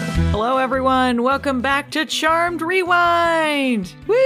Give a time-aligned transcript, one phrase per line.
[0.00, 1.22] Hello, everyone.
[1.22, 3.92] Welcome back to Charmed Rewind.
[4.06, 4.16] Woo!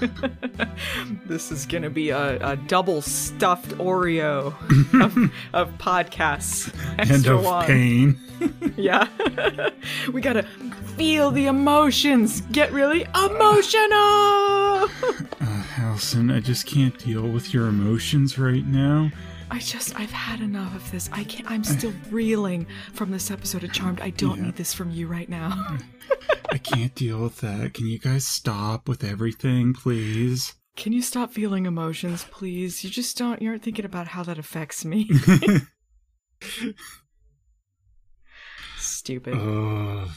[1.26, 4.48] This is gonna be a, a double stuffed Oreo
[5.00, 5.16] of,
[5.54, 6.70] of podcasts.
[6.98, 7.64] and of long.
[7.64, 8.20] pain.
[8.76, 9.08] Yeah.
[10.12, 10.42] we gotta
[10.96, 12.42] feel the emotions.
[12.52, 14.88] Get really emotional.
[15.40, 19.10] Uh, Allison, I just can't deal with your emotions right now.
[19.54, 21.08] I just, I've had enough of this.
[21.12, 24.00] I can't, I'm still reeling from this episode of Charmed.
[24.00, 24.44] I don't Yeah.
[24.46, 25.78] need this from you right now.
[26.50, 27.72] I can't deal with that.
[27.74, 30.54] Can you guys stop with everything, please?
[30.76, 32.82] Can you stop feeling emotions, please?
[32.82, 35.08] You just don't, you aren't thinking about how that affects me.
[38.78, 39.34] Stupid.
[39.34, 40.08] Ugh.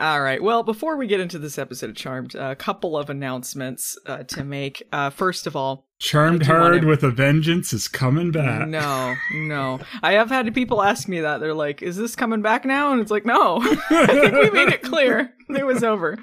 [0.00, 0.42] All right.
[0.42, 4.42] Well, before we get into this episode of Charmed, a couple of announcements uh, to
[4.44, 4.82] make.
[4.90, 8.66] Uh, first of all, Charmed I do wanna- Hard with a Vengeance is coming back.
[8.66, 9.78] no, no.
[10.02, 11.40] I have had people ask me that.
[11.40, 13.58] They're like, "Is this coming back now?" And it's like, "No."
[13.90, 16.18] I think we made it clear it was over.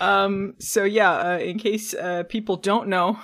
[0.00, 0.54] Um.
[0.60, 3.18] So yeah, uh, in case uh, people don't know,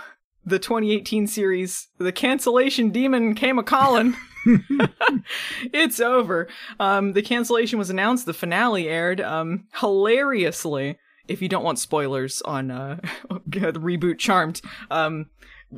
[0.44, 4.16] the 2018 series, the cancellation demon came a calling.
[5.72, 6.48] it's over.
[6.80, 8.26] Um, the cancellation was announced.
[8.26, 9.20] The finale aired.
[9.20, 13.00] Um, hilariously, if you don't want spoilers on uh,
[13.46, 14.60] the reboot Charmed,
[14.90, 15.26] um,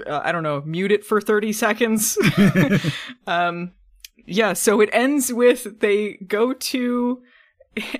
[0.07, 2.17] uh, I don't know, mute it for thirty seconds.
[3.27, 3.73] um,
[4.27, 4.53] yeah.
[4.53, 7.23] So it ends with they go to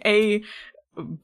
[0.05, 0.43] a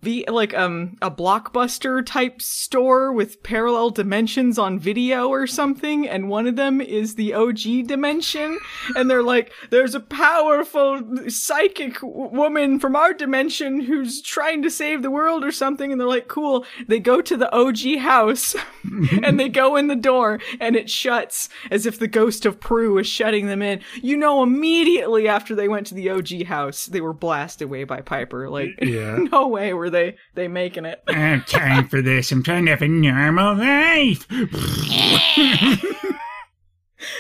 [0.00, 6.28] the like um a blockbuster type store with parallel dimensions on video or something and
[6.28, 8.58] one of them is the OG dimension
[8.94, 14.70] and they're like there's a powerful psychic w- woman from our dimension who's trying to
[14.70, 18.54] save the world or something and they're like cool they go to the OG house
[19.22, 22.98] and they go in the door and it shuts as if the ghost of Prue
[22.98, 27.00] is shutting them in you know immediately after they went to the OG house they
[27.00, 29.16] were blasted away by Piper like Yeah.
[29.32, 31.02] no way were they they making it.
[31.08, 32.30] I don't have time for this.
[32.30, 34.26] I'm trying to have a normal life.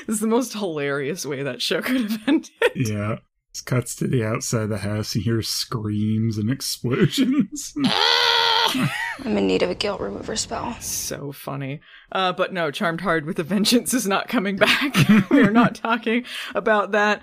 [0.06, 2.50] This is the most hilarious way that show could have ended.
[2.74, 3.16] yeah.
[3.54, 7.74] It cuts to the outside of the house and hears screams and explosions.
[7.84, 10.76] I'm in need of a guilt remover spell.
[10.80, 11.80] So funny.
[12.12, 14.94] Uh, but no, Charmed Hard with a Vengeance is not coming back.
[15.30, 17.22] we are not talking about that.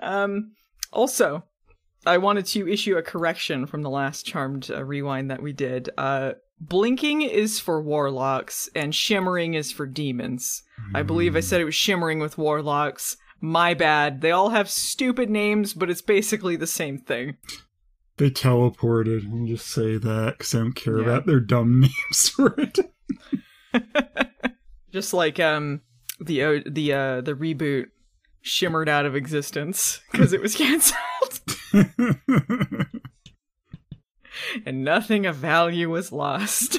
[0.00, 0.52] Um,
[0.92, 1.44] also,
[2.06, 5.90] I wanted to issue a correction from the last Charmed uh, rewind that we did.
[5.98, 10.62] Uh, blinking is for warlocks and shimmering is for demons.
[10.94, 13.16] I believe I said it was shimmering with warlocks.
[13.40, 14.20] My bad.
[14.20, 17.36] They all have stupid names, but it's basically the same thing.
[18.16, 19.30] they teleported.
[19.32, 21.04] I'll just say that because I don't care Yeah.
[21.04, 22.78] about their dumb names for it.
[24.92, 25.80] Just like um
[26.20, 27.86] the uh, the uh the reboot
[28.42, 31.40] shimmered out of existence because it was canceled
[34.66, 36.78] and nothing of value was lost.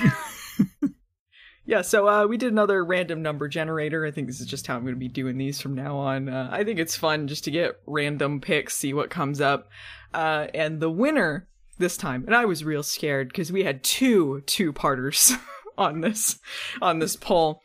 [1.65, 4.05] yeah, so uh we did another random number generator.
[4.05, 6.29] I think this is just how I'm going to be doing these from now on.
[6.29, 9.69] Uh, I think it's fun just to get random picks, see what comes up.
[10.13, 14.41] Uh and the winner this time, and I was real scared because we had two
[14.45, 15.33] two-parters
[15.77, 16.39] on this
[16.81, 17.61] on this poll.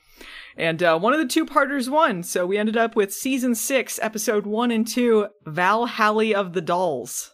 [0.57, 3.99] And uh, one of the two parters won, so we ended up with season six,
[4.03, 7.31] episode one and two, Valhalla of the Dolls.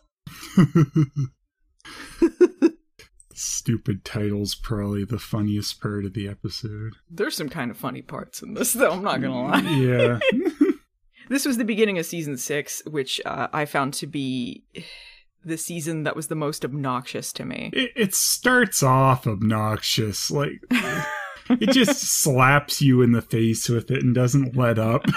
[3.35, 6.95] Stupid title's probably the funniest part of the episode.
[7.11, 8.93] There's some kind of funny parts in this, though.
[8.93, 9.61] I'm not gonna lie.
[9.61, 10.19] Yeah.
[11.29, 14.63] This was the beginning of season six, which uh, I found to be
[15.45, 17.71] the season that was the most obnoxious to me.
[17.73, 20.31] it, it starts off obnoxious.
[20.31, 20.61] Like,
[21.61, 25.05] it just slaps you in the face with it and doesn't let up.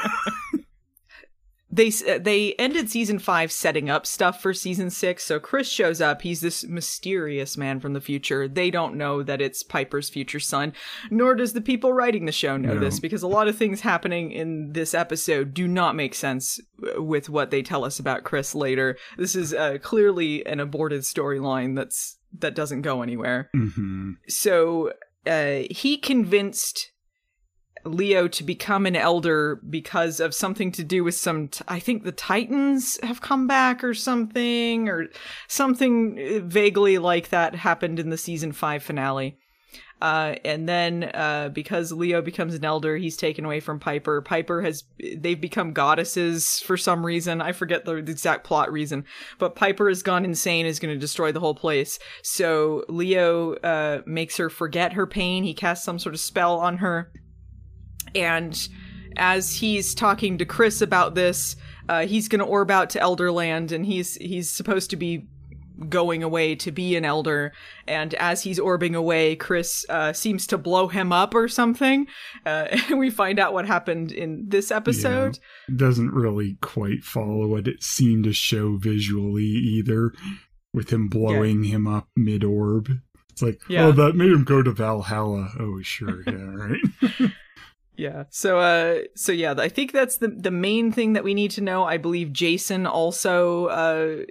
[1.72, 5.23] They uh, they ended season five setting up stuff for season six.
[5.23, 6.23] So Chris shows up.
[6.23, 8.47] He's this mysterious man from the future.
[8.47, 10.73] They don't know that it's Piper's future son,
[11.12, 12.79] nor does the people writing the show know No.
[12.79, 16.59] this because a lot of things happening in this episode do not make sense
[16.97, 18.97] uh, with what they tell us about Chris later.
[19.20, 24.91] This is uh, clearly an aborted storyline that's that doesn't go anywhere hmm so
[25.26, 26.92] uh, he convinced
[27.86, 31.48] Leo to become an elder because of something to do with some.
[31.48, 35.08] T- I think the Titans have come back or something, or
[35.48, 39.38] something uh, vaguely like that happened in the season five finale.
[40.02, 44.22] Uh, and then uh, because Leo becomes an elder, he's taken away from Piper.
[44.22, 44.84] Piper has
[45.18, 47.42] they've become goddesses for some reason.
[47.42, 49.04] I forget the exact plot reason,
[49.40, 52.00] but Piper has gone insane, is going to destroy the whole place.
[52.24, 55.44] So Leo uh, makes her forget her pain.
[55.44, 57.12] He casts some sort of spell on her,
[58.16, 58.58] and
[59.18, 61.58] as he's talking to Chris about this,
[61.90, 65.28] uh, he's going to orb out to Elderland, and he's he's supposed to be
[65.87, 67.53] going away to be an elder.
[67.87, 72.08] And as he's orbing away, Chris uh, seems to blow him up or something.
[72.46, 75.40] Uh, and we find out what happened in this episode.
[75.67, 80.11] It doesn't really quite follow what it seemed to show visually either,
[80.73, 82.90] with him blowing him up mid orb.
[83.32, 83.85] It's like, Yeah.
[83.85, 85.52] oh, that made him go to Valhalla.
[85.59, 87.32] Oh, sure, yeah, right.
[87.96, 88.23] Yeah.
[88.29, 91.61] So uh so yeah, I think that's the the main thing that we need to
[91.61, 91.84] know.
[91.84, 94.23] I believe Jason also uh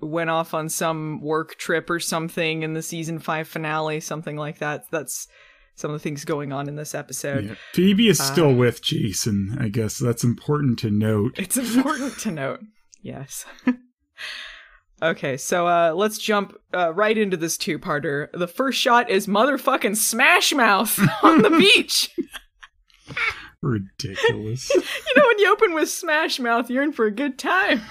[0.00, 4.58] went off on some work trip or something in the season 5 finale, something like
[4.58, 4.84] that.
[4.90, 5.28] That's
[5.74, 7.44] some of the things going on in this episode.
[7.44, 7.54] Yeah.
[7.74, 9.56] Phoebe is Uh, still with Jason.
[9.60, 11.34] I guess that's important to note.
[11.38, 12.60] It's important to note.
[13.02, 13.44] Yes.
[15.02, 18.28] okay, so uh let's jump uh, right into this two-parter.
[18.32, 22.10] The first shot is motherfucking Smash Mouth on the beach.
[23.62, 24.70] Ridiculous.
[24.70, 24.80] you
[25.16, 27.82] know when you open with Smash Mouth, you're in for a good time.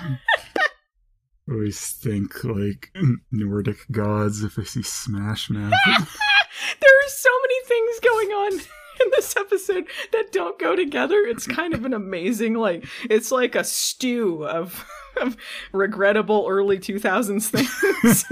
[1.49, 2.91] Always think like
[3.31, 5.73] Nordic gods if I see Smash Mouth.
[5.87, 8.53] there are so many things going on
[9.01, 11.19] in this episode that don't go together.
[11.19, 14.85] It's kind of an amazing, like, it's like a stew of,
[15.21, 15.37] of
[15.71, 18.25] regrettable early 2000s things.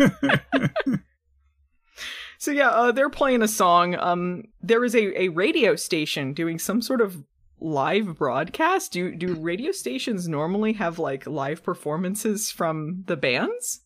[2.38, 3.96] so, yeah, uh, they're playing a song.
[3.96, 7.24] Um, there is a, a radio station doing some sort of
[7.64, 8.92] live broadcast.
[8.92, 13.80] Do, do radio stations normally have, like, live performances from the bands?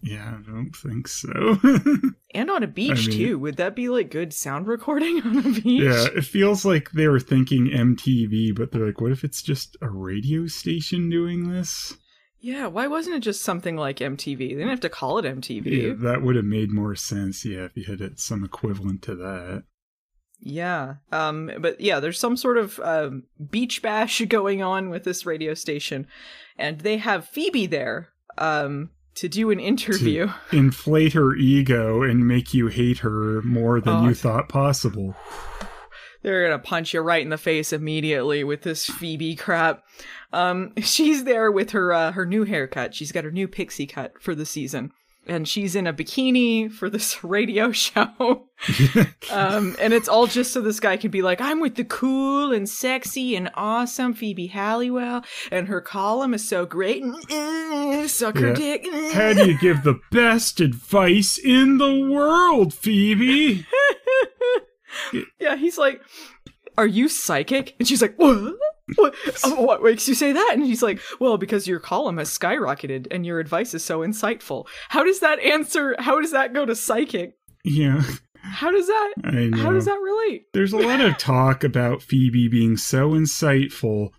[0.00, 1.58] yeah, I don't think so.
[2.34, 3.38] And on a beach, I mean- too.
[3.38, 5.64] Would that be, like, good sound recording on a beach?
[5.82, 9.76] yeah, it feels like they were thinking MTV, but they're like, what if it's just
[9.80, 11.96] a radio station doing this?
[12.40, 14.38] Yeah, why wasn't it just something like MTV?
[14.38, 15.64] They didn't have to call it MTV.
[15.66, 19.16] Yeah, that would have made more sense, yeah, if you had it some equivalent to
[19.16, 19.64] that.
[20.40, 20.94] Yeah.
[21.12, 25.54] Um but yeah, there's some sort of um beach bash going on with this radio
[25.54, 26.06] station
[26.56, 30.28] and they have Phoebe there um to do an interview.
[30.52, 35.16] Inflate her ego and make you hate her more than Oh, you thought possible.
[36.22, 39.82] They're going to punch you right in the face immediately with this Phoebe crap.
[40.32, 42.94] Um she's there with her uh, her new haircut.
[42.94, 44.92] She's got her new pixie cut for the season.
[45.28, 48.44] And she's in a bikini for this radio show.
[49.30, 52.50] Um, and it's all just so this guy can be like, I'm with the cool
[52.52, 55.22] and sexy and awesome Phoebe Halliwell,
[55.52, 57.02] and her column is so great.
[57.02, 58.54] And, uh, suck her Yeah.
[58.54, 58.86] dick.
[59.12, 63.66] How do you give the best advice in the world, Phoebe?
[65.38, 66.00] yeah, he's like,
[66.76, 67.74] Are you psychic?
[67.78, 68.54] And she's like, What?
[68.96, 69.14] What?
[69.44, 70.50] Oh, what makes you say that?
[70.54, 74.66] And he's like, Well, because your column has skyrocketed and your advice is so insightful.
[74.88, 75.94] How does that answer?
[75.98, 77.34] How does that go to psychic?
[77.64, 78.02] Yeah,
[78.42, 79.14] How does that?
[79.24, 79.58] I know.
[79.58, 80.44] How does that relate?
[80.54, 84.10] There's a lot of talk about Phoebe being so insightful.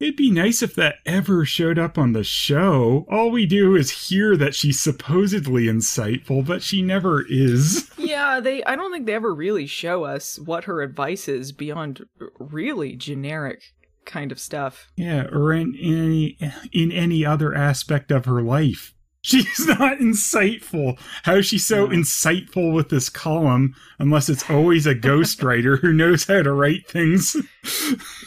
[0.00, 3.06] It'd be nice if that ever showed up on the show.
[3.08, 7.88] All we do is hear that she's supposedly insightful, but she never is.
[8.02, 12.04] Yeah, they I don't think they ever really show us what her advice is beyond
[12.38, 13.62] really generic
[14.04, 14.90] kind of stuff.
[14.96, 16.38] Yeah, or in any
[16.72, 18.94] in any other aspect of her life.
[19.24, 20.98] She's not insightful.
[21.22, 21.96] How is she so No.
[21.96, 27.36] insightful with this column unless it's always a ghostwriter who knows how to write things?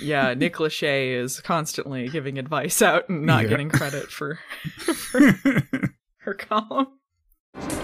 [0.01, 3.49] Yeah, Nick Lachey is constantly giving advice out and not Yeah.
[3.49, 4.39] getting credit for,
[4.77, 5.31] for
[6.19, 6.87] her column.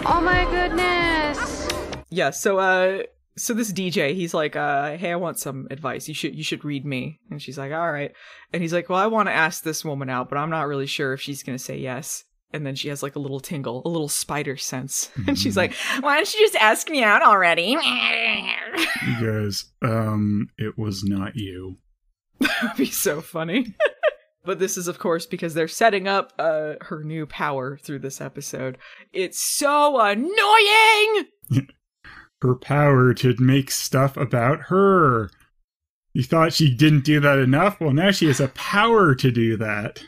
[0.06, 1.68] Oh my goodness!
[2.10, 3.04] Yeah, so uh
[3.38, 6.08] so this DJ, he's like, uh, hey, I want some advice.
[6.08, 7.20] You should you should read me.
[7.30, 8.14] And she's like, all right.
[8.52, 10.86] And he's like, well, I want to ask this woman out, but I'm not really
[10.86, 12.24] sure if she's gonna say yes.
[12.54, 15.10] And then she has like a little tingle, a little spider sense.
[15.28, 17.78] And she's like, why don't you just ask me out already?
[19.02, 21.78] He goes, um, it was not you.
[22.40, 23.76] That'd be so funny.
[24.46, 28.22] but this is, of course, because they're setting up uh, her new power through this
[28.22, 28.78] episode.
[29.12, 31.28] It's so annoying!
[32.42, 35.30] Her power to make stuff about her.
[36.14, 37.80] You thought she didn't do that enough?
[37.80, 40.04] Well, now she has a power to do that.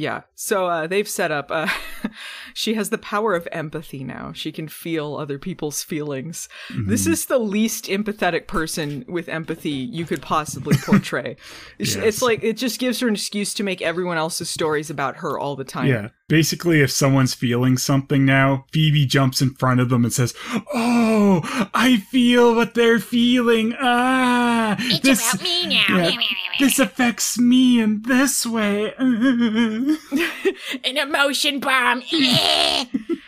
[0.00, 1.50] Yeah, so uh, they've set up.
[1.50, 1.66] Uh,
[2.54, 4.32] she has the power of empathy now.
[4.32, 6.48] She can feel other people's feelings.
[6.70, 7.12] This Mm-hmm.
[7.14, 11.36] is the least empathetic person with empathy you could possibly portray.
[11.80, 12.04] It's- Yes.
[12.04, 15.36] It's like it just gives her an excuse to make everyone else's stories about her
[15.36, 15.88] all the time.
[15.88, 16.08] Yeah.
[16.28, 20.34] Basically, if someone's feeling something now, Phoebe jumps in front of them and says,
[20.74, 21.40] Oh,
[21.74, 23.74] I feel what they're feeling.
[23.80, 25.98] Ah, It's this, about me now.
[25.98, 26.16] yeah,
[26.60, 28.92] this affects me in this way.
[30.84, 32.02] An emotion bomb.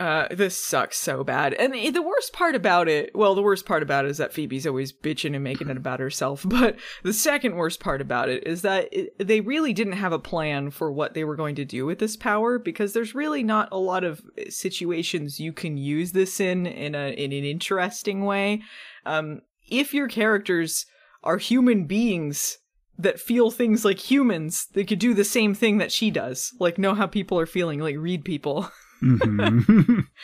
[0.00, 1.52] Uh, this sucks so bad.
[1.52, 4.32] And the the worst part about it, well, the worst part about it is that
[4.32, 6.44] Phoebe's always bitching and making it about herself.
[6.48, 10.18] But the second worst part about it is that it, they really didn't have a
[10.18, 13.68] plan for what they were going to do with this power because there's really not
[13.72, 18.62] a lot of situations you can use this in in a in an interesting way.
[19.04, 20.86] Um, if your characters
[21.22, 22.56] are human beings
[23.02, 26.78] that feel things like humans, they could do the same thing that she does, like
[26.78, 28.70] know how people are feeling, like read people.
[29.02, 30.06] Mhm.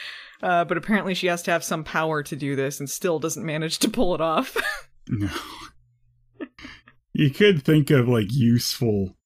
[0.43, 3.47] Uh, but apparently she has to have some power to do this and still doesn't
[3.47, 4.55] manage to pull it off.
[5.09, 5.31] no.
[7.15, 9.17] You could think of like useful,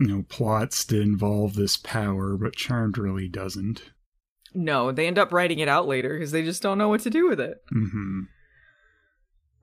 [0.00, 3.92] you know, plots to involve this power, but Charmed really doesn't.
[4.52, 7.10] no, they end up writing it out later because they just don't know what to
[7.10, 7.58] do with it.
[7.70, 8.22] hmm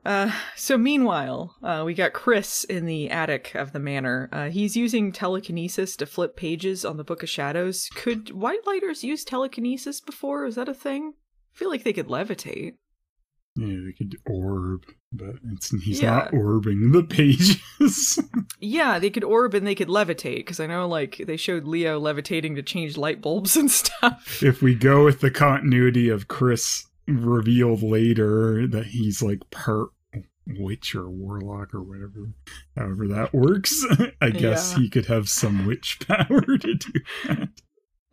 [0.05, 4.29] Uh, so meanwhile, uh, we got Chris in the attic of the manor.
[4.31, 7.87] Uh, he's using telekinesis to flip pages on the Book of Shadows.
[7.95, 10.45] Could White Lighters use telekinesis before?
[10.45, 11.13] Is that a thing?
[11.55, 12.73] I feel like they could levitate.
[13.55, 14.81] Yeah, they could orb,
[15.11, 16.09] but it's he's Yeah.
[16.09, 18.19] not orbing the pages.
[18.59, 21.99] Yeah, they could orb and they could levitate because I know like they showed Leo
[21.99, 24.41] levitating to change light bulbs and stuff.
[24.41, 29.89] if we go with the continuity of Chris revealed later that he's like part
[30.45, 32.33] witch or warlock or whatever,
[32.75, 33.85] however that works,
[34.21, 34.79] I guess Yeah.
[34.83, 36.91] he could have some witch power to do
[37.25, 37.49] that.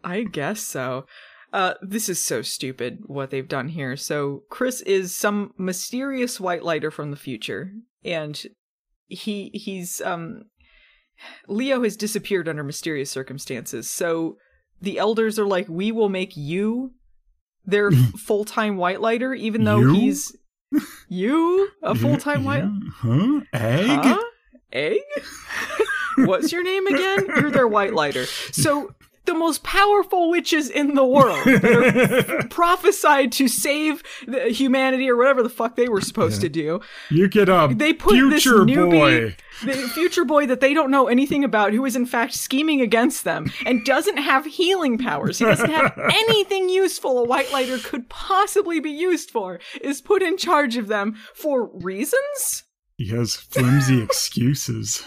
[0.04, 1.06] I guess so.
[1.52, 3.96] Uh, this is so stupid what they've done here.
[3.96, 7.72] So Chris is some mysterious white lighter from the future,
[8.04, 8.40] and
[9.08, 10.42] he he's um
[11.48, 13.90] Leo has disappeared under mysterious circumstances.
[13.90, 14.36] So
[14.80, 16.92] the elders are like, "We will make you
[17.66, 19.92] their full time white lighter, even though You?
[19.94, 20.36] he's
[21.08, 22.64] you a full time white
[22.94, 23.40] Huh?
[23.52, 23.88] Egg?
[23.88, 24.22] Huh?
[24.72, 25.00] Egg?
[26.18, 27.26] What's your name again?
[27.36, 28.26] You're their white lighter.
[28.52, 28.94] So
[29.26, 31.64] the most powerful witches in the world that
[32.42, 36.48] are prophesied to save the humanity or whatever the fuck they were supposed Yeah.
[36.48, 36.80] to do.
[37.10, 37.76] You get up.
[37.78, 39.36] They put this future newbie, boy.
[39.64, 43.24] the future boy that they don't know anything about, who is in fact scheming against
[43.24, 45.38] them and doesn't have healing powers.
[45.38, 50.22] He doesn't have anything useful a white lighter could possibly be used for, is put
[50.22, 52.64] in charge of them for reasons?
[52.96, 55.04] He has flimsy excuses.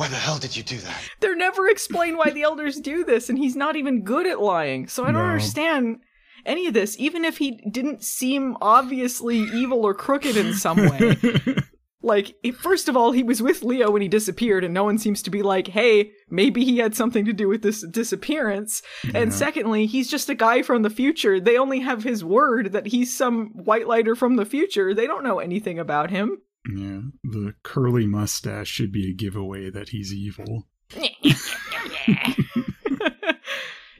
[0.00, 0.98] Why the hell did you do that?
[1.20, 4.88] They're never explained why the elders do this, and he's not even good at lying.
[4.88, 5.28] So I don't No.
[5.28, 5.98] understand
[6.46, 11.18] any of this, even if he didn't seem obviously evil or crooked in some way.
[12.02, 15.20] like, first of all, he was with Leo when he disappeared, and no one seems
[15.20, 18.80] to be like, hey, maybe he had something to do with this disappearance.
[19.14, 21.38] And secondly, he's just a guy from the future.
[21.38, 24.94] They only have his word that he's some white lighter from the future.
[24.94, 26.38] They don't know anything about him.
[26.68, 30.66] Yeah, the curly mustache should be a giveaway that he's evil.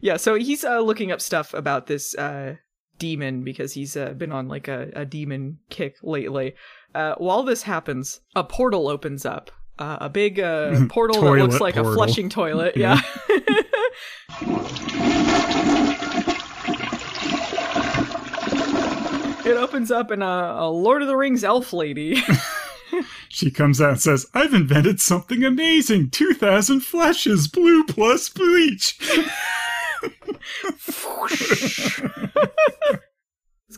[0.00, 2.56] yeah, so he's uh, looking up stuff about this uh,
[2.98, 6.54] demon because he's uh, been on like a, a demon kick lately.
[6.94, 9.50] Uh, while this happens, a portal opens up.
[9.78, 11.94] Uh, a big uh, portal that Toilet looks like a portal.
[11.94, 12.76] flushing toilet.
[12.76, 13.00] Yeah.
[14.42, 14.86] Yeah.
[19.50, 22.22] It opens up and a, a Lord of the Rings elf lady.
[23.28, 28.98] She comes out and says, I've invented something amazing 2,000 flashes, blue plus bleach.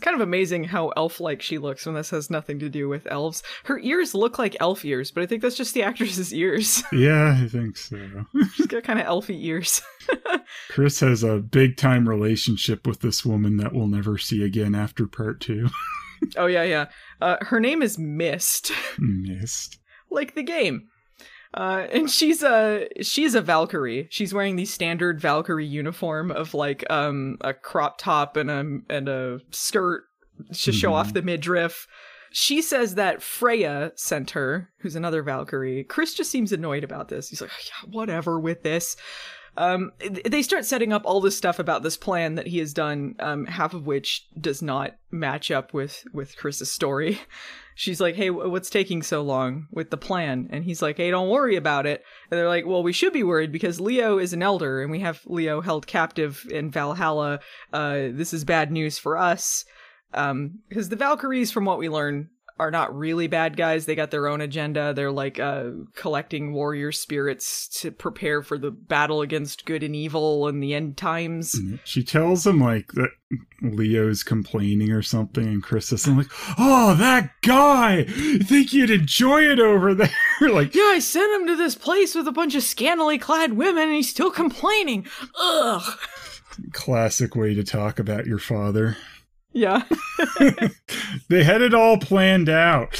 [0.03, 3.41] Kind of amazing how elf-like she looks when this has nothing to do with elves.
[3.63, 6.83] Her ears look like elf ears, but I think that's just the actress's ears.
[6.91, 7.97] yeah, I think so.
[8.53, 9.81] She's got kind of elfy ears.
[10.69, 15.07] Chris has a big time relationship with this woman that we'll never see again after
[15.07, 15.69] part two.
[16.35, 16.85] oh yeah, yeah.
[17.21, 19.79] Uh, her name is Mist, Mist.
[20.11, 20.89] like the game.
[21.53, 24.07] Uh, and she's a she's a Valkyrie.
[24.09, 29.07] She's wearing the standard Valkyrie uniform of like um a crop top and a and
[29.07, 30.03] a skirt
[30.53, 31.87] to show off the midriff.
[32.31, 35.83] She says that Freya sent her, who's another Valkyrie.
[35.83, 37.29] Chris just seems annoyed about this.
[37.29, 38.95] He's like, yeah, whatever with this.
[39.55, 39.91] Um,
[40.25, 43.45] they start setting up all this stuff about this plan that he has done, um,
[43.45, 47.19] half of which does not match up with with Chris's story.
[47.75, 51.29] She's like, "Hey, what's taking so long with the plan?" And he's like, "Hey, don't
[51.29, 54.43] worry about it." And they're like, "Well, we should be worried because Leo is an
[54.43, 57.39] elder, and we have Leo held captive in Valhalla.
[57.71, 59.65] Uh, this is bad news for us."
[60.13, 63.85] Um, because the Valkyries, from what we learn, are not really bad guys.
[63.85, 64.93] They got their own agenda.
[64.93, 70.47] They're like uh, collecting warrior spirits to prepare for the battle against good and evil
[70.47, 71.55] and the end times.
[71.83, 73.09] She tells him like that
[73.61, 78.05] Leo's complaining or something, and Chris is like, "Oh, that guy!
[78.15, 80.09] You think you'd enjoy it over there?"
[80.41, 83.83] like, Yeah, I sent him to this place with a bunch of scantily clad women
[83.83, 85.07] and he's still complaining.
[85.39, 85.97] Ugh.
[86.71, 88.97] Classic way to talk about your father.
[89.53, 89.83] Yeah.
[91.29, 92.99] they had it all planned out.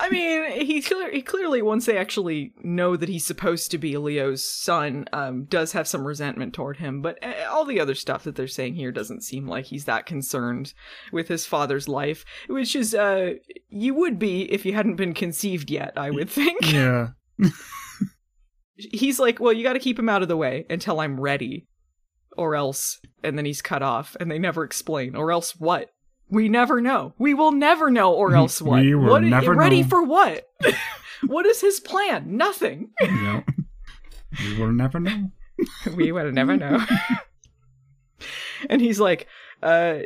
[0.00, 3.96] I mean, he, clear, he clearly, once they actually know that he's supposed to be
[3.96, 7.02] Leo's son, um, does have some resentment toward him.
[7.02, 10.06] But uh, all the other stuff that they're saying here doesn't seem like he's that
[10.06, 10.74] concerned
[11.12, 13.34] with his father's life, which is, uh,
[13.68, 16.72] you would be if you hadn't been conceived yet, I would think.
[16.72, 17.08] yeah.
[18.76, 21.66] he's like, well, you got to keep him out of the way until I'm ready,
[22.36, 25.90] or else, and then he's cut off, and they never explain, or else what?
[26.28, 27.14] We never know.
[27.18, 28.80] We will never know, or else what?
[28.80, 29.88] We will what never ready know.
[29.88, 30.48] for what?
[31.26, 32.36] what is his plan?
[32.36, 32.90] Nothing.
[33.00, 33.42] yeah.
[34.40, 35.30] We will never know.
[35.94, 36.84] we will never know.
[38.68, 39.26] and he's like,
[39.62, 40.00] uh,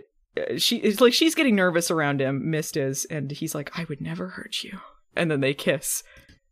[0.56, 2.50] she it's like she's getting nervous around him.
[2.50, 4.78] Mist is, and he's like, I would never hurt you.
[5.16, 6.02] And then they kiss.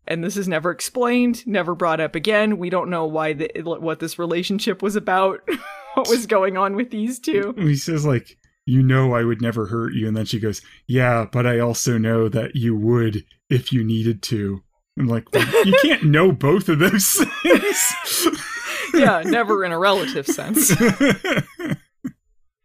[0.09, 2.57] And this is never explained, never brought up again.
[2.57, 5.47] We don't know why the, what this relationship was about,
[5.95, 7.55] what was going on with these two.
[7.59, 10.09] He says, like, you know I would never hurt you.
[10.09, 14.23] And then she goes, yeah, but I also know that you would if you needed
[14.25, 14.63] to.
[14.99, 18.29] I'm like, well, you can't know both of those things.
[18.95, 20.75] yeah, never in a relative sense.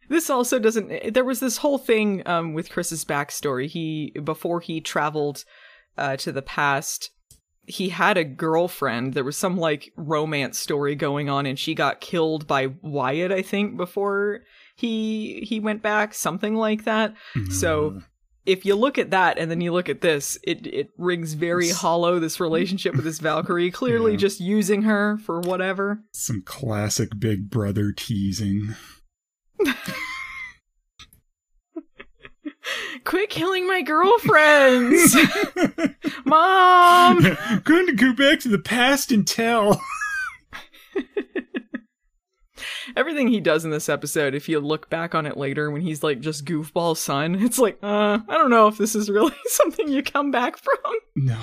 [0.10, 1.14] this also doesn't.
[1.14, 3.68] There was this whole thing um, with Chris's backstory.
[3.68, 5.44] He before he traveled
[5.98, 7.12] uh, to the past,
[7.66, 9.14] he had a girlfriend.
[9.14, 13.42] There was some like romance story going on, and she got killed by Wyatt, I
[13.42, 14.42] think, before
[14.76, 17.14] he he went back, something like that.
[17.52, 18.04] So mm.
[18.46, 21.70] if you look at that and then you look at this, it it rings very
[21.70, 22.20] hollow.
[22.20, 24.18] This relationship with this Valkyrie, clearly Yeah.
[24.18, 26.04] just using her for whatever.
[26.12, 28.76] Some classic big brother teasing.
[33.04, 35.16] Quit killing my girlfriends,
[36.26, 37.22] mom.
[37.64, 39.82] Going to go back to the past and tell.
[42.96, 46.04] Everything he does in this episode, if you look back on it later when he's
[46.04, 49.88] like just goofball son, it's like, uh, I don't know if this is really something
[49.88, 50.76] you come back from.
[51.16, 51.40] No.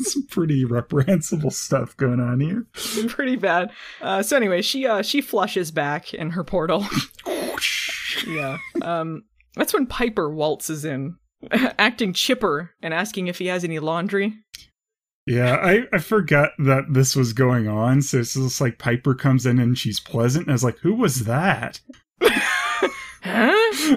[0.00, 2.66] Some pretty reprehensible stuff going on here.
[3.08, 3.70] Pretty bad.
[4.00, 6.86] Uh, so anyway, she uh she flushes back in her portal.
[8.26, 8.58] yeah.
[8.82, 9.24] Um,
[9.56, 11.16] that's when Piper waltzes in,
[11.50, 14.34] acting chipper and asking if he has any laundry.
[15.26, 18.00] Yeah, I, I forgot that this was going on.
[18.02, 20.44] So it's just like Piper comes in and she's pleasant.
[20.46, 21.80] And I was like, who was that?
[23.28, 23.96] Huh?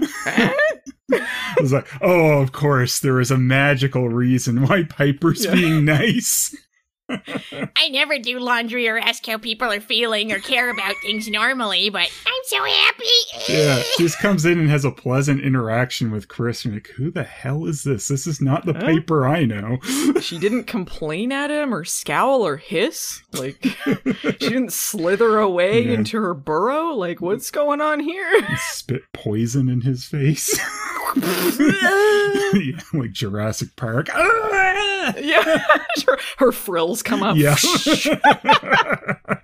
[1.11, 5.53] I was like, oh, of course, there is a magical reason why Piper's Yeah.
[5.53, 6.55] being nice.
[7.75, 11.89] I never do laundry or ask how people are feeling or care about things normally,
[11.89, 13.05] but I'm so happy.
[13.53, 16.65] Yeah, she just comes in and has a pleasant interaction with Chris.
[16.65, 18.07] And like, who the hell is this?
[18.07, 18.81] This is not the Huh?
[18.81, 19.77] Piper I know.
[20.21, 23.21] she didn't complain at him or scowl or hiss.
[23.33, 25.93] Like she didn't slither away Yeah.
[25.93, 26.93] into her burrow.
[26.93, 28.47] Like what's going on here?
[28.57, 30.57] Spit poison in his face.
[31.17, 34.07] yeah, like Jurassic Park.
[34.13, 34.58] Ah!
[35.21, 35.63] yeah,
[36.07, 37.37] her, her frills come up.
[37.37, 37.55] Yeah.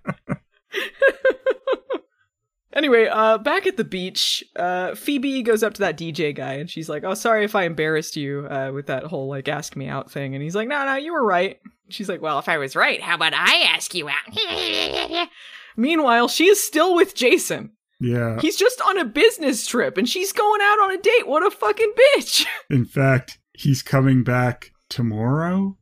[2.74, 6.70] Anyway, uh, back at the beach, uh, Phoebe goes up to that DJ guy and
[6.70, 9.88] she's like, "Oh, sorry if I embarrassed you uh, with that whole like ask me
[9.88, 12.58] out thing." And he's like, "No, no, you were right." She's like, "Well, if I
[12.58, 15.30] was right, how about I ask you out?"
[15.78, 17.72] Meanwhile, she is still with Jason.
[18.02, 18.40] yeah.
[18.42, 21.28] He's just on a business trip and she's going out on a date.
[21.28, 22.46] What a fucking bitch.
[22.70, 25.78] In fact, he's coming back tomorrow.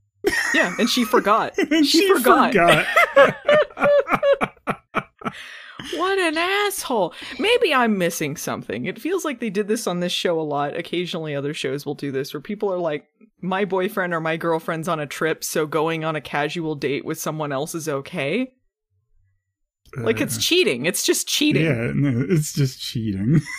[0.54, 1.54] yeah, and she forgot.
[1.72, 2.54] And She she, forgot.
[2.54, 3.36] forgot.
[5.98, 7.13] What an asshole.
[7.39, 8.86] Maybe I'm missing something.
[8.86, 10.78] It feels like they did this on this show a lot.
[10.78, 13.06] Occasionally, other shows will do this where people are like,
[13.42, 17.20] my boyfriend or my girlfriend's on a trip, so going on a casual date with
[17.20, 18.54] someone else is okay.
[19.98, 20.86] Like, it's Uh, cheating.
[20.86, 21.66] It's just cheating.
[21.66, 23.42] Yeah, no, it's just cheating.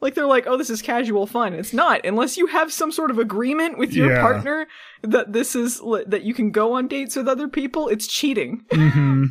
[0.00, 1.54] Like, they're like, oh, this is casual fun.
[1.54, 2.04] It's not.
[2.06, 4.20] Unless you have some sort of agreement with your Yeah.
[4.20, 4.66] partner
[5.02, 8.64] that this is, that you can go on dates with other people, it's cheating.
[8.72, 9.24] hmm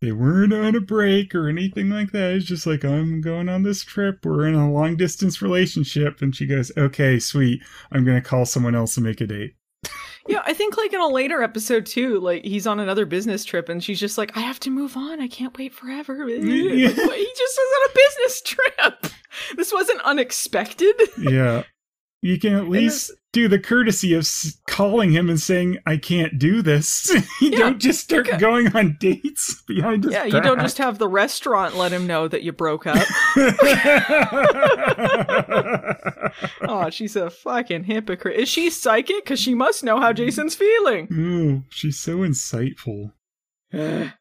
[0.00, 2.32] They weren't on a break or anything like that.
[2.34, 4.18] It's just like, I'm going on this trip.
[4.24, 6.20] We're in a long distance relationship.
[6.20, 7.62] And she goes, okay, sweet.
[7.90, 9.54] I'm going to call someone else and make a date.
[10.26, 13.68] Yeah, I think like in a later episode too, like he's on another business trip
[13.68, 15.20] and she's just like, I have to move on.
[15.20, 16.14] I can't wait forever.
[16.28, 16.88] Yeah.
[16.88, 19.06] Like, he just was on a business trip.
[19.56, 20.94] This wasn't unexpected.
[21.18, 21.64] Yeah.
[22.24, 24.26] You can at least do the courtesy of
[24.66, 27.10] calling him and saying, I can't do this.
[27.42, 28.38] you Yeah, don't just start okay.
[28.38, 30.30] going on dates behind his back.
[30.30, 32.96] yeah, you don't just have the restaurant let him know that you broke up.
[36.62, 38.40] oh, she's a fucking hypocrite.
[38.40, 39.22] Is she psychic?
[39.24, 41.08] Because she must know how Jason's feeling.
[41.12, 43.12] Ooh, she's so insightful.
[43.70, 44.12] you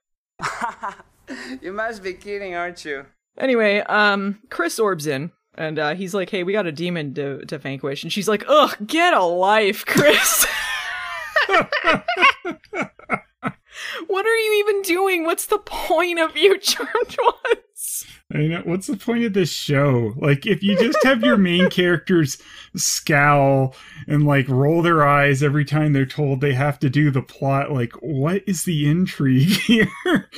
[1.71, 3.05] must be kidding, aren't you?
[3.37, 5.31] Anyway, um, Chris orbs in.
[5.55, 8.43] And uh, he's like, "Hey, we got a demon to to vanquish," and she's like,
[8.47, 10.45] "Ugh, get a life, Chris."
[14.07, 15.25] what are you even doing?
[15.25, 18.05] What's the point of you charmed ones?
[18.33, 18.61] I know.
[18.63, 20.13] What's the point of this show?
[20.17, 22.37] Like, if you just have your main characters
[22.75, 23.75] scowl
[24.07, 27.71] and like roll their eyes every time they're told they have to do the plot,
[27.71, 30.29] like, what is the intrigue here?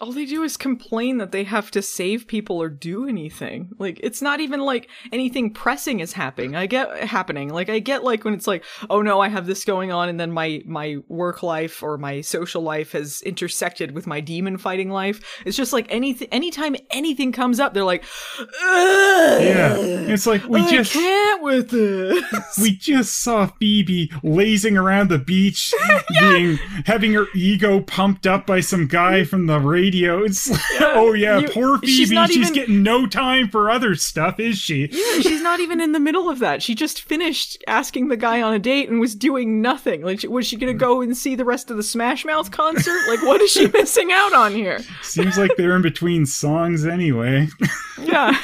[0.00, 3.70] All they do is complain that they have to save people or do anything.
[3.78, 6.54] Like it's not even like anything pressing is happening.
[6.54, 7.48] I get happening.
[7.52, 10.20] Like I get like when it's like, oh no, I have this going on, and
[10.20, 14.90] then my my work life or my social life has intersected with my demon fighting
[14.90, 15.42] life.
[15.44, 16.28] It's just like anything.
[16.30, 18.04] Anytime anything comes up, they're like,
[18.38, 22.58] Ugh, yeah, it's like we I just can't with this.
[22.60, 25.72] we just saw Phoebe lazing around the beach,
[26.20, 29.28] being having her ego pumped up by some guy mm-hmm.
[29.28, 30.22] from the radio.
[30.24, 31.86] It's like, oh yeah, You- poor Phoebe.
[31.92, 34.88] she's She's, even- getting no time for other stuff, is she?
[34.90, 36.62] Yeah, she's not even in the middle of that.
[36.62, 40.02] She just finished asking the guy on a date and was doing nothing.
[40.02, 42.98] Like, was she gonna go and see the rest of the Smash Mouth concert?
[43.08, 44.80] Like, what is she missing out on here?
[45.02, 47.48] Seems like they're in between songs anyway.
[48.02, 48.38] Yeah.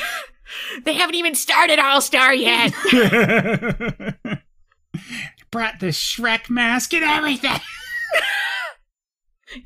[0.84, 2.72] They haven't even started All Star yet.
[5.50, 7.60] Brought the Shrek mask and everything.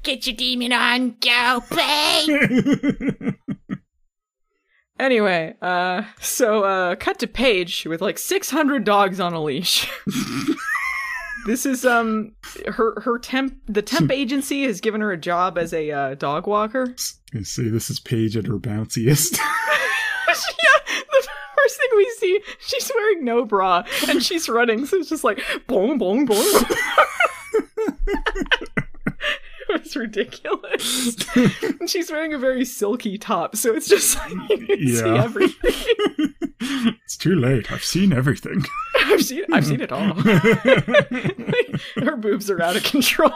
[0.03, 3.35] Get your demon on, go play.
[4.99, 9.91] Anyway, uh, so, uh, cut to Paige with like 600 dogs on a leash.
[11.47, 12.33] this is, um,
[12.67, 16.47] her, her temp, the temp agency has given her a job as a, uh, dog
[16.47, 16.95] walker.
[17.35, 19.37] I say this is Paige at her bounciest.
[20.29, 25.11] yeah, the first thing we see, she's wearing no bra and she's running, so it's
[25.11, 26.65] just like boom, boom, boom.
[29.97, 31.17] Ridiculous.
[31.81, 35.25] and she's wearing a very silky top, so it's just like you can see Yeah.
[35.25, 36.35] everything.
[37.05, 37.73] it's too late.
[37.73, 38.65] I've seen everything.
[39.05, 40.15] I've seen, I've seen it all.
[41.97, 43.33] Her boobs are out of control.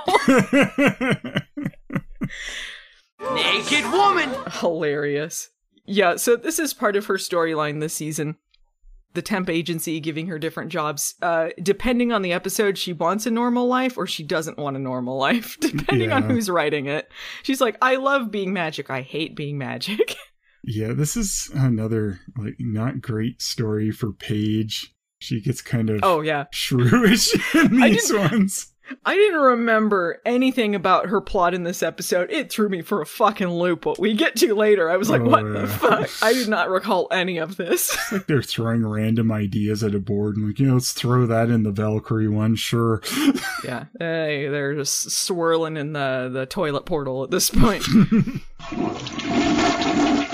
[3.34, 4.30] Naked woman!
[4.60, 5.50] Hilarious.
[5.86, 8.36] Yeah, so this is part of her storyline this season.
[9.14, 11.14] The temp agency giving her different jobs.
[11.20, 14.80] Uh, depending on the episode, she wants a normal life or she doesn't want a
[14.80, 17.10] normal life, depending on who's writing it.
[17.42, 18.88] She's like, I love being magic.
[18.88, 20.16] I hate being magic.
[20.64, 24.94] yeah, this is another like not great story for Paige.
[25.18, 26.44] She gets kind of oh, yeah.
[26.54, 28.69] shrewish in these ones.
[29.04, 32.30] I didn't remember anything about her plot in this episode.
[32.30, 33.86] It threw me for a fucking loop.
[33.86, 35.52] What we get to later, I was like, Oh, what yeah.
[35.52, 36.10] the fuck?
[36.22, 37.92] I did not recall any of this.
[37.94, 41.50] It's like they're throwing random ideas at a board and like, yeah, let's throw that
[41.50, 43.02] in the Valkyrie one, sure.
[43.64, 47.84] yeah, hey, they're just swirling in the, the toilet portal at this point.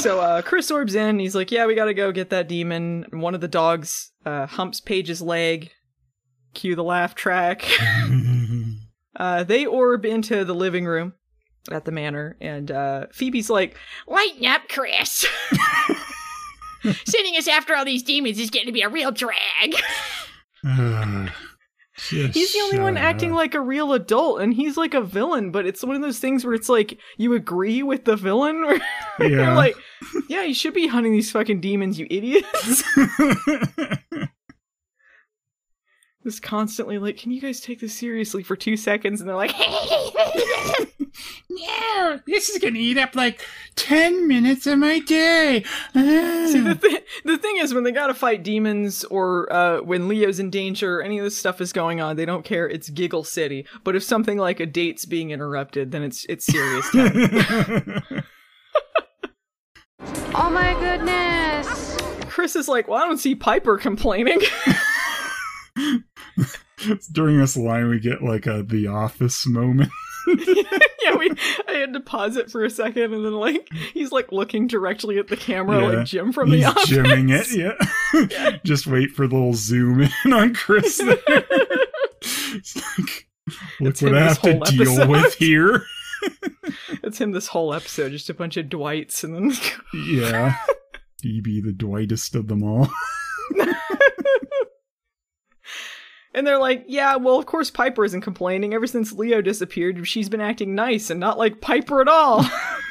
[0.00, 1.18] So uh, Chris orbs in.
[1.18, 4.46] He's like, "Yeah, we gotta go get that demon." And one of the dogs uh,
[4.46, 5.72] humps Paige's leg.
[6.54, 7.66] Cue the laugh track.
[9.16, 11.12] uh, they orb into the living room
[11.70, 15.26] at the manor, and uh, Phoebe's like, Lighten up, Chris.
[17.04, 19.74] Sending us after all these demons is getting to be a real drag.
[22.08, 25.00] Just "He's the only one shut acting like a real adult, and he's like a
[25.00, 28.62] villain." But it's one of those things where it's like you agree with the villain,
[29.16, 29.76] where you're like,
[30.28, 32.82] "Yeah, you should be hunting these fucking demons, you idiots."
[36.22, 39.54] Just constantly like, "Can you guys take this seriously for two seconds?" And they're like,
[41.50, 43.44] no, this is gonna eat up like
[43.76, 45.64] 10 minutes of my day.
[45.94, 50.38] See, the, th- the thing is, when they gotta fight demons or uh, when Leo's
[50.38, 52.68] in danger, or any of this stuff is going on, they don't care.
[52.68, 53.66] It's Giggle City.
[53.84, 58.02] But if something like a date's being interrupted, then it's it's serious time.
[60.32, 61.96] Oh my goodness.
[62.30, 64.40] Chris is like, well, I don't see Piper complaining.
[67.12, 69.90] During this line, we get like a The Office moment.
[70.26, 71.30] yeah, we.
[71.66, 75.18] I had to pause it for a second, and then like he's like looking directly
[75.18, 75.98] at the camera, Yeah.
[75.98, 76.88] like Jim from the office.
[76.88, 78.58] jimming it, yeah.
[78.64, 81.22] Just wait for the little zoom in on Chris there.
[82.52, 83.28] It's like,
[83.80, 85.08] look It's what I have to whole deal episode.
[85.08, 85.84] with here.
[87.02, 89.52] It's him this whole episode, just a bunch of Dwights, and then
[90.06, 90.56] Yeah.
[91.22, 92.88] Phoebe, the Dwightest of them all.
[96.32, 98.72] And they're like, yeah, well, of course Piper isn't complaining.
[98.72, 102.44] Ever since Leo disappeared, she's been acting nice and not like Piper at all.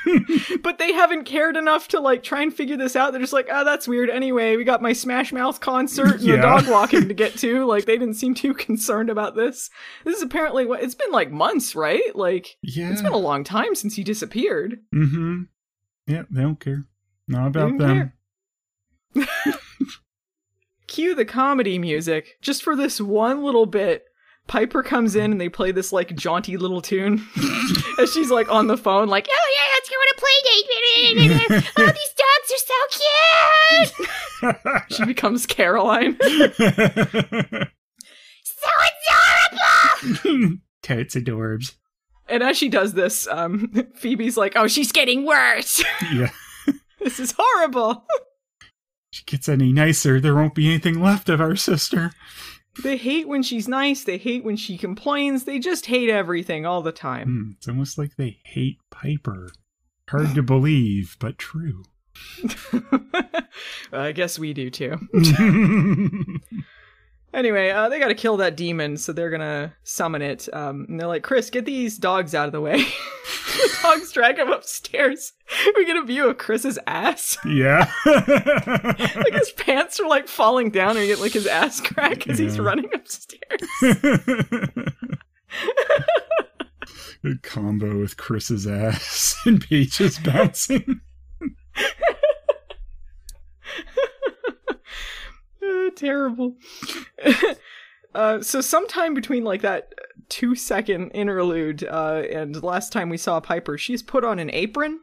[0.61, 3.11] but they haven't cared enough to like try and figure this out.
[3.13, 4.09] They're just like, oh, that's weird.
[4.09, 6.35] Anyway, we got my Smash Mouth concert and Yeah.
[6.35, 7.63] the dog walking to get to.
[7.65, 9.69] Like, they didn't seem too concerned about this.
[10.03, 12.13] This is apparently what it's been like months, right?
[12.15, 12.91] Like, Yeah.
[12.91, 14.79] it's been a long time since he disappeared.
[14.93, 15.43] mm-hmm.
[16.07, 16.85] Yeah, they don't care.
[17.27, 18.11] Not about them.
[20.89, 24.03] Cue the comedy music just for this one little bit.
[24.47, 27.23] Piper comes in and they play this like jaunty little tune
[27.99, 30.65] as she's like on the phone, like, Oh yeah, let's go on a play date.
[31.77, 32.79] oh, these dogs are so
[34.49, 34.91] cute.
[34.97, 36.17] she becomes Caroline.
[38.43, 38.69] So
[40.25, 40.57] adorable.
[40.81, 41.75] Totes adorbs.
[42.27, 45.83] and as she does this, um, Phoebe's like, oh, she's getting worse.
[46.11, 46.31] Yeah.
[46.99, 48.05] this is horrible.
[49.19, 52.13] She gets any nicer, there won't be anything left of our sister.
[52.83, 54.05] They hate when she's nice.
[54.05, 55.43] They hate when she complains.
[55.43, 57.27] They just hate everything all the time.
[57.27, 59.49] Hmm, it's almost like they hate Piper.
[60.07, 61.83] Hard to believe, but true.
[63.91, 64.97] I guess we do too.
[67.33, 70.49] Anyway, uh, they gotta kill that demon, so they're gonna summon it.
[70.51, 72.77] Um, and they're like, Chris, get these dogs out of the way.
[72.77, 75.33] the dogs drag him upstairs.
[75.75, 77.37] We get a view of Chris's ass.
[77.45, 77.91] yeah.
[78.05, 82.39] like his pants are like falling down, and you get like his ass crack as
[82.39, 83.61] he's running upstairs.
[87.21, 91.01] Good combo with Chris's ass and Peaches bouncing.
[95.95, 96.55] Terrible.
[98.15, 99.93] uh, so sometime between like that
[100.29, 104.99] two second interlude uh, and last time we saw Piper, she's put on an apron.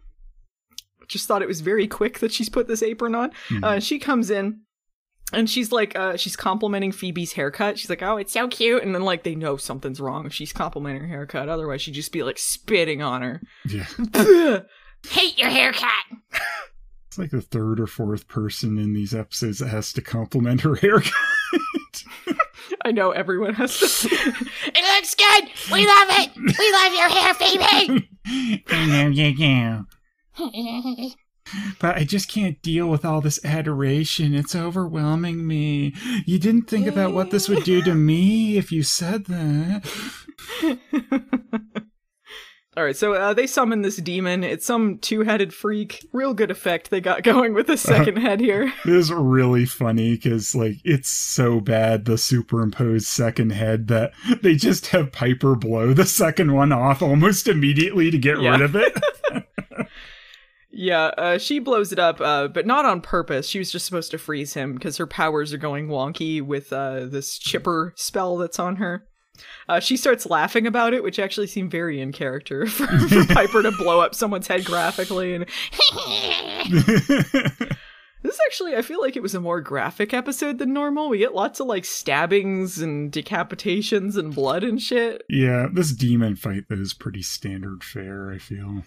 [1.09, 3.31] Just thought it was very quick that she's put this apron on.
[3.63, 4.63] Uh, she comes in
[5.33, 7.79] and she's like, uh, she's complimenting Phoebe's haircut.
[7.79, 8.83] She's like, oh, it's so cute.
[8.83, 11.49] And then like they know something's wrong if she's complimenting her haircut.
[11.49, 13.43] Otherwise, she'd just be like spitting on her.
[13.69, 13.87] Yeah.
[15.09, 15.91] Hate your haircut.
[17.17, 20.75] It's like the third or fourth person in these episodes that has to compliment her
[20.83, 21.15] haircut.
[22.85, 23.87] I know everyone has to.
[23.87, 25.45] It looks good.
[25.73, 26.31] We love it.
[26.37, 28.11] We love your hair, Phoebe.
[31.81, 34.35] but I just can't deal with all this adoration.
[34.35, 35.95] It's overwhelming me.
[36.27, 39.91] You didn't think about what this would do to me if you said that.
[42.77, 44.45] All right, so uh, they summon this demon.
[44.45, 46.07] It's some two-headed freak.
[46.13, 48.71] Real good effect they got going with the second head here.
[48.85, 54.13] It is really funny because, like, it's so bad the superimposed second head that
[54.43, 58.51] they just have Piper blow the second one off almost immediately to get Yeah.
[58.53, 58.93] rid of it.
[60.79, 63.49] Yeah, uh, she blows it up, uh, but not on purpose.
[63.49, 67.07] She was just supposed to freeze him because her powers are going wonky with uh,
[67.07, 69.07] this chipper spell that's on her.
[69.69, 73.63] Uh, she starts laughing about it, which actually seemed very in character for, for Piper
[73.63, 75.35] to blow up someone's head graphically.
[75.35, 75.47] And
[78.23, 81.09] this actually, I feel like it was a more graphic episode than normal.
[81.09, 85.23] We get lots of like stabbings and decapitations and blood and shit.
[85.29, 88.31] yeah, this demon fight though is pretty standard fare.
[88.31, 88.83] I feel.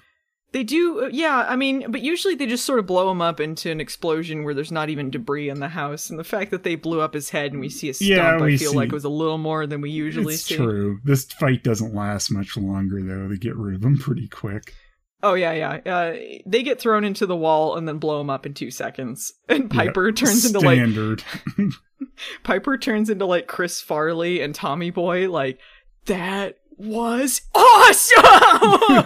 [0.52, 1.46] They do, uh, yeah.
[1.48, 4.54] I mean, but usually they just sort of blow him up into an explosion where
[4.56, 6.10] there's not even debris in the house.
[6.10, 8.36] And the fact that they blew up his head and we see a stump, Yeah,
[8.38, 10.56] I feel see- like it was a little more than we usually it's see.
[10.56, 11.00] true.
[11.04, 13.28] This fight doesn't last much longer though.
[13.28, 14.74] They get rid of him pretty quick.
[15.22, 15.92] Oh yeah, yeah.
[15.94, 16.16] Uh,
[16.48, 19.34] they get thrown into the wall and then blow him up in two seconds.
[19.50, 21.24] And Piper Yeah, turns into like standard.
[22.44, 25.30] Piper turns into like Chris Farley and Tommy Boy.
[25.30, 25.60] Like
[26.06, 29.06] that was awesome.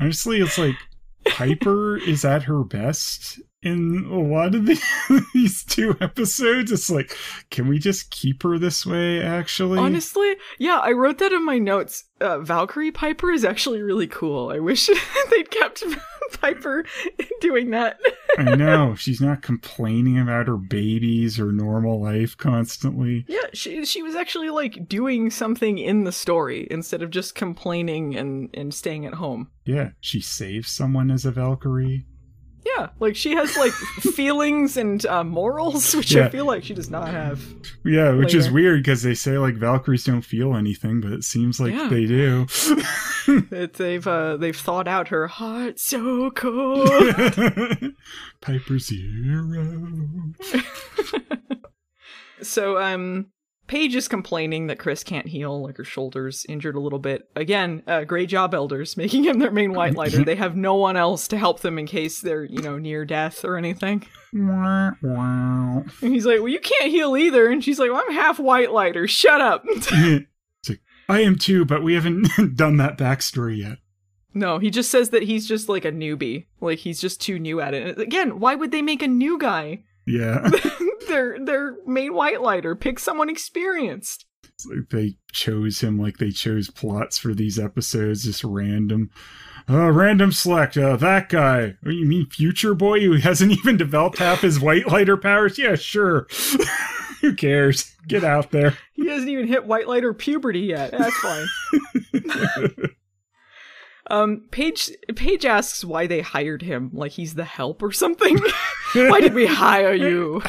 [0.00, 0.76] Honestly, it's like
[1.26, 4.80] Piper is at her best in a lot of the,
[5.34, 6.72] these two episodes.
[6.72, 7.16] It's like,
[7.50, 9.22] can we just keep her this way?
[9.22, 12.04] Actually, Honestly, yeah, I wrote that in my notes.
[12.20, 14.50] Uh, Valkyrie Piper is actually really cool.
[14.50, 14.88] I wish
[15.30, 15.84] they'd kept
[16.40, 16.84] Piper
[17.40, 17.98] doing that.
[18.38, 23.24] I know she's not complaining about her babies or normal life constantly.
[23.26, 28.16] Yeah, she she was actually like doing something in the story instead of just complaining
[28.16, 29.50] and and staying at home.
[29.64, 32.06] Yeah, she saves someone as a Valkyrie.
[32.64, 33.72] Yeah, like she has like
[34.14, 37.42] feelings and uh, morals, which I feel like she does not have.
[37.84, 41.58] Yeah, which is weird because they say like Valkyries don't feel anything, but it seems
[41.60, 41.88] like Yeah.
[41.88, 42.46] they do.
[43.50, 46.88] That they've uh, they've thought out her heart so cold.
[48.40, 50.32] Piper Zero.
[52.42, 53.26] So um
[53.70, 57.30] Paige is complaining that Chris can't heal, like her shoulder's injured a little bit.
[57.36, 60.24] Again, uh, great job, elders, making him their main white lighter.
[60.24, 63.44] they have no one else to help them in case they're, you know, near death
[63.44, 64.04] or anything.
[64.32, 65.84] Wow.
[66.02, 67.48] And he's like, Well, you can't heal either.
[67.48, 69.06] And she's like, well, I'm half white lighter.
[69.06, 69.64] Shut up.
[70.68, 73.78] Like, I am too, but we haven't done that backstory yet.
[74.34, 76.46] no, he just says that he's just like a newbie.
[76.60, 77.86] Like he's just too new at it.
[77.86, 79.82] And again, why would they make a new guy?
[80.06, 80.48] Yeah.
[81.08, 82.74] they're they're main white lighter.
[82.74, 84.26] Pick someone experienced.
[84.44, 89.10] It's like they chose him like they chose plots for these episodes, just random.
[89.68, 90.76] Uh, random select.
[90.76, 91.76] Uh, that guy.
[91.86, 95.58] Oh, you mean Future Boy who hasn't even developed half his white lighter powers?
[95.58, 96.26] Yeah, sure.
[97.20, 97.94] Who cares?
[98.08, 98.76] Get out there.
[98.94, 100.92] He hasn't even hit white lighter puberty yet.
[100.92, 101.46] That's fine.
[104.10, 108.38] Um, Paige Paige asks why they hired him, like he's the help or something.
[108.94, 110.42] why did we hire you?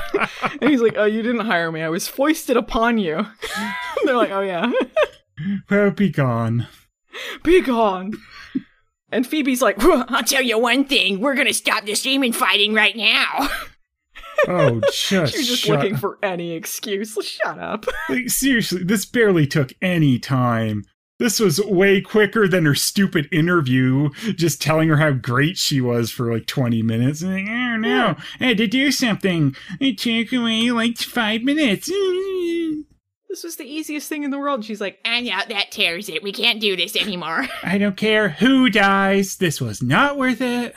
[0.60, 1.82] and he's like, "Oh, you didn't hire me.
[1.82, 3.28] I was foisted upon you."
[4.04, 4.72] They're like, "Oh yeah,
[5.70, 6.68] Well, be gone.
[7.44, 8.14] be gone."
[9.12, 11.20] And Phoebe's like, "Huh, I'll tell you one thing.
[11.20, 13.50] We're gonna stop this demon fighting right now.
[14.48, 17.86] Oh, just, "She's just looking for any excuse." Shut up.
[18.10, 20.84] Like, seriously, this barely took any time.
[21.22, 26.10] This was way quicker than her stupid interview, just telling her how great she was
[26.10, 27.22] for like 20 minutes.
[27.22, 29.56] And like, oh no, I had to do something.
[29.80, 31.92] It took away like five minutes.
[33.30, 34.66] This was the easiest thing in the world.
[34.66, 36.24] She's like, And yeah, that tears it.
[36.24, 37.46] We can't do this anymore.
[37.64, 39.38] I don't care who dies.
[39.38, 40.76] This was not worth it.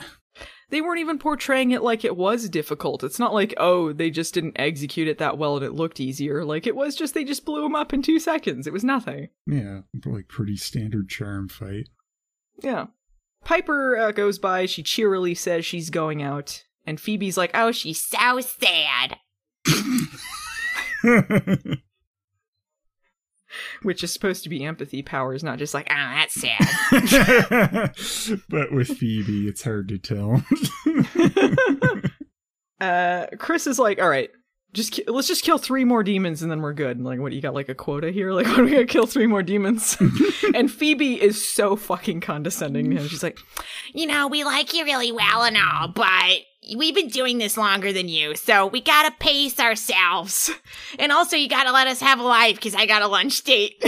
[0.69, 3.03] They weren't even portraying it like it was difficult.
[3.03, 6.43] It's not like, oh, they just didn't execute it that well and it looked easier.
[6.43, 8.67] Like it was just they just blew him up in two seconds.
[8.67, 9.29] It was nothing.
[9.47, 11.89] Yeah, like pretty standard charm fight.
[12.61, 12.87] Yeah.
[13.43, 14.65] Piper uh, goes by.
[14.65, 16.63] She cheerily says she's going out.
[16.87, 19.17] And Phoebe's like, oh, she's so sad.
[23.83, 27.93] which is supposed to be empathy powers, not just like, ah, that's sad.
[28.49, 30.43] but with Phoebe, it's hard to tell.
[32.81, 34.29] uh, Chris is like, all right,
[34.73, 36.97] just ki- let's just kill three more demons and then we're good.
[36.97, 38.31] And Like, what you got like a quota here?
[38.33, 39.97] Like, what are we gonna kill three more demons?
[40.53, 43.07] and Phoebe is so fucking condescending to him.
[43.07, 43.39] She's like,
[43.93, 46.39] You know, we like you really well and all, but
[46.75, 50.51] we've been doing this longer than you, so we gotta pace ourselves.
[50.97, 53.83] And also, you gotta let us have a life because I got a lunch date.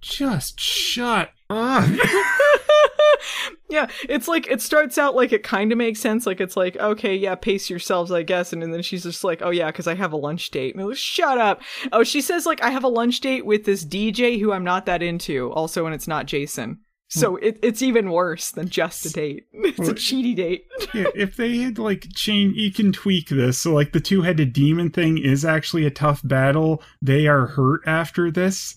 [0.00, 1.88] Just shut up.
[3.70, 6.26] yeah, it's like it starts out like it kind of makes sense.
[6.26, 8.52] Like it's like, okay, yeah, pace yourselves, I guess.
[8.52, 10.74] And, and then she's just like, oh yeah, because I have a lunch date.
[10.74, 11.62] And I'm like, shut up.
[11.92, 14.86] Oh, she says like I have a lunch date with this DJ who I'm not
[14.86, 15.50] that into.
[15.52, 16.80] Also, and it's not Jason.
[17.14, 17.20] Hmm.
[17.20, 19.46] So it, it's even worse than just a date.
[19.52, 20.66] It's a Well, cheaty date.
[20.92, 23.58] yeah, if they had like changed, you can tweak this.
[23.58, 26.82] So like the two-headed demon thing is actually a tough battle.
[27.00, 28.76] They are hurt after this.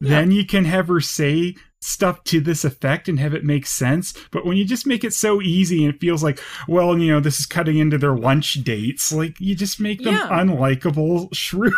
[0.00, 4.12] Then you can have her say stuff to this effect and have it make sense.
[4.30, 7.20] But when you just make it so easy and it feels like, well, you know,
[7.20, 10.28] this is cutting into their lunch dates, like you just make them Yeah.
[10.28, 11.74] unlikable shrews.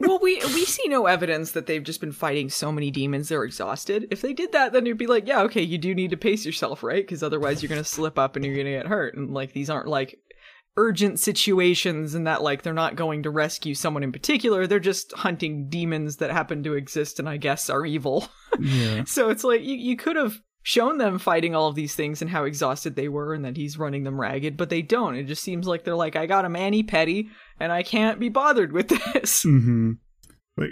[0.00, 3.44] well, we we see no evidence that they've just been fighting so many demons they're
[3.44, 4.08] exhausted.
[4.10, 6.44] If they did that, then you'd be like, yeah, okay, you do need to pace
[6.44, 7.02] yourself, right?
[7.02, 9.14] Because otherwise, you're gonna slip up and you're gonna get hurt.
[9.16, 10.18] And like these aren't like
[10.80, 14.66] urgent situations, and that like they're not going to rescue someone in particular.
[14.66, 18.28] They're just hunting demons that happen to exist and I guess are evil.
[18.58, 19.04] yeah.
[19.04, 22.30] so it's like you you could have shown them fighting all of these things and
[22.30, 25.16] how exhausted they were and that he's running them ragged, but they don't.
[25.16, 28.28] It just seems like they're like, I got a mani petty and I can't be
[28.28, 29.42] bothered with this.
[29.42, 29.92] hmm
[30.56, 30.70] Like,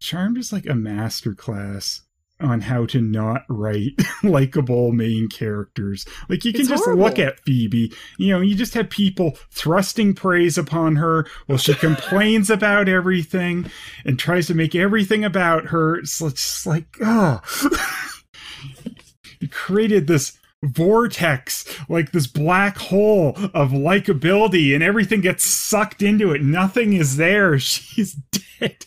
[0.00, 2.00] Charmed is like a masterclass
[2.40, 3.92] on how to not write
[4.22, 6.04] likable main characters.
[6.28, 7.04] Like, you can It's just horrible.
[7.04, 7.92] look at Phoebe.
[8.18, 13.70] You know, you just have people thrusting praise upon her while she complains about everything
[14.04, 15.96] and tries to make everything about her.
[15.96, 17.40] It's just like, oh.
[19.40, 26.32] you created this vortex, like this black hole of likability, and everything gets sucked into
[26.32, 26.42] it.
[26.42, 27.58] Nothing is there.
[27.58, 28.14] She's
[28.60, 28.86] dead.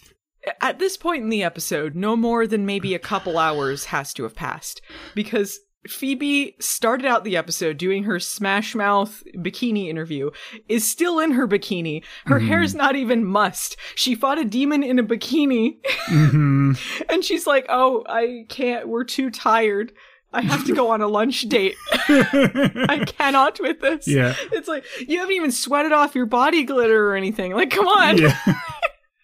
[0.61, 4.23] At this point in the episode, no more than maybe a couple hours has to
[4.23, 4.81] have passed
[5.15, 10.31] because Phoebe started out the episode doing her Smash Mouth bikini interview,
[10.67, 12.03] is still in her bikini.
[12.25, 13.77] Her hair's not even mussed.
[13.95, 16.73] She fought a demon in a bikini, hmm
[17.09, 19.93] and she's like, Oh, I can't, we're too tired.
[20.33, 21.75] I have to go on a lunch date.
[21.91, 24.07] I cannot with this.
[24.07, 24.35] Yeah.
[24.51, 27.53] It's like, you haven't even sweated off your body glitter or anything.
[27.53, 28.17] Like, come on.
[28.17, 28.37] Yeah.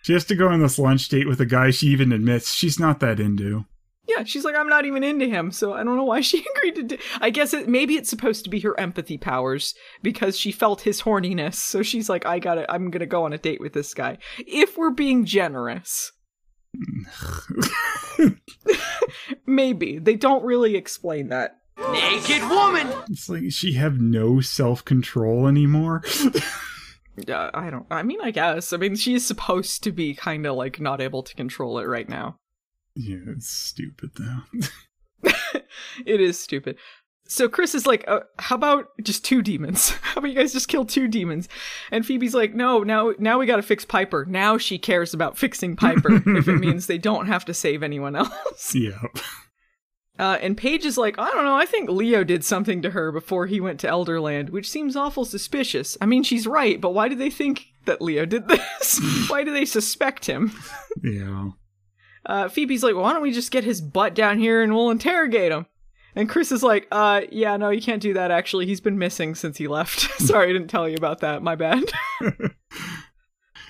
[0.04, 2.80] she has to go on this lunch date with a guy she even admits she's
[2.80, 3.66] not that into.
[4.06, 6.76] Yeah, she's like, I'm not even into him, so I don't know why she agreed
[6.76, 6.98] to do.
[7.22, 11.02] I guess it maybe it's supposed to be her empathy powers because she felt his
[11.02, 14.18] horniness, so she's like, I gotta, I'm gonna go on a date with this guy.
[14.40, 16.12] If we're being generous,
[19.46, 21.58] maybe they don't really explain that.
[21.78, 22.88] Naked woman.
[23.10, 26.04] It's like she have no self control anymore.
[27.30, 27.86] Uh, I don't.
[27.92, 28.74] I mean, I guess.
[28.74, 32.10] I mean, she's supposed to be kind of like not able to control it right
[32.10, 32.38] now.
[32.96, 35.30] yeah, it's stupid though.
[36.06, 36.78] it is stupid.
[37.26, 39.90] So Chris is like, uh, "How about just two demons?
[40.02, 41.48] How about you guys just kill two demons?"
[41.92, 44.26] And Phoebe's like, "No, now now we got to fix Piper.
[44.28, 48.16] Now she cares about fixing Piper if it means they don't have to save anyone
[48.16, 49.00] else." Yeah.
[50.20, 51.56] Uh, and Paige is like, "I don't know.
[51.56, 55.26] I think Leo did something to her before he went to Elderland, which seems awful
[55.26, 55.98] suspicious.
[56.00, 59.00] I mean, she's right, but why do they think that Leo did this?
[59.28, 60.52] why do they suspect him?"
[61.04, 61.50] Yeah.
[62.26, 64.92] Uh, Phoebe's like, well, why don't we just get his butt down here and we'll
[64.92, 65.66] interrogate him?
[66.16, 68.66] And Chris is like, uh, yeah, no, you can't do that actually.
[68.66, 70.00] He's been missing since he left.
[70.22, 71.42] Sorry, I didn't tell you about that.
[71.42, 71.84] My bad.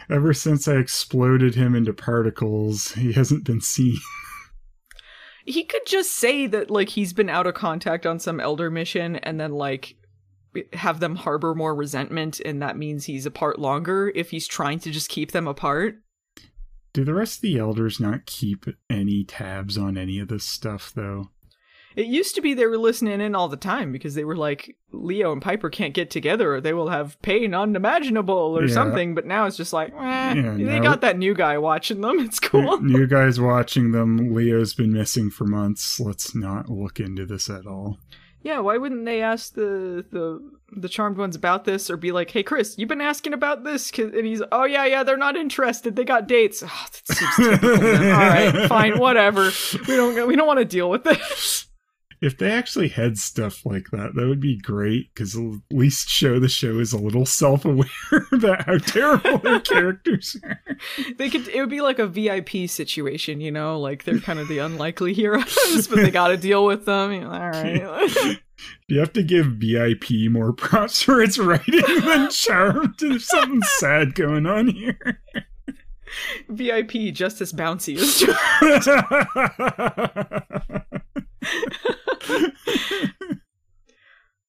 [0.09, 3.97] Ever since I exploded him into particles, he hasn't been seen.
[5.45, 9.17] He could just say that, like, he's been out of contact on some elder mission
[9.17, 9.95] and then, like,
[10.73, 14.91] have them harbor more resentment, and that means he's apart longer if he's trying to
[14.91, 15.95] just keep them apart.
[16.93, 20.91] Do the rest of the elders not keep any tabs on any of this stuff,
[20.95, 21.31] though?
[21.95, 24.75] It used to be they were listening in all the time because they were like,
[24.91, 28.73] Leo and Piper can't get together or they will have pain unimaginable or Yeah.
[28.73, 29.15] something.
[29.15, 32.19] But now it's just like, eh, Yeah, they got that new guy watching them.
[32.23, 32.81] It's cool.
[32.81, 34.33] New guys watching them.
[34.33, 35.99] Leo's been missing for months.
[35.99, 37.97] Let's not look into this at all.
[38.41, 40.39] yeah, why wouldn't they ask the the
[40.75, 43.91] the charmed ones about this or be like, hey, Chris, you've been asking about this?
[43.91, 45.95] 'Cause- And he's, oh, yeah, yeah, they're not interested.
[45.95, 46.63] They got dates.
[46.65, 47.69] Oh, that seems typical.
[48.11, 49.51] all right, fine, whatever.
[49.87, 51.67] We don't we don't want to deal with this.
[52.23, 56.39] If they actually had stuff like that, that would be great because at least show
[56.39, 57.85] the show is a little self aware
[58.31, 60.61] about how terrible their characters are.
[61.17, 61.49] They could.
[61.49, 65.11] It would be like a VIP situation, you know, like they're kind of the unlikely
[65.13, 67.11] heroes, but they got to deal with them.
[67.11, 68.39] You know, all right.
[68.87, 72.95] You have to give VIP more props for its writing than Charmed.
[72.99, 75.19] There's something sad going on here.
[76.47, 78.23] VIP just as bouncy as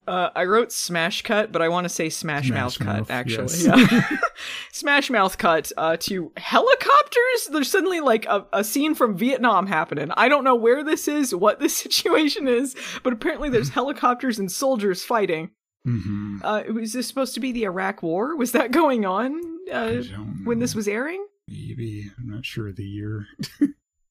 [0.07, 3.11] Uh, I wrote Smash Cut, but I want to say Smash, Smash Mouth, Mouth, Cut,
[3.15, 3.57] actually.
[3.57, 3.65] yes.
[3.91, 4.17] Yeah.
[4.73, 7.49] Smash Mouth Cut uh, to helicopters.
[7.51, 10.11] There's suddenly like a, a scene from Vietnam happening.
[10.15, 14.53] I don't know where this is, what this situation is, but apparently there's helicopters and
[14.53, 15.53] soldiers fighting.
[15.87, 18.37] hmm Uh, was this supposed to be the Iraq War?
[18.37, 19.41] Was that going on
[19.73, 20.03] uh,
[20.45, 21.27] when this was airing?
[21.49, 22.11] Maybe.
[22.19, 23.25] I'm not sure of the year.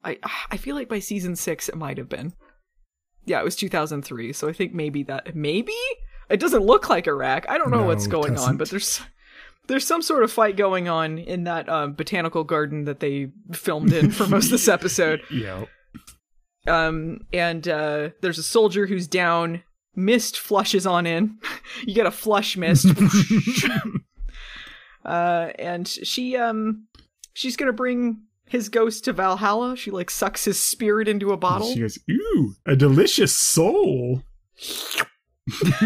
[0.04, 0.18] I
[0.50, 2.34] I feel like by season six it might have been.
[3.26, 5.74] Yeah, it was 2003, so I think maybe that maybe
[6.30, 7.48] it doesn't look like Iraq.
[7.50, 9.02] I don't know No, what's going on, but there's
[9.68, 13.94] there's some sort of fight going on in that um, botanical garden that they filmed
[13.94, 15.22] in for most of this episode.
[15.32, 15.66] Yeah.
[16.68, 19.64] Um, and uh, there's a soldier who's down.
[19.96, 21.38] Mist flushes on in.
[21.86, 22.88] you get a flush mist.
[25.06, 26.88] uh, and she um
[27.34, 28.22] she's gonna bring
[28.54, 29.76] his ghost to Valhalla.
[29.76, 31.74] She like sucks his spirit into a bottle.
[31.74, 34.22] She goes, Ooh, a delicious soul.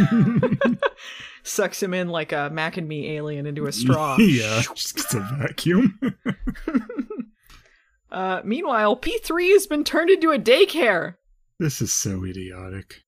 [1.44, 4.18] sucks him in like a mac and me alien into a straw.
[4.20, 4.62] yeah.
[4.76, 5.98] Just gets a vacuum.
[8.10, 11.16] Uh, meanwhile, P3 has been turned into a daycare.
[11.60, 13.02] this is so idiotic.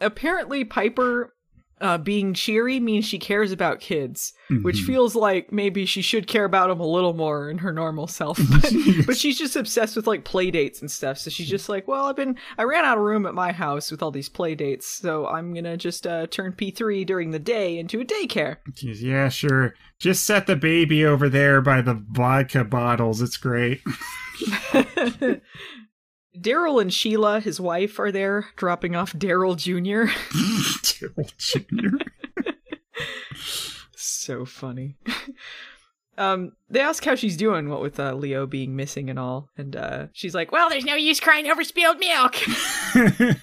[0.00, 1.34] Apparently, Piper
[1.82, 4.86] uh, being cheery means she cares about kids, which Mhm.
[4.86, 8.38] feels like maybe she should care about them a little more in her normal self.
[8.62, 8.72] But,
[9.06, 11.18] but she's just obsessed with like play dates and stuff.
[11.18, 13.90] So she's just like, well, I've been, I ran out of room at my house
[13.90, 17.78] with all these play dates, so I'm gonna just uh, turn P3 during the day
[17.78, 18.58] into a daycare.
[18.82, 19.74] Goes, yeah, sure.
[19.98, 23.20] Just set the baby over there by the vodka bottles.
[23.22, 23.80] It's great.
[26.36, 30.10] Darryl and Sheila, his wife, are there dropping off Darryl Jr.
[30.82, 31.96] Darryl Jr.
[33.94, 34.96] so funny.
[36.16, 39.76] um, they ask how she's doing, what with uh, Leo being missing and all, and
[39.76, 42.36] uh, she's like, "Well, there's no use crying over spilled milk.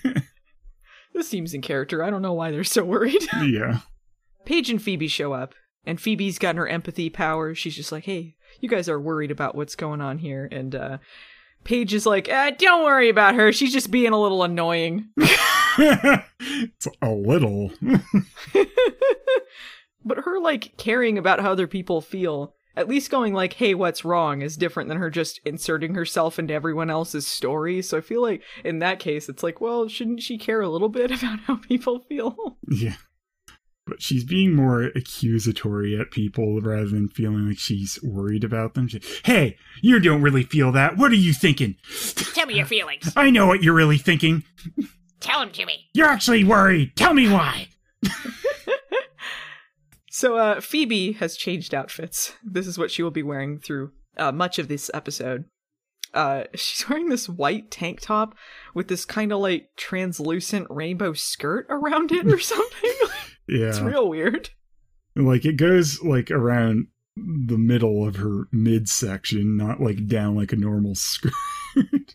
[1.14, 2.04] this seems in character.
[2.04, 3.80] I don't know why they're so worried." yeah.
[4.46, 5.54] Paige and Phoebe show up,
[5.86, 7.54] and Phoebe's gotten her empathy power.
[7.54, 10.98] She's just like, "Hey, you guys are worried about what's going on here," and uh,
[11.64, 13.52] Paige is like, uh, "Don't worry about her.
[13.52, 15.10] She's just being a little annoying."
[15.78, 17.72] it's a little.
[20.04, 24.06] but her like caring about how other people feel at least going like, "Hey, what's
[24.06, 27.82] wrong?" is different than her just inserting herself into everyone else's story.
[27.82, 30.90] So I feel like in that case, it's like, well, shouldn't she care a little
[30.90, 32.58] bit about how people feel?
[32.70, 32.96] Yeah.
[33.90, 38.88] But she's being more accusatory at people rather than feeling like she's worried about them.
[38.88, 40.98] She, hey, you don't really feel that.
[40.98, 41.76] What are you thinking?
[42.34, 43.12] Tell me your feelings.
[43.18, 44.44] I know what you're really thinking.
[45.20, 45.90] Tell them to me.
[45.94, 46.96] You're actually worried.
[46.96, 47.68] Tell me why.
[50.20, 52.34] So uh, Phoebe has changed outfits.
[52.44, 55.46] This is what she will be wearing through uh, much of this episode.
[56.14, 58.36] Uh, she's wearing this white tank top
[58.74, 62.92] with this kind of like translucent rainbow skirt around it or something.
[63.50, 63.68] Yeah.
[63.70, 64.50] it's real weird.
[65.16, 66.88] Like it goes like around
[67.18, 71.34] the middle of her midsection, not like down like a normal skirt.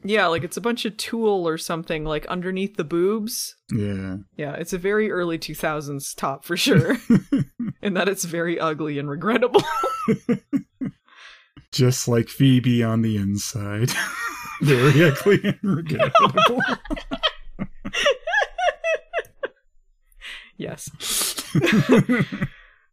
[0.03, 3.57] Yeah, like it's a bunch of tulle or something like underneath the boobs.
[3.75, 4.19] yeah.
[4.37, 6.97] Yeah, it's a very early 2000s top for sure.
[7.83, 9.63] and that it's very ugly and regrettable.
[11.73, 13.91] Just like Phoebe on the inside.
[14.63, 16.61] Very ugly and regrettable.
[20.57, 20.91] Yes.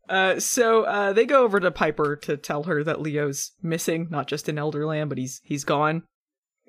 [0.09, 4.27] Uh, so uh, they go over to Piper to tell her that Leo's missing, not
[4.27, 6.03] just in Elderland, but he's he's gone.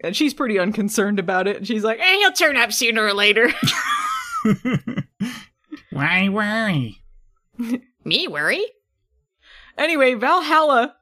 [0.04, 1.66] And she's pretty unconcerned about it.
[1.66, 3.52] She's like, Eh, he'll turn up sooner or later.
[5.90, 7.02] Why worry?
[8.04, 8.64] me worry?
[9.76, 10.94] Anyway, Valhalla.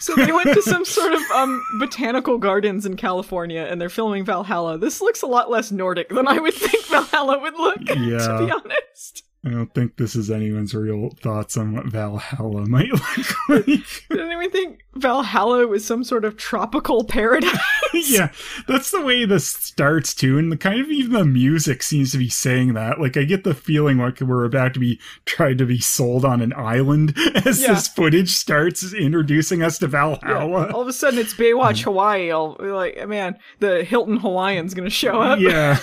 [0.00, 4.24] So they went to some sort of um botanical gardens in California and they're filming
[4.24, 4.78] Valhalla.
[4.78, 8.50] This looks a lot less Nordic than I would think Valhalla would look, to be
[8.50, 9.24] honest.
[9.48, 13.66] I don't think this is anyone's real thoughts on what Valhalla might look like.
[13.66, 17.56] Did anyone think Valhalla was some sort of tropical paradise?
[17.94, 18.30] yeah,
[18.66, 22.18] that's the way this starts too, and the kind of even the music seems to
[22.18, 23.00] be saying that.
[23.00, 26.40] Like I get the feeling like we're about to be tried to be sold on
[26.40, 27.74] an island as Yeah.
[27.74, 30.70] this footage starts introducing us to Valhalla.
[30.72, 32.30] All of a sudden it's Baywatch Hawaii.
[32.30, 35.38] I'll be like, man, the Hilton Hawaiian's gonna show up.
[35.40, 35.78] yeah.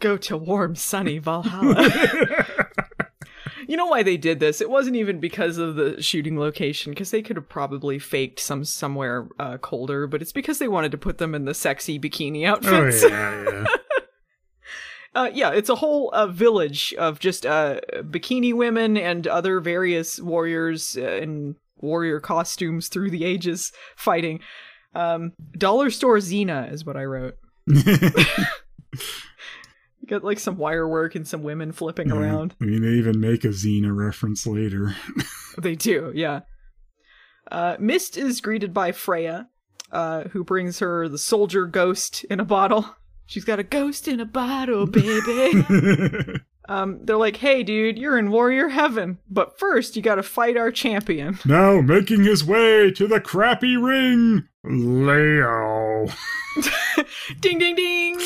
[0.00, 1.88] Go to warm, sunny Valhalla.
[3.68, 4.60] you know why they did this?
[4.60, 8.64] It wasn't even because of the shooting location, because they could have probably faked some
[8.64, 12.46] somewhere uh, colder, but it's because they wanted to put them in the sexy bikini
[12.46, 13.02] Oh outfits.
[13.02, 13.64] yeah, yeah.
[15.14, 20.20] Uh, yeah, it's a whole uh, village of just uh, bikini women and other various
[20.20, 24.40] warriors uh, in warrior costumes through the ages fighting.
[24.94, 27.34] Um, Dollar Store Xena is what I wrote.
[30.08, 32.54] Got like some wire work and some women flipping around.
[32.62, 34.94] I mean, they even make a Xena reference later.
[35.60, 36.42] They do, yeah.
[37.50, 39.48] Uh, Mist is greeted by Freya,
[39.90, 42.94] uh, who brings her the soldier ghost in a bottle.
[43.26, 45.64] She's got a ghost in a bottle, baby.
[46.68, 50.70] Um, they're like, hey, dude, you're in warrior heaven, but first you gotta fight our
[50.70, 51.38] champion.
[51.44, 56.06] now making his way to the crappy ring, Leo.
[57.40, 58.20] ding, ding, ding!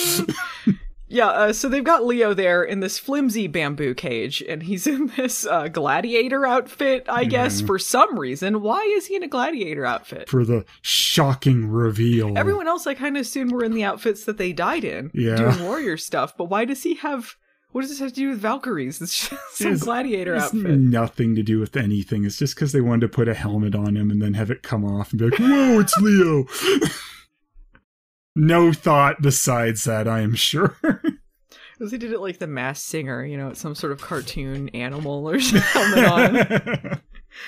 [1.08, 5.08] yeah, uh, so they've got Leo there in this flimsy bamboo cage, and he's in
[5.16, 8.60] this uh, gladiator outfit, I guess, for some reason.
[8.62, 10.28] Why is he in a gladiator outfit?
[10.28, 12.36] For the shocking reveal.
[12.36, 15.36] Everyone else, I kind of assumed were in the outfits that they died in, Yeah.
[15.36, 16.36] doing warrior stuff.
[16.36, 17.36] But why does he have?
[17.72, 19.00] What does this have to do with Valkyries?
[19.00, 20.78] It's just some It's- gladiator It's outfit.
[20.78, 22.24] nothing to do with anything.
[22.24, 24.62] It's just because they wanted to put a helmet on him and then have it
[24.62, 26.44] come off and be like, whoa, it's Leo.
[28.36, 30.76] no thought besides that, I am sure.
[30.82, 34.68] Because they did it like the Masked Singer, you know, it's some sort of cartoon
[34.70, 37.00] animal or something on.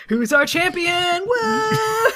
[0.08, 1.22] Who's our champion?
[1.26, 2.10] Whoa!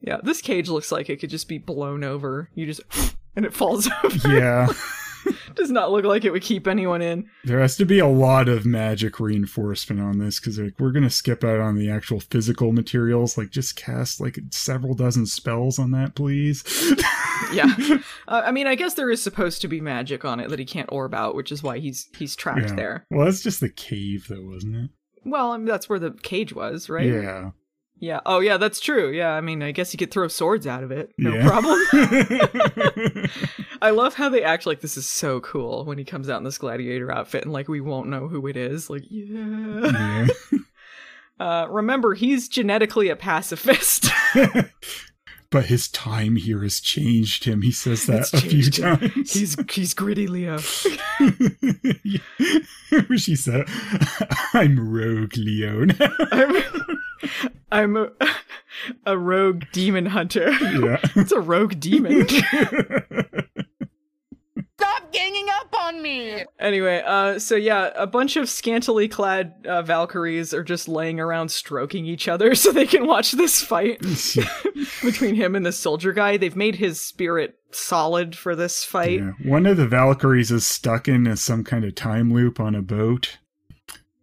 [0.00, 2.48] yeah, this cage looks like it could just be blown over.
[2.54, 2.80] You just
[3.36, 4.28] and it falls over.
[4.38, 4.68] yeah.
[5.56, 7.28] Does not look like it would keep anyone in.
[7.44, 11.02] There has to be a lot of magic reinforcement on this because like, we're going
[11.04, 13.36] to skip out on the actual physical materials.
[13.38, 16.62] Like, just cast like several dozen spells on that, please.
[17.54, 17.74] Yeah,
[18.28, 20.64] uh, I mean, I guess there is supposed to be magic on it that he
[20.64, 22.74] can't orb out, which is why he's he's trapped Yeah.
[22.74, 23.06] there.
[23.10, 24.90] Well, that's just the cave, though, wasn't it?
[25.24, 27.06] Well, I mean, that's where the cage was, right?
[27.06, 27.50] Yeah.
[28.00, 28.20] Yeah.
[28.24, 29.10] Oh, yeah, that's true.
[29.10, 31.12] Yeah, I mean, I guess you could throw swords out of it.
[31.18, 31.46] No Yeah.
[31.46, 31.78] problem.
[33.82, 36.44] I love how they act like this is so cool when he comes out in
[36.44, 38.88] this gladiator outfit and like we won't know who it is.
[38.90, 39.90] Like, yeah.
[39.92, 40.26] yeah.
[41.38, 44.10] Uh, remember, he's genetically a pacifist.
[45.50, 47.62] but his time here has changed him.
[47.62, 49.32] He says that a few times.
[49.32, 50.58] he's he's gritty, Leo.
[53.16, 53.64] She said,
[54.52, 56.14] "I'm Rogue Leo now."
[57.22, 57.28] I'm,
[57.72, 58.08] I'm a,
[59.06, 60.50] a rogue demon hunter.
[60.50, 60.98] yeah.
[61.16, 62.26] it's a rogue demon.
[64.78, 66.42] Stop ganging up on me.
[66.58, 71.50] Anyway, uh, so yeah, a bunch of scantily clad uh, Valkyries are just laying around
[71.50, 74.00] stroking each other so they can watch this fight
[75.02, 76.38] between him and the soldier guy.
[76.38, 79.20] They've made his spirit solid for this fight.
[79.20, 79.32] Yeah.
[79.44, 83.36] One of the Valkyries is stuck in some kind of time loop on a boat.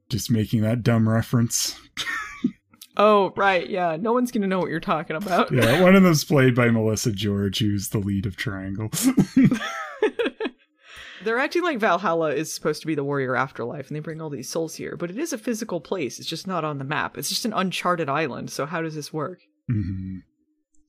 [0.09, 1.79] Just making that dumb reference.
[2.99, 3.95] Oh, right, yeah.
[3.99, 5.51] No one's gonna know what you're talking about.
[5.51, 8.89] Yeah, one of them's played by Melissa George, who's the lead of Triangle.
[11.23, 14.29] They're acting like Valhalla is supposed to be the warrior afterlife, and they bring all
[14.29, 16.19] these souls here, but it is a physical place.
[16.19, 17.17] It's just not on the map.
[17.17, 18.49] It's just an uncharted island.
[18.51, 19.39] So how does this work?
[19.69, 20.21] Mhm.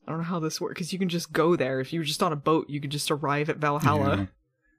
[0.07, 1.81] I don't know how this works because you can just go there.
[1.81, 4.29] If you're just on a boat, you could just arrive at Valhalla.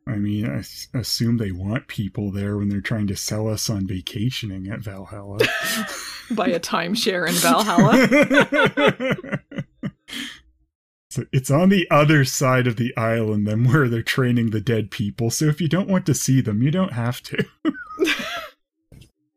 [0.09, 0.15] Yeah.
[0.15, 3.69] I mean, I s- assume they want people there when they're trying to sell us
[3.69, 5.39] on vacationing at Valhalla.
[6.31, 8.07] Buy a timeshare in Valhalla.
[11.09, 14.91] so it's on the other side of the island than where they're training the dead
[14.91, 15.31] people.
[15.31, 17.43] So if you don't want to see them, you don't have to.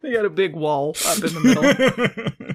[0.02, 2.54] they got a big wall up in the middle.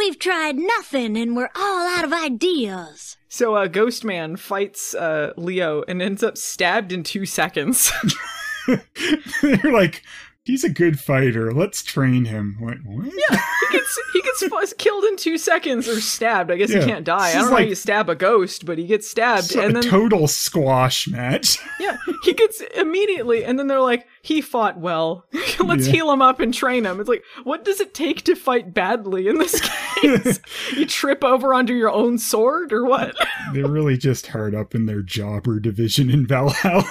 [0.00, 3.18] We've tried nothing and we're all out of ideas.
[3.28, 7.92] So uh, Ghost Man fights uh, Leo and ends up stabbed in two seconds.
[9.42, 10.02] You're like,
[10.50, 11.52] he's a good fighter.
[11.52, 12.56] Let's train him.
[12.58, 12.78] What?
[12.84, 13.40] yeah,
[13.70, 16.50] he gets he gets killed in two seconds or stabbed.
[16.50, 16.80] I guess Yeah.
[16.80, 17.30] he can't die.
[17.30, 20.26] I don't know how you stab a ghost, but he gets stabbed, and then total
[20.28, 21.58] squash match.
[21.80, 25.26] yeah, he gets immediately, and then they're like, he fought well.
[25.64, 25.92] Let's Yeah.
[25.92, 26.98] heal him up and train him.
[27.00, 30.40] It's like, what does it take to fight badly in this case?
[30.76, 33.14] you trip over onto your own sword or what?
[33.52, 36.84] They're really just hard up in their jobber division in Valhalla.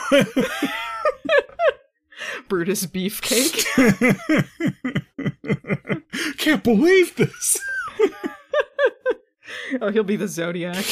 [2.49, 3.65] Brutus Beefcake.
[6.37, 7.59] Can't believe this.
[9.81, 10.85] oh, he'll be the Zodiac.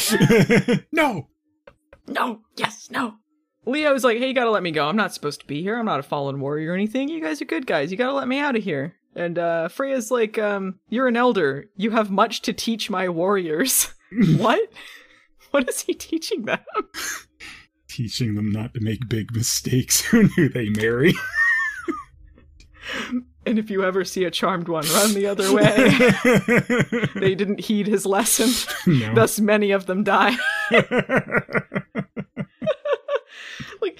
[0.92, 1.28] no.
[2.06, 3.14] No, yes, no.
[3.66, 4.88] Leo Leo's like, hey, you gotta let me go.
[4.88, 5.78] I'm not supposed to be here.
[5.78, 7.08] I'm not a fallen warrior or anything.
[7.08, 7.90] You guys are good guys.
[7.90, 8.94] You gotta let me out of here.
[9.14, 11.66] And uh Freya's like, um, you're an elder.
[11.76, 13.92] You have much to teach my warriors.
[14.38, 14.60] what?
[15.50, 16.60] What is he teaching them?
[17.88, 20.02] Teaching them not to make big mistakes.
[20.02, 21.14] Who knew they marry?
[23.46, 27.10] And if you ever see a charmed one, run the other way.
[27.20, 28.50] they didn't heed his lesson.
[28.86, 29.14] No.
[29.14, 30.36] Thus many of them die.
[33.80, 33.98] like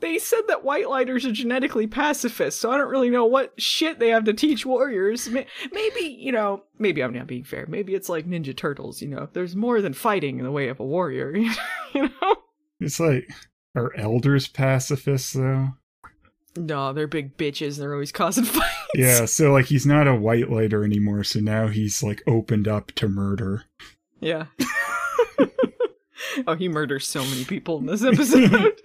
[0.00, 3.98] they said that white lighters are genetically pacifist, so I don't really know what shit
[3.98, 5.30] they have to teach warriors.
[5.30, 7.64] Maybe, you know, maybe I'm not being fair.
[7.66, 9.30] Maybe it's like Ninja Turtles, you know.
[9.32, 11.34] There's more than fighting in the way of a warrior,
[11.94, 12.36] you know?
[12.80, 13.30] it's like,
[13.74, 15.68] are elders pacifists though?
[16.56, 17.78] No, they're big bitches.
[17.78, 18.74] They're always causing fights.
[18.94, 22.92] Yeah, so like he's not a white lighter anymore, so now he's like opened up
[22.92, 23.64] to murder.
[24.20, 24.46] Yeah.
[26.46, 28.80] oh, he murders so many people in this episode.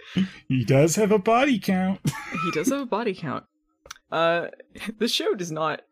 [0.48, 2.00] He does have a body count.
[2.44, 3.44] he does have a body count.
[4.10, 4.48] Uh,
[4.98, 5.82] the show does not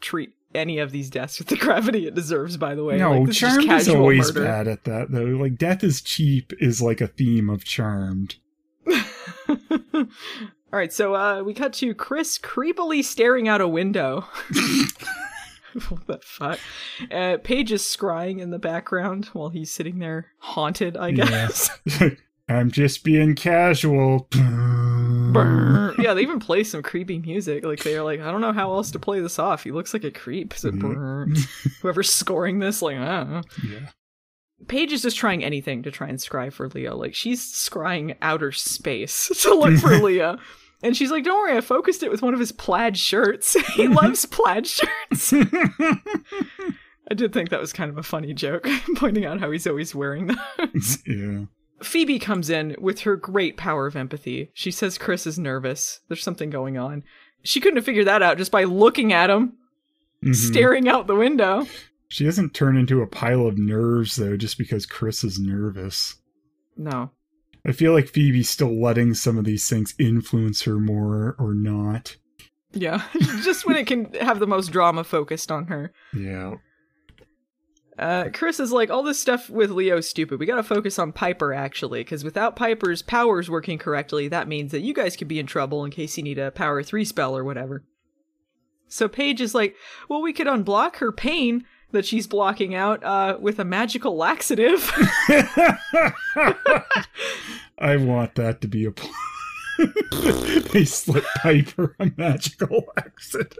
[0.00, 2.56] treat any of these deaths with the gravity it deserves.
[2.56, 4.46] By the way, no, like, Charmed is, is always murder.
[4.46, 5.24] bad at that though.
[5.24, 8.36] Like death is cheap is like a theme of Charmed.
[10.72, 14.24] All right, so uh, we cut to Chris creepily staring out a window.
[15.90, 16.58] what the fuck?
[17.10, 20.96] Uh, Paige is scrying in the background while he's sitting there haunted.
[20.96, 21.26] I Yeah.
[21.26, 21.70] guess.
[22.48, 24.28] I'm just being casual.
[25.98, 27.64] Yeah, they even play some creepy music.
[27.64, 29.64] Like they're like, I don't know how else to play this off.
[29.64, 30.52] He looks like a creep.
[30.54, 31.26] So brr.
[31.80, 33.42] whoever's scoring this, like, I don't know.
[33.62, 33.88] Yeah.
[34.68, 36.96] Paige is just trying anything to try and scry for Leo.
[36.96, 40.38] Like she's scrying outer space to look for Leo.
[40.82, 43.54] And she's like, Don't worry, I focused it with one of his plaid shirts.
[43.74, 45.32] he loves plaid shirts.
[47.10, 48.66] I did think that was kind of a funny joke,
[48.96, 50.98] pointing out how he's always wearing those.
[51.06, 51.44] yeah.
[51.82, 54.50] Phoebe comes in with her great power of empathy.
[54.54, 56.00] She says Chris is nervous.
[56.08, 57.02] There's something going on.
[57.42, 59.54] She couldn't have figured that out just by looking at him,
[60.24, 60.34] Mhm.
[60.36, 61.66] staring out the window.
[62.06, 66.14] She doesn't turn into a pile of nerves though, just because Chris is nervous.
[66.76, 67.10] No.
[67.66, 72.16] I feel like Phoebe's still letting some of these things influence her more or not.
[72.72, 73.02] Yeah.
[73.42, 75.92] just when it can have the most drama focused on her.
[76.12, 76.54] Yeah.
[77.98, 80.40] Uh, Chris is like, all this stuff with Leo's stupid.
[80.40, 84.80] We gotta focus on Piper, actually, because without Piper's powers working correctly, that means that
[84.80, 87.44] you guys could be in trouble in case you need a power 3 spell or
[87.44, 87.84] whatever.
[88.88, 89.76] So Paige is like,
[90.08, 94.90] well, we could unblock her pain that she's blocking out uh, with a magical laxative.
[97.78, 99.10] I want that to be a pl-
[100.72, 103.54] they slip Piper a magical accident.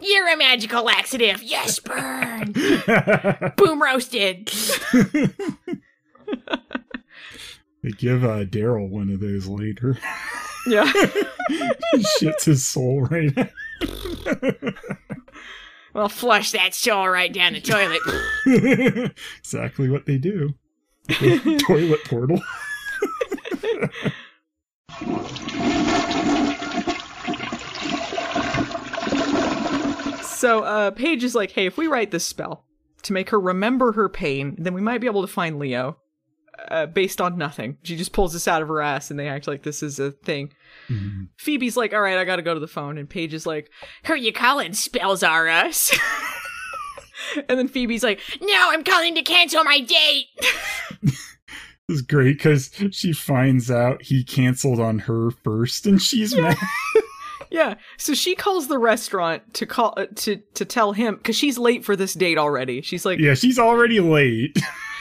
[0.00, 1.42] You're a magical laxative.
[1.42, 2.52] Yes, burn.
[3.56, 4.52] Boom roasted.
[7.82, 9.98] They give uh, Darryl one of those later.
[10.66, 10.90] Yeah.
[11.48, 13.48] he shits his soul right out.
[15.94, 19.12] Well, flush that soul right down the toilet.
[19.38, 20.54] exactly what they do.
[21.08, 22.40] The toilet portal.
[30.42, 32.64] So uh, Paige is like, hey, if we write this spell
[33.04, 35.98] to make her remember her pain, then we might be able to find Leo.
[36.68, 37.78] Uh, based on nothing.
[37.82, 40.10] She just pulls this out of her ass and they act like this is a
[40.12, 40.52] thing.
[40.88, 41.28] Mhm.
[41.38, 42.98] Phoebe's like, all right, I gotta go to the phone.
[42.98, 43.70] And Paige is like,
[44.04, 45.90] Who you calling spells are us?
[47.48, 50.26] and then Phoebe's like, no, I'm calling to cancel my date.
[51.88, 56.56] This is great because she finds out he canceled on her first and she's mad.
[57.50, 57.74] yeah.
[57.98, 61.84] So she calls the restaurant to call uh, to to tell him because she's late
[61.84, 62.82] for this date already.
[62.82, 64.56] She's like, Yeah, she's already late.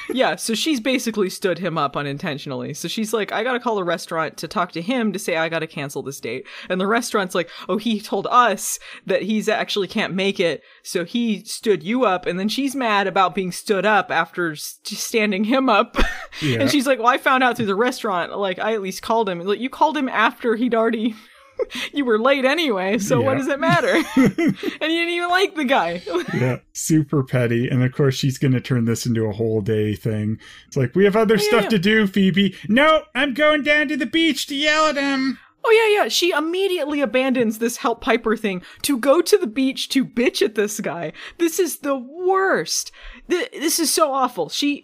[0.09, 2.73] Yeah, so she's basically stood him up unintentionally.
[2.73, 5.49] So she's like, I gotta call the restaurant to talk to him to say I
[5.49, 6.45] gotta cancel this date.
[6.69, 11.05] And the restaurant's like, oh, he told us that he's actually can't make it, so
[11.05, 12.25] he stood you up.
[12.25, 15.97] And then she's mad about being stood up after s- standing him up.
[16.41, 16.61] Yeah.
[16.61, 18.35] and she's like, well, I found out through the restaurant.
[18.37, 19.41] Like, I at least called him.
[19.41, 21.13] Like, you called him after he'd already.
[21.93, 23.93] you were late anyway, so what does it matter?
[24.15, 26.01] and you didn't even like the guy.
[26.33, 27.67] yeah, super petty.
[27.67, 30.39] And of course, she's going to turn this into a whole day thing.
[30.67, 31.69] It's like, we have other yeah, stuff yeah.
[31.69, 32.55] to do, Phoebe.
[32.67, 35.39] No, I'm going down to the beach to yell at him.
[35.63, 36.07] Oh yeah, yeah.
[36.09, 40.55] She immediately abandons this help Piper thing to go to the beach to bitch at
[40.55, 41.13] this guy.
[41.37, 42.91] This is the worst.
[43.29, 44.49] Th- this is so awful.
[44.49, 44.83] She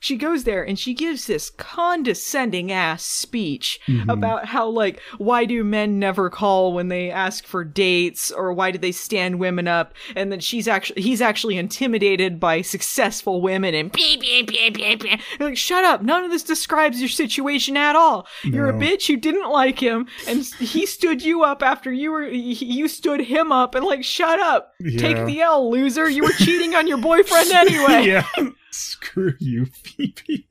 [0.00, 4.08] she goes there and she gives this condescending ass speech mm-hmm.
[4.08, 8.70] about how like why do men never call when they ask for dates or why
[8.70, 13.74] do they stand women up and then she's actually he's actually intimidated by successful women
[13.74, 15.20] and Beep, beep, beep, beep, beep.
[15.40, 16.02] like, shut up.
[16.02, 18.26] None of this describes your situation at all.
[18.44, 22.28] You're a bitch who didn't like him, and he stood you up after you were,
[22.28, 24.72] you stood him up, and like, shut up.
[24.80, 25.00] Yeah.
[25.00, 26.08] Take the L, loser.
[26.08, 28.04] You were cheating on your boyfriend anyway.
[28.06, 28.26] yeah.
[28.70, 30.46] Screw you, Phoebe.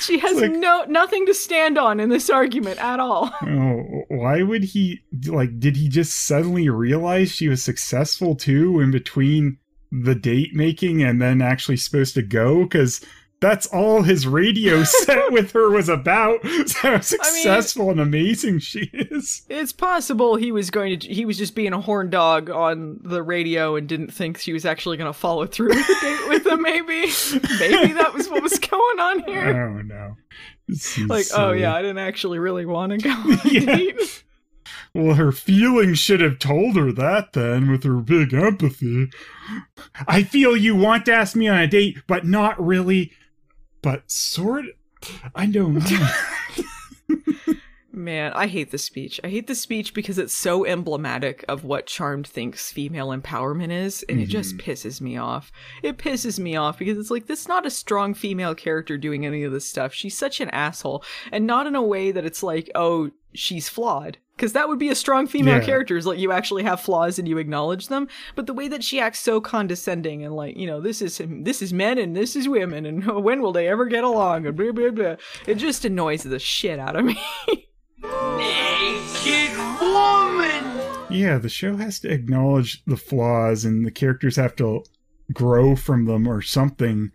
[0.00, 3.32] She has like- no, nothing to stand on in this argument at all.
[3.42, 8.90] Oh, why would he like did he just suddenly realize she was successful too in
[8.90, 9.58] between
[9.90, 13.04] the date making and then actually supposed to go cuz
[13.42, 16.40] that's all his radio set with her was about.
[16.72, 19.42] So how successful and amazing she is.
[19.48, 23.22] It's possible he was going to, he was just being a horn dog on the
[23.22, 26.46] radio and didn't think she was actually going to follow through with the date with
[26.46, 26.82] him, maybe.
[27.58, 29.64] Maybe that was what was going on here.
[29.76, 30.16] Oh no.
[31.08, 33.76] Like, oh yeah, I didn't actually really want to go on a Yeah.
[33.76, 34.24] date.
[34.94, 39.10] Well, her feelings should have told her that then with her big empathy.
[40.06, 43.12] I feel you want to ask me on a date, but not really.
[43.82, 44.66] But sort
[45.34, 46.08] I don't know.
[47.94, 49.20] Man, I hate this speech.
[49.22, 54.02] I hate this speech because it's so emblematic of what Charmed thinks female empowerment is,
[54.08, 54.70] and it just mm-hmm.
[54.70, 55.52] pisses me off.
[55.82, 59.26] It pisses me off because it's like, this is not a strong female character doing
[59.26, 59.92] any of this stuff.
[59.92, 64.16] She's such an asshole, and not in a way that it's like, oh, she's flawed.
[64.36, 65.64] Because that would be a strong female Yeah.
[65.64, 68.08] character, is like you actually have flaws and you acknowledge them.
[68.34, 71.60] But the way that she acts so condescending and like, you know, this is this
[71.62, 74.46] is men and this is women, and when will they ever get along?
[74.46, 75.16] And blah blah blah.
[75.46, 77.20] It just annoys the shit out of me.
[78.02, 80.64] Naked woman!
[81.10, 84.82] yeah, the show has to acknowledge the flaws and the characters have to
[85.32, 87.10] grow from them or something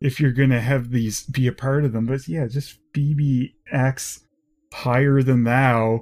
[0.00, 2.06] if you're going to have these be a part of them.
[2.06, 4.24] But yeah, just Phoebe acts
[4.72, 6.00] higher than thou.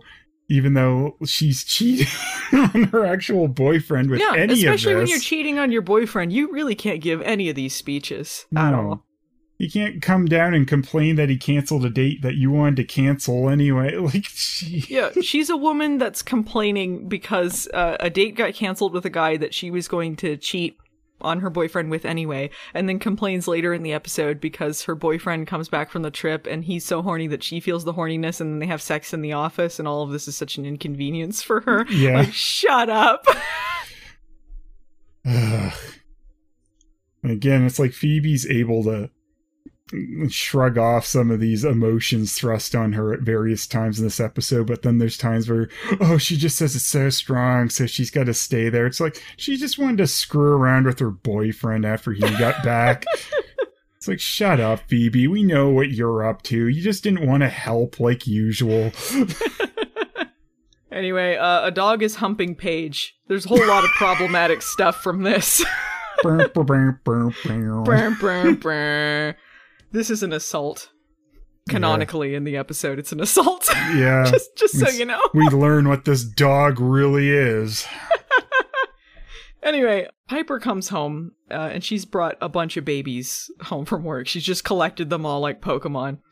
[0.53, 2.07] Even though she's cheating
[2.53, 4.59] on her actual boyfriend with yeah, any of this.
[4.59, 8.44] especially when you're cheating on your boyfriend, you really can't give any of these speeches
[8.55, 9.03] at all.
[9.57, 12.84] He can't come down and complain that he canceled a date that you wanted to
[12.84, 13.96] cancel anyway.
[14.03, 19.07] Like, she, Yeah, she's a woman that's complaining because uh, a date got canceled with
[19.07, 20.76] a guy that she was going to cheat
[21.22, 25.46] on her boyfriend with anyway, and then complains later in the episode because her boyfriend
[25.46, 28.52] comes back from the trip and he's so horny that she feels the horniness, and
[28.52, 31.42] then they have sex in the office, and all of this is such an inconvenience
[31.42, 31.86] for her.
[31.90, 32.18] Yeah.
[32.18, 33.26] Like, shut up.
[37.24, 39.10] Again, it's like Phoebe's able to
[40.28, 44.66] shrug off some of these emotions thrust on her at various times in this episode,
[44.66, 45.68] but then there's times where,
[46.01, 48.86] oh, she just says it's so strong, so she's got to stay there.
[48.86, 53.05] It's like she just wanted to screw around with her boyfriend after he got back.
[53.97, 55.28] It's like, shut up, Phoebe.
[55.28, 56.66] We know what you're up to.
[56.66, 58.90] You just didn't want to help like usual.
[60.93, 63.16] Anyway, uh, a dog is humping Paige.
[63.26, 65.64] There's a whole lot of problematic stuff from this.
[69.93, 70.90] This is an assault.
[71.68, 73.68] canonically in the episode it's an assault.
[73.95, 74.24] Yeah.
[74.28, 75.20] just just so It's- you know.
[75.32, 77.86] we learn what this dog really is.
[79.62, 84.26] Anyway, Piper comes home uh, and she's brought a bunch of babies home from work.
[84.26, 86.18] She's just collected them all like Pokemon.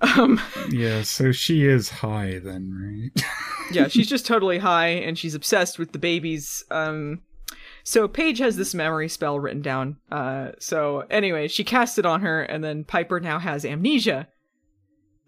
[0.00, 3.24] Um, Yeah, so she is high then, right?
[3.72, 6.64] yeah, she's just totally high and she's obsessed with the babies.
[6.72, 7.22] Um,
[7.84, 9.96] so Paige has this memory spell written down.
[10.10, 14.28] Uh, so anyway, she casts it on her, and then Piper now has amnesia.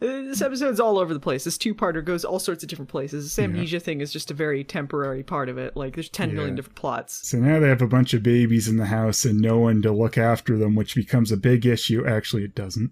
[0.02, 1.44] Uh, This episode's all over the place.
[1.44, 3.24] This two-parter goes all sorts of different places.
[3.24, 5.76] This amnesia thing is just a very temporary part of it.
[5.76, 6.56] Like there's ten million Yeah.
[6.56, 7.28] different plots.
[7.28, 9.92] So now they have a bunch of babies in the house and no one to
[9.92, 12.04] look after them, which becomes a big issue.
[12.06, 12.90] Actually, it doesn't.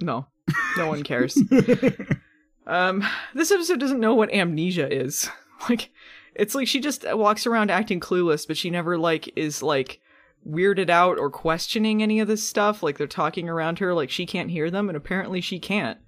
[0.00, 0.26] No,
[0.76, 1.36] no one cares.
[2.66, 5.28] um, this episode doesn't know what amnesia is.
[5.70, 5.88] Like,
[6.34, 10.00] it's like she just walks around acting clueless, but she never like is like
[10.46, 12.82] weirded out or questioning any of this stuff.
[12.82, 15.98] Like they're talking around her, like she can't hear them, and apparently she can't.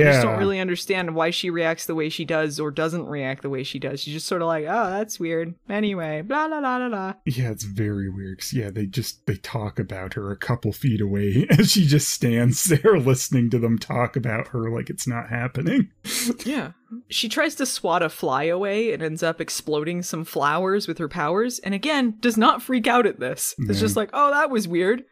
[0.00, 3.42] I just don't really understand why she reacts the way she does or doesn't react
[3.42, 4.00] the way she does.
[4.00, 5.54] She's just sort of like, oh, that's weird.
[5.68, 7.12] Anyway, blah blah blah blah blah.
[7.26, 8.40] Yeah, it's very weird.
[8.52, 12.64] yeah, they just they talk about her a couple feet away, and she just stands
[12.82, 15.90] there listening to them talk about her like it's not happening.
[16.44, 16.72] Yeah.
[17.08, 21.08] She tries to swat a fly away and ends up exploding some flowers with her
[21.08, 23.54] powers, and again, does not freak out at this.
[23.58, 23.80] It's Yeah.
[23.80, 25.04] just like, oh, that was weird.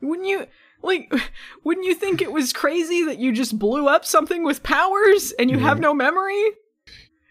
[0.00, 0.46] Wouldn't you,
[0.84, 1.12] like,
[1.64, 5.50] wouldn't you think it was crazy that you just blew up something with powers and
[5.50, 6.52] you have no memory?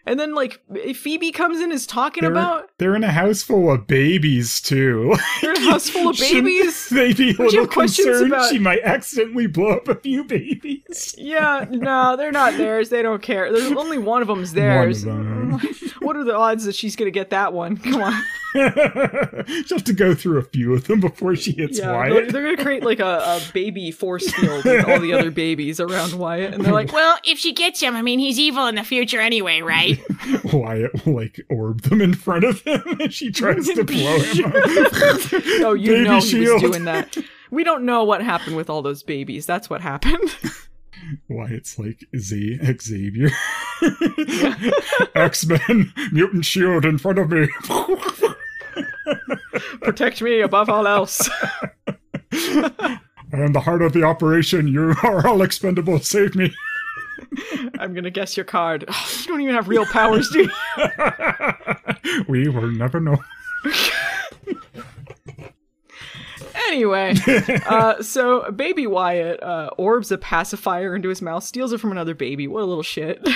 [0.06, 0.60] And then, like,
[0.94, 5.14] Phoebe comes in is talking They're, about they're in a house full of babies too.
[5.40, 6.88] they're in a house full of babies.
[6.90, 11.14] They be a little concerned about- she might accidentally blow up a few babies.
[11.16, 12.90] Yeah, no, they're not theirs.
[12.90, 13.50] They don't care.
[13.52, 15.02] There's only one of them's theirs.
[15.04, 15.58] them.
[16.00, 17.76] what are the odds that she's gonna get that one?
[17.78, 18.22] Come on.
[18.54, 22.32] She'll have to go through a few of them before she hits Yeah, they're, Wyatt.
[22.32, 26.12] they're gonna create like a, a baby force field with all the other babies around
[26.14, 28.84] Wyatt, and they're like, Well, if she gets him, I mean, he's evil in the
[28.84, 29.93] future anyway, right?
[30.52, 34.46] Wyatt will like orb them in front of him and she tries to blow him
[34.46, 34.54] up.
[35.62, 37.16] "Oh, you Baby know he was doing that."
[37.50, 39.46] We don't know what happened with all those babies.
[39.46, 40.34] That's what happened.
[41.28, 43.30] Wyatt's like Z Xavier.
[45.14, 47.48] X Men mutant shield in front of me.
[49.82, 51.28] Protect me above all else.
[52.32, 53.00] I
[53.32, 54.66] am the heart of the operation.
[54.68, 55.98] You are all expendable.
[56.00, 56.54] Save me.
[57.78, 58.84] I'm gonna guess your card.
[58.88, 60.50] Oh, you don't even have real powers, do you?
[62.28, 63.16] we will never know.
[66.66, 67.14] Anyway,
[67.66, 72.14] uh, so baby Wyatt uh, orbs a pacifier into his mouth, steals it from another
[72.14, 72.48] baby.
[72.48, 73.26] What a little shit.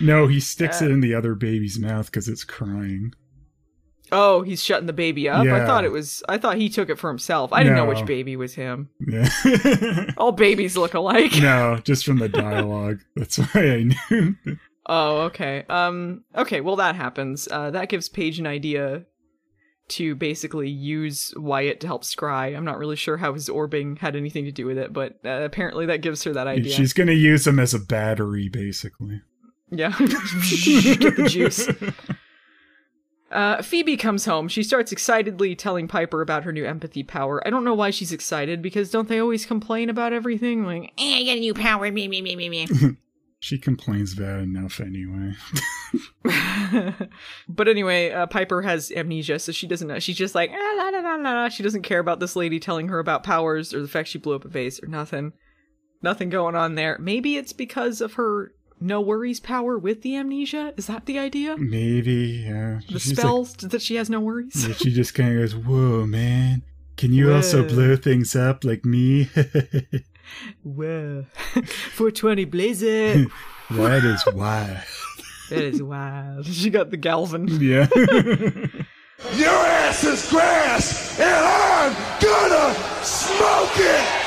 [0.00, 3.12] No, he sticks it in the other baby's mouth because it's crying.
[4.12, 5.46] Oh, he's shutting the baby up.
[5.46, 6.22] I thought it was.
[6.28, 7.52] I thought he took it for himself.
[7.52, 8.90] I didn't know which baby was him.
[9.00, 9.28] Yeah.
[10.16, 11.32] All babies look alike.
[11.40, 13.00] no, just from the dialogue.
[13.14, 14.36] That's why I knew.
[14.86, 15.64] Oh, okay.
[15.68, 16.60] Um, okay.
[16.60, 17.48] Well, that happens.
[17.50, 19.04] Uh, that gives Paige an idea
[19.88, 22.56] to basically use Wyatt to help scry.
[22.56, 25.42] I'm not really sure how his orbing had anything to do with it, but uh,
[25.44, 26.72] apparently that gives her that idea.
[26.72, 29.22] She's going to use him as a battery, basically.
[29.70, 29.90] Yeah.
[29.98, 31.68] Get the juice.
[33.30, 34.46] Uh, Phoebe comes home.
[34.48, 37.44] She starts excitedly telling Piper about her new empathy power.
[37.46, 40.64] I don't know why she's excited because don't they always complain about everything?
[40.64, 41.90] Like, Eh, I got a new power.
[41.90, 42.68] Me, me, me, me, me.
[43.38, 45.34] She complains bad enough anyway.
[47.48, 49.98] but anyway, uh, Piper has amnesia, so she doesn't know.
[49.98, 51.48] She's just like, ah, la, la, la, la, la.
[51.48, 54.34] she doesn't care about this lady telling her about powers or the fact she blew
[54.34, 55.32] up a vase or nothing.
[56.02, 56.96] Nothing going on there.
[56.98, 60.72] Maybe it's because of her no worries power with the amnesia.
[60.76, 61.56] Is that the idea?
[61.56, 62.80] Maybe, yeah.
[62.90, 64.66] The She's like- spells that she has no worries.
[64.68, 66.62] yeah, she just kind of goes, "Whoa, man!
[66.96, 69.28] Can you also blow things up like me?"
[70.62, 71.26] Whoa.
[71.94, 73.26] 420 blazer.
[73.70, 74.78] that is wild.
[75.50, 76.46] that is wild.
[76.46, 77.46] She got the Galvin.
[77.60, 77.86] Yeah.
[79.34, 84.25] Your ass is grass, and I'm gonna smoke it!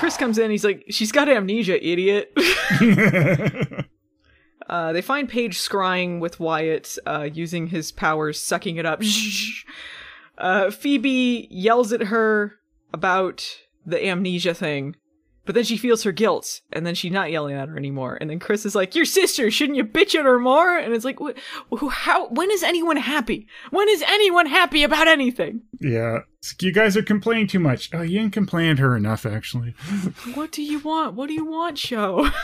[0.00, 0.50] Chris comes in.
[0.50, 2.32] He's like, she's got amnesia, idiot.
[4.66, 9.02] uh, they find Paige scrying with Wyatt, uh, using his powers, sucking it up.
[10.38, 12.54] Uh, Phoebe yells at her
[12.94, 14.96] about the amnesia thing,
[15.50, 18.16] but then she feels her guilt, and then she's not yelling at her anymore.
[18.20, 21.04] And then Chris is like, "Your sister, shouldn't you bitch at her more?" And it's
[21.04, 22.28] like, wh- how?
[22.28, 23.48] When is anyone happy?
[23.70, 25.62] When is anyone happy about anything?
[25.80, 26.20] yeah.
[26.60, 27.90] You guys are complaining too much.
[27.92, 29.74] Oh, you didn't complain to her enough, actually.
[30.34, 31.16] what do you want?
[31.16, 32.30] What do you want, show?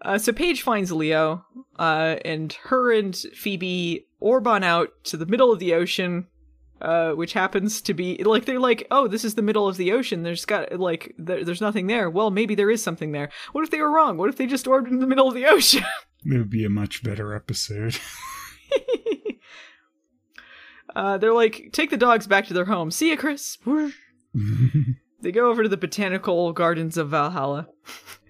[0.00, 1.44] Uh, so Paige finds Leo,
[1.76, 6.28] uh, and her and Phoebe orb on out to the middle of the ocean,
[6.80, 9.92] uh, which happens to be like they're like, oh, this is the middle of the
[9.92, 10.22] ocean.
[10.22, 12.08] There's got like there, there's nothing there.
[12.10, 13.30] Well, maybe there is something there.
[13.52, 14.16] What if they were wrong?
[14.16, 15.84] What if they just ordered in the middle of the ocean?
[16.24, 17.96] It would be a much better episode.
[20.96, 22.90] uh, they're like, take the dogs back to their home.
[22.90, 23.56] See ya, Chris.
[25.20, 27.68] They go over to the botanical gardens of Valhalla.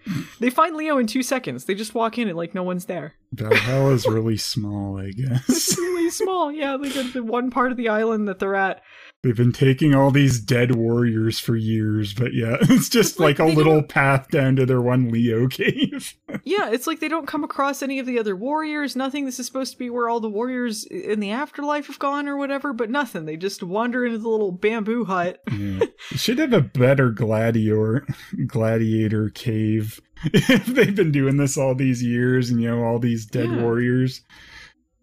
[0.41, 1.65] they find Leo in two seconds.
[1.65, 3.15] They just walk in and like no one's there.
[3.33, 5.49] Valhalla's really small, I guess.
[5.49, 6.53] It's really small.
[6.53, 8.83] Yeah, to the one part of the island that they're at.
[9.25, 13.53] They've been taking all these dead warriors for years, but yeah, it's just like, Like,
[13.53, 16.15] a little path down to their one Leo cave.
[16.45, 18.95] Yeah, it's like they don't come across any of the other warriors.
[18.95, 19.25] Nothing.
[19.25, 22.37] This is supposed to be where all the warriors in the afterlife have gone or
[22.37, 23.25] whatever, but nothing.
[23.25, 25.43] They just wander into the little bamboo hut.
[25.51, 25.81] Yeah.
[26.13, 28.07] Should have a better gladiator
[28.47, 30.01] gladiator cave
[30.33, 33.63] if they've been doing this all these years and you know all these dead Yeah.
[33.63, 34.23] warriors.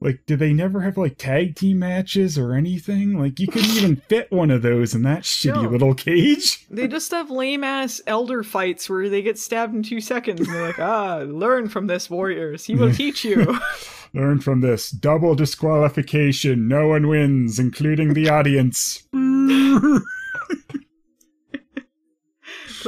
[0.06, 3.20] Like, do they never have like tag team matches or anything?
[3.20, 5.68] Like, you couldn't even fit one of those in that shitty No.
[5.70, 6.64] little cage.
[6.70, 10.41] They just have lame ass elder fights where they get stabbed in two seconds.
[10.41, 12.66] And they're like, ah, learn from this, warriors.
[12.66, 13.58] He will teach you.
[14.14, 16.68] Learn from this double disqualification.
[16.70, 19.01] No one wins, including the audience.
[19.12, 20.03] Put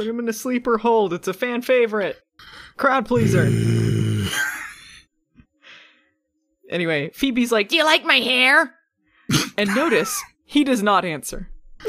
[0.06, 1.12] him in a sleeper hold.
[1.12, 2.18] It's a fan favorite.
[2.76, 3.46] Crowd pleaser.
[6.70, 8.74] Anyway, Phoebe's like, Do you like my hair?
[9.56, 11.50] and notice he does not answer.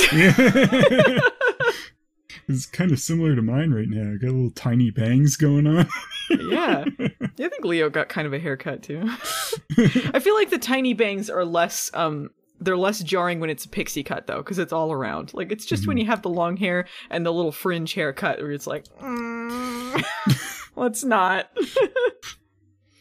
[2.47, 4.11] it's kind of similar to mine right now.
[4.13, 5.88] I got little tiny bangs going on.
[6.39, 6.86] Yeah.
[6.99, 9.01] I think Leo got kind of a haircut too.
[9.77, 13.67] I feel like the tiny bangs are less um they're less jarring when it's a
[13.69, 15.34] pixie cut though cuz it's all around.
[15.34, 18.51] Like it's just when you have the long hair and the little fringe haircut where
[18.51, 20.05] it's like mm,
[20.75, 21.49] let's not.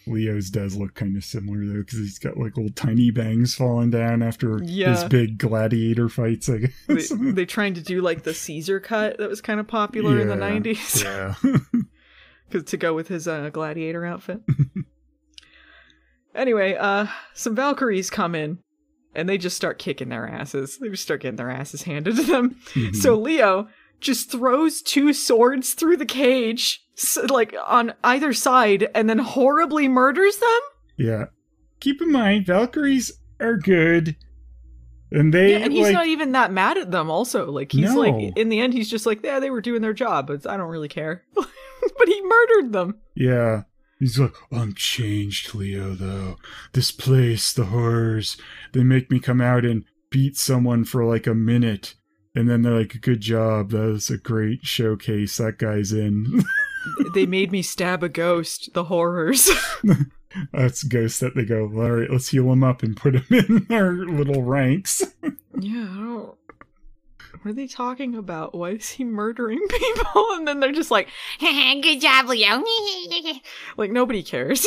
[0.09, 3.91] Leo's does look kind of similar though, because he's got like little tiny bangs falling
[3.91, 6.49] down after his big gladiator fights.
[6.49, 7.13] I they, guess.
[7.17, 10.37] they trying to do like the Caesar cut that was kind of popular in the
[10.37, 11.03] nineties.
[11.03, 11.81] Yeah, 90s Yeah.
[12.51, 14.41] 'cause- to go with his uh, gladiator outfit.
[16.35, 18.59] anyway, uh some Valkyries come in
[19.15, 20.79] and they just start kicking their asses.
[20.79, 22.57] They just start getting their asses handed to them.
[22.75, 22.95] Mm-hmm.
[22.95, 23.69] So Leo
[24.01, 26.88] just throws two swords through the cage, s
[27.30, 30.61] like on either side, and then horribly murders them.
[30.96, 31.24] yeah.
[31.80, 34.16] Keep in mind, Valkyries are good,
[35.12, 37.09] and they Yeah, and he's like not even that mad at them.
[37.09, 38.01] Also, like he's No.
[38.01, 40.57] like, in the end, he's just like, yeah, they were doing their job, but I
[40.57, 41.22] don't really care.
[41.34, 42.96] but he murdered them.
[43.14, 43.62] Yeah.
[44.01, 46.36] He's like, I'm changed, Leo, though.
[46.72, 48.36] This place, the horrors,
[48.72, 51.94] they make me come out and beat someone for like a minute.
[52.34, 53.70] And then they're like, good job.
[53.70, 55.36] That was a great showcase.
[55.38, 56.42] That guy's in.
[57.14, 58.70] they made me stab a ghost.
[58.74, 59.51] The horrors.
[60.53, 63.66] That's Ghost that they go, all right, let's heal him up and put him in
[63.74, 65.03] our little ranks.
[65.59, 66.34] yeah, I don't.
[67.43, 68.55] What are they talking about?
[68.55, 70.26] Why is he murdering people?
[70.32, 71.09] And then they're just like,
[71.41, 72.62] Good job, Leo.
[73.76, 74.66] like nobody cares.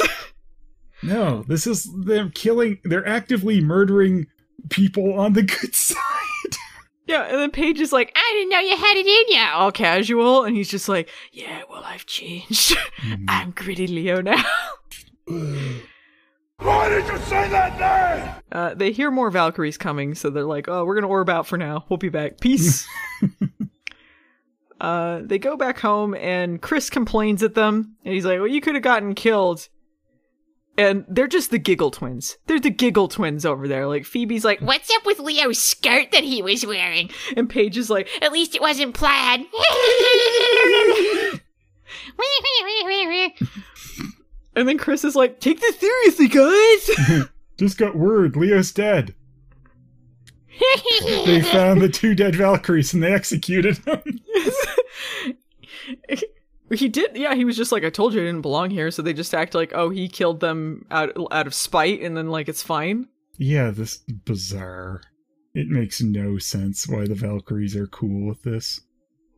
[1.04, 4.28] No, this is them killing, they're actively murdering
[4.70, 5.98] people on the good side.
[7.06, 9.48] Yeah, and then Paige is like, I didn't know you had it in you.
[9.54, 12.78] all casual, and he's just like, yeah, well, I've changed.
[13.28, 14.44] I'm gritty Leo now.
[16.58, 18.36] Why did you say that name?
[18.52, 21.58] Uh, they hear more Valkyries coming, so they're like, "Oh, we're gonna orb out for
[21.58, 21.86] now.
[21.90, 22.40] We'll be back.
[22.40, 22.88] Peace."
[24.82, 28.62] uh, they go back home, and Chris complains at them, and he's like, "Well, you
[28.62, 29.70] could have gotten killed."
[30.82, 32.38] And they're just the giggle twins.
[32.48, 33.86] They're the giggle twins over there.
[33.86, 37.12] Like Phoebe's like, What's up with Leo's skirt that he was wearing?
[37.38, 39.42] and Paige is like, At least it wasn't plaid.
[44.56, 49.14] and then Chris is like, "Take this seriously, guys." Just got word, Leo's dead.
[51.26, 54.02] They found the two dead Valkyries and they executed them.
[56.74, 59.02] He did yeah he was just like i told you i didn't belong here so
[59.02, 62.48] they just act like oh he killed them out out of spite and then like
[62.50, 63.08] it's fine
[63.38, 65.02] Yeah, this bizarre.
[65.54, 68.80] It makes no sense why the Valkyries are cool with this.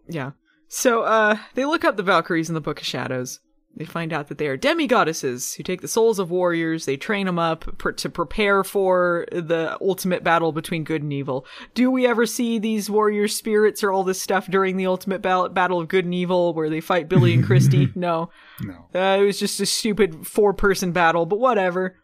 [0.08, 0.32] yeah
[0.68, 3.40] so uh they look up the valkyries in the book of shadows
[3.76, 7.26] they find out that they are demigoddesses who take the souls of warriors they train
[7.26, 12.06] them up pr- to prepare for the ultimate battle between good and evil do we
[12.06, 15.88] ever see these warrior spirits or all this stuff during the ultimate bal- battle of
[15.88, 18.30] good and evil where they fight Billie and christy no
[18.62, 18.86] No.
[18.96, 21.98] Uh, it was just a stupid four person battle, but whatever.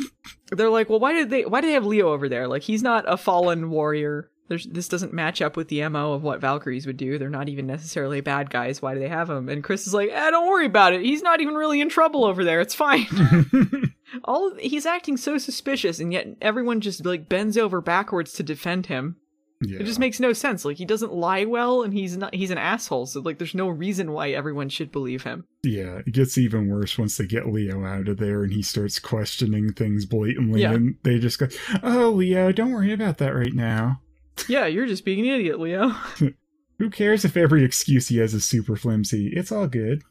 [0.52, 1.44] They're like, well, why did they?
[1.44, 2.46] Why do they have Leo over there?
[2.46, 4.30] Like, he's not a fallen warrior.
[4.48, 7.18] There's, this doesn't match up with the mo of what Valkyries would do.
[7.18, 8.80] They're not even necessarily bad guys.
[8.80, 9.48] Why do they have him?
[9.48, 11.02] And Chris is like, eh, don't worry about it.
[11.02, 12.60] He's not even really in trouble over there.
[12.60, 13.06] It's fine.
[14.24, 18.86] all he's acting so suspicious, and yet everyone just like bends over backwards to defend
[18.86, 19.16] him.
[19.62, 19.78] Yeah.
[19.80, 20.66] It just makes no sense.
[20.66, 22.34] Like he doesn't lie well, and he's not.
[22.34, 23.06] He's an asshole.
[23.06, 25.44] So like, there's no reason why everyone should believe him.
[25.62, 28.98] Yeah, it gets even worse once they get Leo out of there and he starts
[28.98, 30.62] questioning things blatantly.
[30.62, 30.72] Yeah.
[30.72, 31.48] And they just go,
[31.82, 34.02] Oh, Leo, don't worry about that right now.
[34.48, 35.88] Yeah, you're just being an idiot, Leo.
[36.78, 39.32] Who cares if every excuse he has is super flimsy?
[39.34, 40.02] It's all good.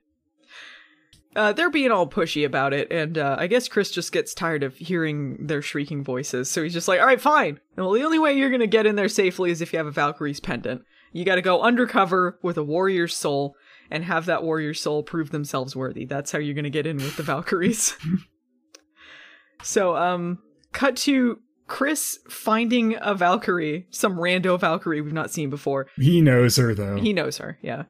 [1.38, 4.64] Uh, they're being all pushy about it, and uh, I guess Chris just gets tired
[4.64, 7.60] of hearing their shrieking voices, so he's just like, "All right, fine.
[7.76, 9.92] Well, the only way you're gonna get in there safely is if you have a
[9.92, 10.82] Valkyrie's pendant.
[11.14, 13.56] You got to go undercover with a warrior's soul
[13.92, 16.06] and have that warrior's soul prove themselves worthy.
[16.06, 17.96] That's how you're gonna get in with the Valkyries."
[19.62, 20.40] so, um,
[20.74, 25.88] cut to Chris finding a Valkyrie, some rando Valkyrie we've not seen before.
[25.98, 26.96] He knows her, though.
[26.98, 27.84] He knows her, yeah.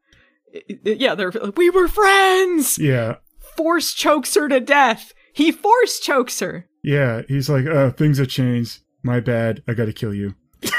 [0.53, 3.17] I- I- Yeah, they're like, we were friends yeah.
[3.55, 5.13] force chokes her to death.
[5.33, 6.67] He force chokes her.
[6.83, 7.21] Yeah.
[7.27, 8.79] He's like, Oh, things have changed.
[9.03, 9.61] My bad.
[9.67, 10.33] I gotta kill you.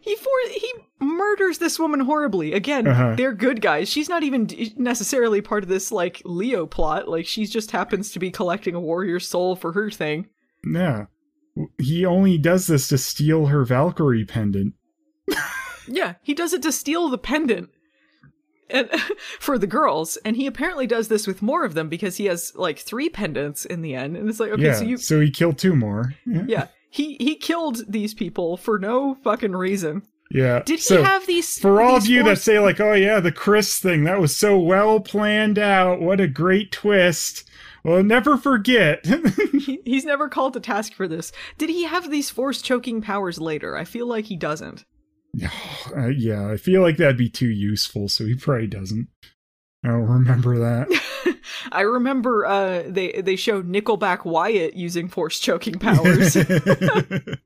[0.00, 2.52] He for he murders this woman horribly.
[2.52, 3.14] Again, Uh-huh.
[3.16, 3.88] they're good guys.
[3.88, 4.46] She's not even
[4.76, 7.08] necessarily part of this like Leo plot.
[7.08, 10.26] Like she just happens to be collecting a warrior's soul for her thing.
[10.62, 11.06] Yeah.
[11.78, 14.74] He only does this to steal her Valkyrie pendant.
[15.86, 17.70] Yeah, he does it to steal the pendant.
[18.70, 18.88] And
[19.40, 22.52] for the girls, and he apparently does this with more of them because he has
[22.54, 24.16] like three pendants in the end.
[24.16, 24.74] And it's like, okay, yeah.
[24.74, 26.14] so you so he killed two more.
[26.26, 26.44] Yeah.
[26.48, 30.02] yeah, he he killed these people for no fucking reason.
[30.30, 30.62] Yeah.
[30.64, 33.20] Did he So, have these For all of these you that say, like, oh yeah,
[33.20, 36.00] the Chris thing, that was so well planned out.
[36.00, 37.44] What a great twist.
[37.84, 39.06] Well, never forget.
[39.64, 41.32] He, he's never called to task for this.
[41.56, 43.78] Did he have these force choking powers later?
[43.78, 44.84] I feel like he doesn't.
[45.96, 49.08] uh, yeah, I feel like that'd be too useful, so he probably doesn't.
[49.82, 51.38] I don't remember that.
[51.72, 56.36] I remember uh, they they showed Nickelback Wyatt using force choking powers.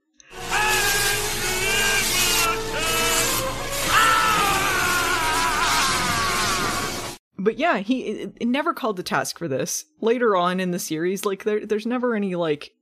[7.39, 9.85] but yeah, he it, it never called to task for this.
[10.01, 12.73] Later on in the series, like there there's never any like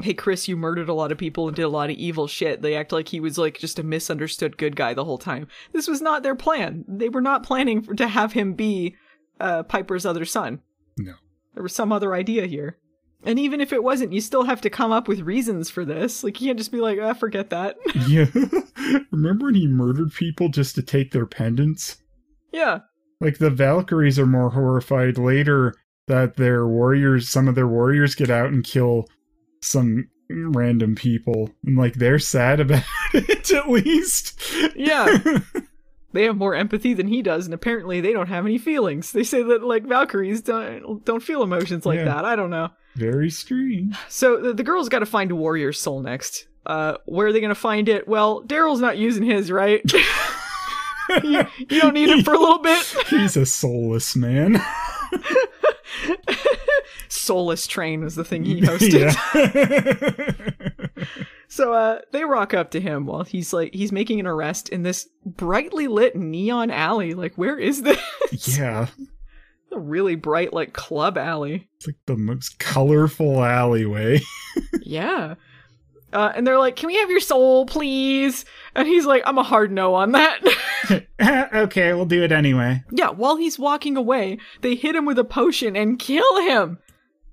[0.00, 2.62] hey Chris, you murdered a lot of people and did a lot of evil shit.
[2.62, 5.48] They act like he was like just a misunderstood good guy the whole time.
[5.72, 6.84] This was not their plan.
[6.86, 8.96] They were not planning for, to have him be
[9.40, 10.60] uh, Piper's other son.
[10.98, 11.14] No.
[11.54, 12.78] There was some other idea here.
[13.24, 16.22] And even if it wasn't, you still have to come up with reasons for this.
[16.22, 17.76] Like you can't just be like, ah, forget that.
[18.06, 18.26] yeah.
[19.10, 21.96] Remember when he murdered people just to take their pendants?
[22.52, 22.80] yeah.
[23.20, 25.74] Like the Valkyries are more horrified later
[26.06, 29.06] that their warriors, some of their warriors get out and kill
[29.62, 31.50] some random people.
[31.64, 32.82] And like they're sad about
[33.14, 34.40] it at least.
[34.74, 35.18] Yeah.
[36.12, 39.12] they have more empathy than he does, and apparently they don't have any feelings.
[39.12, 42.04] They say that like Valkyries don't don't feel emotions like Yeah.
[42.04, 42.24] that.
[42.24, 42.68] I don't know.
[42.94, 43.96] Very strange.
[44.08, 46.46] So the, the girl's got to find a warrior's soul next.
[46.64, 48.08] Uh, where are they gonna find it?
[48.08, 49.80] Well, Darryl's not using his, right?
[51.22, 52.84] you, you don't need him for a little bit.
[53.08, 54.60] He's a soulless man.
[57.08, 59.14] Soulless Train was the thing he hosted.
[59.34, 61.04] yeah.
[61.48, 64.82] So uh they rock up to him while he's like he's making an arrest in
[64.82, 67.14] this brightly lit neon alley.
[67.14, 68.58] Like where is this?
[68.58, 68.88] yeah.
[69.72, 71.68] a really bright like club alley.
[71.76, 74.20] It's like the most colorful alleyway.
[74.82, 75.36] Yeah.
[76.16, 79.42] Uh, and they're like, "Can we have your soul, please?" And he's like, "I'm a
[79.42, 80.38] hard no on that."
[81.54, 82.82] okay, we'll do it anyway.
[82.90, 83.10] yeah.
[83.10, 86.78] While he's walking away, they hit him with a potion and kill him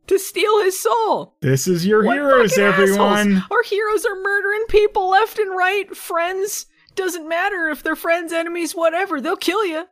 [0.08, 1.36] to steal his soul.
[1.42, 3.36] This is your What heroes, everyone.
[3.36, 3.44] assholes?
[3.52, 5.96] Our heroes are murdering people left and right.
[5.96, 6.66] Friends
[6.96, 9.22] doesn't matter if they're friends, enemies, whatever.
[9.22, 9.86] They'll kill you.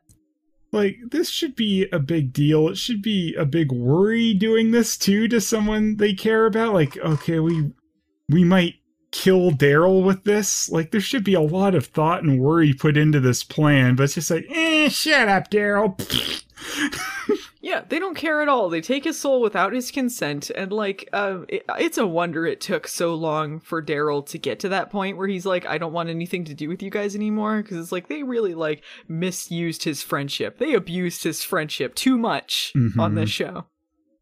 [0.73, 2.67] Like, this should be a big deal.
[2.67, 6.73] It should be a big worry doing this too to someone they care about.
[6.73, 7.71] Like, okay, we
[8.29, 8.75] we might
[9.11, 10.69] kill Darryl with this.
[10.69, 14.03] Like, there should be a lot of thought and worry put into this plan, but
[14.03, 15.97] it's just like, eh, shut up, Darryl.
[17.63, 18.69] Yeah, they don't care at all.
[18.69, 22.59] They take his soul without his consent, and like, uh, it, it's a wonder it
[22.59, 25.93] took so long for Darryl to get to that point where he's like, I don't
[25.93, 27.61] want anything to do with you guys anymore.
[27.61, 30.57] Because it's like they really like misused his friendship.
[30.57, 33.15] They abused his friendship too much on Mhm.
[33.15, 33.65] this show.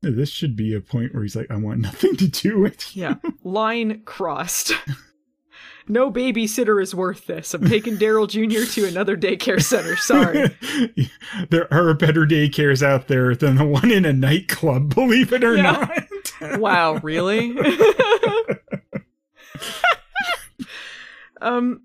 [0.02, 3.02] This should be a point where he's like, I want nothing to do with you.
[3.04, 4.72] Yeah, line crossed.
[5.90, 7.54] no babysitter is worth this.
[7.54, 8.72] I'm taking Darryl Jr.
[8.74, 9.98] to another daycare center.
[9.98, 10.50] Sorry.
[11.50, 15.56] there are better daycares out there than the one in a nightclub, believe it or
[15.58, 15.88] Yeah.
[16.42, 16.60] not.
[16.60, 17.58] wow, really?
[21.42, 21.82] um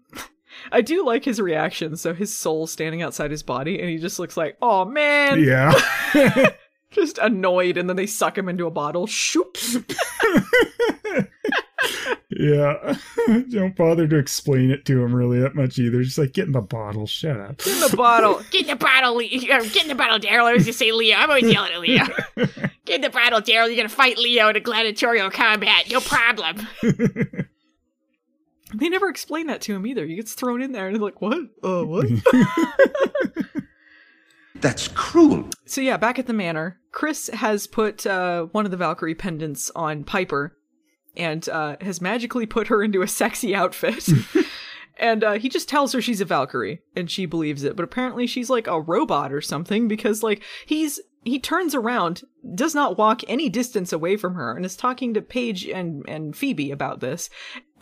[0.73, 1.97] I do like his reaction.
[1.97, 5.73] So his soul standing outside his body and he just looks like, "Oh man." yeah.
[6.95, 9.07] Just annoyed, and then they suck him into a bottle.
[9.07, 9.59] Shoop.
[12.31, 12.97] yeah.
[13.51, 16.03] Don't bother to explain it to him really that much either.
[16.03, 17.07] Just like get in the bottle.
[17.07, 17.59] Shut up.
[17.59, 18.43] Get in the bottle.
[18.51, 20.45] Get in the bottle, Le- or get in the bottle, Darryl.
[20.45, 21.16] I was just say Leo.
[21.16, 22.05] I'm always yelling at Leo.
[22.85, 23.66] Get in the bottle, Darryl.
[23.66, 25.91] You're gonna fight Leo in a gladiatorial combat.
[25.91, 26.66] No problem.
[28.75, 30.05] They never explain that to him either.
[30.05, 31.39] He gets thrown in there, and they're like, "What?
[31.62, 32.07] Uh, what?"
[34.65, 35.51] That's cruel.
[35.66, 39.70] So yeah, back at the manor, Chris has put uh, one of the Valkyrie pendants
[39.77, 40.57] on Piper,
[41.15, 44.09] and uh, has magically put her into a sexy outfit.
[44.99, 47.77] and uh, he just tells her she's a Valkyrie, and she believes it.
[47.77, 52.23] But apparently, she's like a robot or something because like he's he turns around,
[52.55, 56.35] does not walk any distance away from her, and is talking to Paige and and
[56.35, 57.28] Phoebe about this,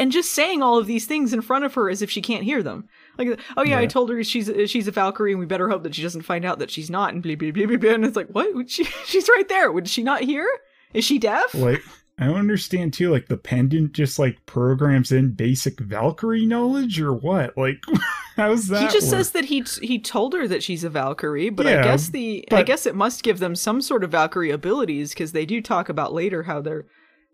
[0.00, 2.42] and just saying all of these things in front of her as if she can't
[2.42, 2.88] hear them.
[3.18, 5.94] Like, oh yeah, I told her she's she's a Valkyrie, and we better hope that
[5.94, 7.12] she doesn't find out that she's not.
[7.12, 7.76] And blah blah blah blah.
[7.76, 7.90] blah.
[7.90, 8.54] And it's like, what?
[8.54, 9.70] Would She, she's right there.
[9.70, 10.48] Would she not hear?
[10.94, 11.54] Is she deaf?
[11.54, 11.82] like
[12.18, 17.12] I don't understand too, like the pendant just like programs in basic Valkyrie knowledge or
[17.12, 17.56] what?
[17.56, 17.82] Like
[18.36, 18.82] how's that?
[18.82, 19.18] he just work?
[19.18, 22.62] says that he he told her that she's a Valkyrie, but I guess the I
[22.62, 26.12] guess it must give them some sort of Valkyrie abilities because they do talk about
[26.12, 26.84] later how they're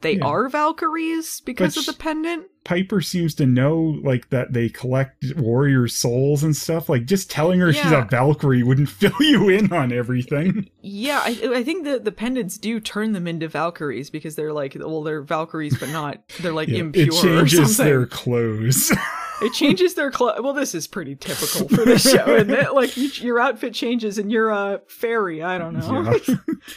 [0.01, 0.25] they Yeah.
[0.27, 2.47] are Valkyries because But of the pendant.
[2.65, 6.89] Piper seems to know like that they collect warrior souls and stuff.
[6.89, 10.69] Like just telling her she's a Valkyrie wouldn't fill you in on everything.
[10.83, 14.77] Yeah, I, I think the the pendants do turn them into Valkyries because they're like
[14.79, 18.93] well they're Valkyries but not they're like Yeah, impure it changes their clothes.
[19.41, 20.41] It changes their clothes.
[20.43, 22.75] Well, this is pretty typical for this show, isn't it?
[22.75, 25.43] Like you, your outfit changes and you're a fairy.
[25.45, 26.19] I don't know.
[26.29, 26.35] Yeah.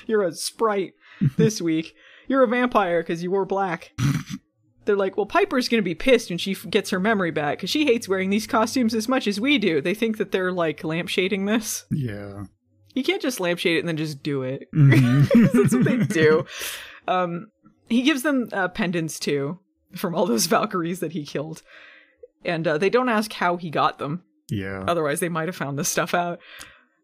[0.07, 0.93] you're a sprite
[1.37, 1.95] this week.
[2.31, 3.91] You're a vampire because you wore black.
[4.85, 7.69] They're like, well, Piper's gonna be pissed when she f- gets her memory back because
[7.69, 9.81] she hates wearing these costumes as much as we do.
[9.81, 11.85] They think that they're like lampshading this.
[11.91, 12.43] yeah.
[12.95, 14.67] You can't just lampshade it and then just do it.
[14.73, 15.27] Mhm.
[15.53, 16.45] That's what they do.
[17.07, 17.47] Um,
[17.89, 19.59] he gives them uh, pendants too
[19.95, 21.61] from all those Valkyries that he killed,
[22.45, 24.23] and uh, they don't ask how he got them.
[24.49, 24.83] yeah.
[24.87, 26.39] Otherwise, they might have found this stuff out.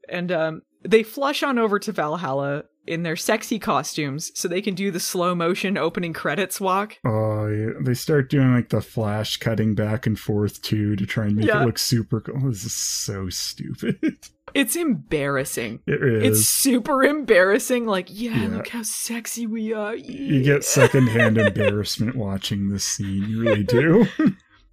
[0.09, 4.75] And um, they flush on over to Valhalla in their sexy costumes so they can
[4.75, 6.97] do the slow motion opening credits walk.
[7.05, 7.71] Oh, yeah.
[7.81, 11.45] They start doing like the flash cutting back and forth too to try and make
[11.47, 11.61] Yeah.
[11.61, 12.39] it look super cool.
[12.49, 13.97] This is so stupid.
[14.53, 15.81] It's embarrassing.
[15.85, 16.23] It is.
[16.39, 17.85] It's super embarrassing.
[17.85, 18.47] Like, yeah, Yeah.
[18.47, 19.93] look how sexy we are.
[19.93, 23.25] you get secondhand embarrassment watching this scene.
[23.27, 24.07] You really do.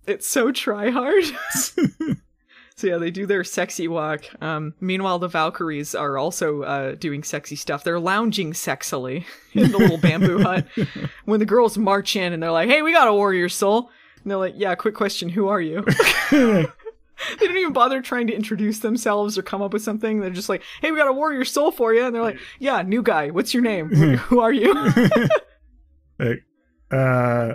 [0.06, 1.24] It's so try hard.
[2.76, 4.24] so yeah, they do their sexy walk.
[4.42, 7.84] Um, meanwhile, the Valkyries are also uh, doing sexy stuff.
[7.84, 10.66] They're lounging sexily in the little bamboo hut.
[11.24, 13.90] When the girls march in and they're like, "Hey, we got a warrior soul,"
[14.22, 15.82] and they're like, "Yeah, quick question, who are you?"
[16.30, 16.66] they
[17.40, 20.20] don't even bother trying to introduce themselves or come up with something.
[20.20, 22.82] They're just like, "Hey, we got a warrior soul for you," and they're like, "Yeah,
[22.82, 23.30] new guy.
[23.30, 23.88] What's your name?
[23.88, 24.74] who are you?"
[26.18, 26.44] like,
[26.90, 27.54] uh,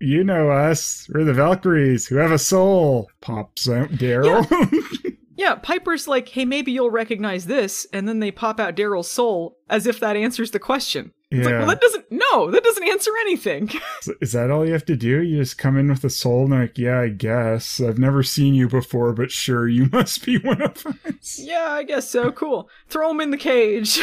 [0.00, 1.08] you know us.
[1.12, 3.10] We're the Valkyries who have a soul.
[3.20, 4.46] Pops out Darryl.
[5.40, 9.56] Yeah, Piper's like, hey, maybe you'll recognize this, and then they pop out Darryl's soul
[9.70, 11.12] as if that answers the question.
[11.30, 11.58] It's like, Yeah.
[11.58, 13.70] well, that doesn't, no, that doesn't answer anything.
[14.20, 15.22] Is that all you have to do?
[15.22, 17.80] You just come in with a soul and like, yeah, I guess.
[17.80, 21.38] I've never seen you before, but sure, you must be one of us.
[21.40, 22.32] yeah, I guess so.
[22.32, 22.68] Cool.
[22.88, 24.00] Throw him in the cage.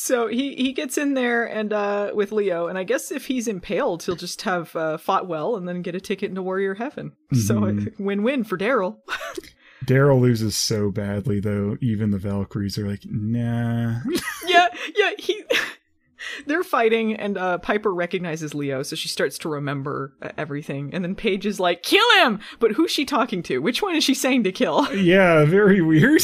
[0.00, 3.48] So he he gets in there and uh with Leo, and I guess if he's
[3.48, 7.12] impaled, he'll just have uh, fought well and then get a ticket into Warrior Heaven.
[7.32, 7.98] So Mhm.
[7.98, 8.98] win win for Darryl.
[9.84, 11.76] Darryl loses so badly, though.
[11.80, 14.00] Even the Valkyries are like, nah.
[14.46, 15.42] yeah, yeah, he.
[16.46, 20.90] They're fighting, and uh, Piper recognizes Leo, so she starts to remember uh, everything.
[20.92, 23.58] And then Paige is like, "Kill him!" But who's she talking to?
[23.58, 24.92] Which one is she saying to kill?
[24.94, 26.22] yeah, very weird.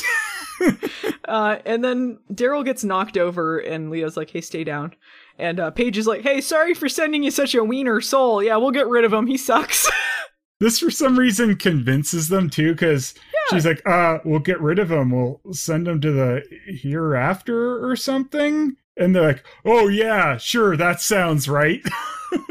[1.26, 4.94] Uh, and then Darryl gets knocked over, and Leo's like, "Hey, stay down."
[5.38, 8.42] And uh, Paige is like, "Hey, sorry for sending you such a wiener soul.
[8.42, 9.26] Yeah, we'll get rid of him.
[9.26, 9.90] He sucks."
[10.60, 13.14] this, for some reason, convinces them too, because
[13.50, 15.12] she's like, uh, we'll get rid of him.
[15.12, 18.76] We'll send him to the hereafter or something.
[18.96, 21.80] And they're like, oh, yeah, sure, that sounds right.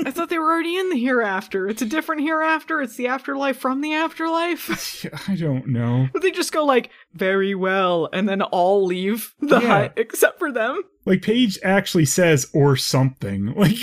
[0.06, 1.68] I thought they were already in the hereafter.
[1.68, 2.82] It's a different hereafter.
[2.82, 5.06] It's the afterlife from the afterlife.
[5.30, 6.07] I don't know.
[6.14, 9.68] But they just go like, "Very well," and then all leave the Yeah.
[9.68, 10.82] hut except for them.
[11.06, 13.53] Like, Paige actually says, or something.
[13.57, 13.78] Like,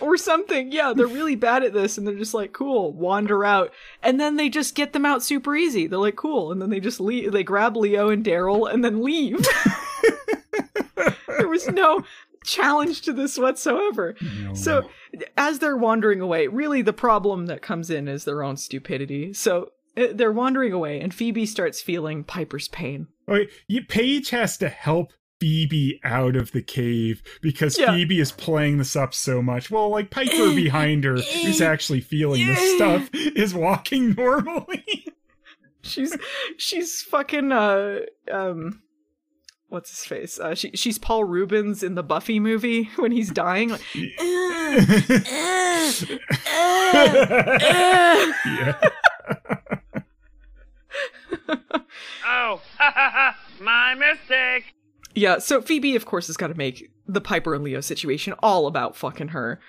[0.00, 0.70] or something.
[0.70, 3.72] Yeah, they're really bad at this, and they're just like, cool, wander out,
[4.02, 5.88] and then they just get them out super easy.
[5.88, 7.32] They're like, cool, and then they just leave.
[7.32, 9.44] They grab Leo and Darryl and then leave.
[11.38, 12.04] There was no
[12.44, 14.14] challenge to this whatsoever.
[14.42, 14.54] No.
[14.54, 14.90] So,
[15.36, 19.32] as they're wandering away, really the problem that comes in is their own stupidity.
[19.32, 19.70] So.
[19.96, 23.08] uh, They're wandering away, and Phoebe starts feeling Piper's pain.
[23.26, 27.92] Wait, you, Paige has to help Phoebe out of the cave because Yeah.
[27.94, 29.70] Phoebe is playing this up so much.
[29.70, 35.06] Well, like Piper behind her, who's actually feeling this stuff, is walking normally.
[35.82, 36.16] She's
[36.56, 38.00] she's fucking uh
[38.30, 38.82] um
[39.68, 40.38] what's his face?
[40.38, 43.70] Uh she she's Paul Reubens in the Buffy movie when he's dying.
[43.70, 43.82] Like,
[48.46, 48.78] yeah.
[52.26, 52.60] Oh,
[53.60, 54.74] my mistake.
[55.14, 58.66] Yeah, so Phoebe, of course, has got to make the Piper and Leo situation all
[58.66, 59.60] about fucking her.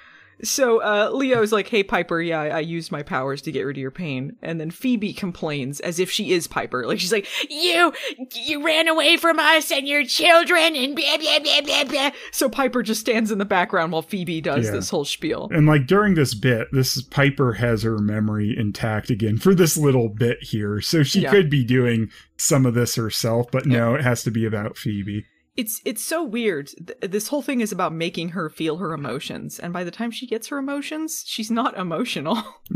[0.43, 3.75] So uh, Leo's like, "Hey Piper, yeah, I, I used my powers to get rid
[3.77, 7.27] of your pain," and then Phoebe complains as if she is Piper, like she's like,
[7.49, 7.91] You,
[8.33, 12.11] you ran away from us and your children and blah, blah, blah, blah, blah.
[12.31, 14.71] so Piper just stands in the background while Phoebe does Yeah.
[14.71, 15.49] this whole spiel.
[15.51, 20.09] And like during this bit, this Piper has her memory intact again for this little
[20.09, 20.79] bit here.
[20.81, 21.31] So she Yeah.
[21.31, 25.25] could be doing some of this herself, but no, it has to be about Phoebe.
[25.59, 26.69] It's it's so weird.
[26.87, 30.11] Th- this whole thing is about making her feel her emotions, and by the time
[30.11, 32.41] she gets her emotions, she's not emotional.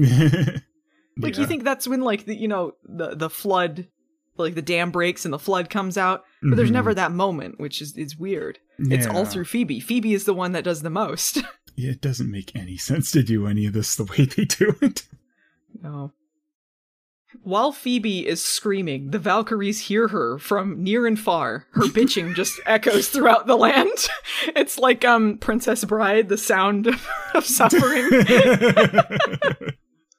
[1.15, 3.87] Like you think that's when like the you know the the flood,
[4.35, 6.79] like the dam breaks and the flood comes out, but there's Mhm.
[6.79, 8.57] never that moment, which is is weird.
[8.79, 9.79] It's all through Phoebe.
[9.79, 11.37] Phoebe is the one that does the most.
[11.75, 14.75] Yeah, it doesn't make any sense to do any of this the way they do
[14.81, 15.07] it.
[15.81, 16.11] no.
[17.41, 21.67] While Phoebe is screaming, the Valkyries hear her from near and far.
[21.71, 23.89] Her bitching just echoes throughout the land.
[24.55, 26.87] It's like um Princess Bride, the sound
[27.33, 28.09] of suffering.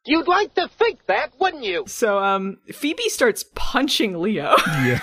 [0.06, 1.84] You'd like to think that, wouldn't you?
[1.86, 4.54] so um Phoebe starts punching Leo.
[4.66, 5.00] yeah.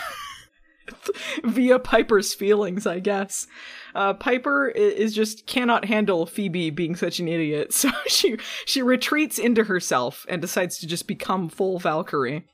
[1.43, 3.47] via Piper's feelings, I guess.
[3.95, 9.37] Uh, Piper is just cannot handle Phoebe being such an idiot, so she she retreats
[9.39, 12.45] into herself and decides to just become full Valkyrie.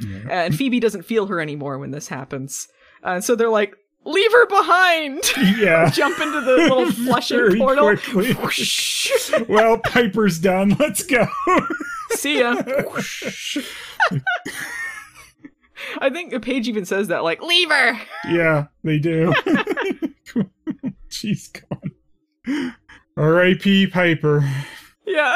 [0.00, 0.18] Yeah.
[0.44, 2.68] And Phoebe doesn't feel her anymore when this happens.
[3.02, 3.74] Uh, so they're like,
[4.04, 5.22] "Leave her behind!"
[5.58, 5.88] Yeah.
[5.90, 7.96] Jump into the little flushing Very portal.
[7.96, 8.36] quickly.
[9.48, 10.76] Well, Piper's done.
[10.78, 11.26] Let's go.
[12.10, 12.60] See ya.
[16.00, 17.98] I think Paige even says that, like, Leave her.
[18.28, 19.32] yeah, they do.
[21.08, 22.74] She's gone.
[23.16, 23.88] R.I.P.
[23.88, 24.48] Piper.
[25.06, 25.34] yeah.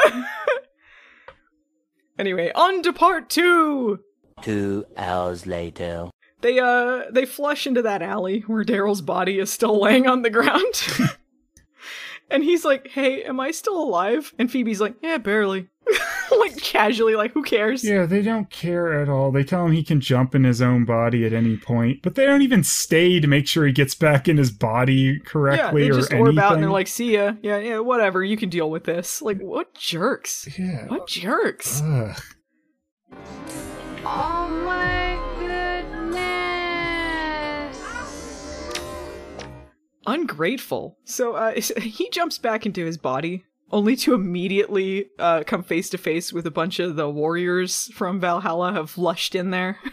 [2.19, 3.99] anyway, on to part two.
[4.41, 6.09] Two hours later.
[6.41, 10.29] They uh they flush into that alley where Darryl's body is still laying on the
[10.29, 10.73] ground.
[12.29, 15.69] and he's like, "Hey, am I still alive?" And Phoebe's like, "Yeah, barely."
[16.39, 19.31] like casually like, "Who cares?" Yeah, they don't care at all.
[19.31, 22.25] They tell him he can jump in his own body at any point, but they
[22.25, 25.81] don't even stay to make sure he gets back in his body correctly Yeah, correctly
[25.83, 26.27] they or just anything.
[26.27, 28.23] orb out and they're like, "See ya." Yeah, yeah, whatever.
[28.23, 29.21] You can deal with this.
[29.21, 30.47] Like, what jerks?
[30.57, 30.87] yeah.
[30.87, 31.81] What jerks?
[31.83, 32.21] Ugh.
[34.05, 36.23] Oh my goodness.
[40.05, 40.97] Ungrateful.
[41.05, 45.97] So uh, he jumps back into his body, only to immediately uh, come face to
[45.97, 49.77] face with a bunch of the warriors from Valhalla have flushed in there.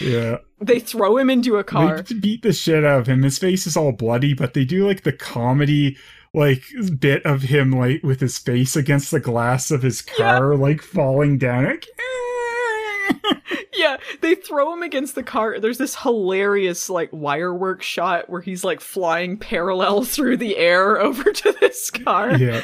[0.00, 0.38] Yeah.
[0.58, 2.00] they throw him into a car.
[2.00, 3.22] They beat the shit out of him.
[3.22, 5.96] His face is all bloody, but they do like the comedy
[6.34, 6.64] like
[6.98, 11.36] bit of him like with his face against the glass of his car, like falling
[11.38, 11.64] down.
[11.64, 11.86] Like,
[13.76, 15.58] yeah, they throw him against the car.
[15.60, 21.32] There's this hilarious like wirework shot where he's like flying parallel through the air over
[21.32, 22.36] to this car.
[22.36, 22.62] yeah.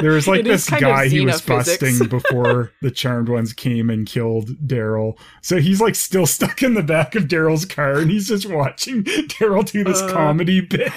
[0.00, 4.50] There was like this guy he was busting before the Charmed Ones came and killed
[4.66, 5.18] Darryl.
[5.42, 9.04] So he's like still stuck in the back of Darryl's car and he's just watching
[9.04, 10.12] Darryl do this Uh.
[10.12, 10.92] comedy bit.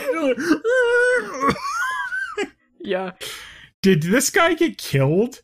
[2.79, 3.11] Yeah.
[3.81, 5.41] Did this guy get killed?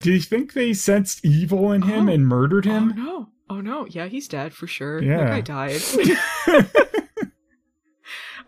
[0.00, 2.12] Do you think they sensed evil in him Oh.
[2.12, 2.94] and murdered Oh him?
[2.96, 3.28] no.
[3.50, 3.84] Oh no.
[3.86, 5.02] Yeah, he's dead for sure.
[5.02, 5.18] Yeah.
[5.18, 6.70] That guy died.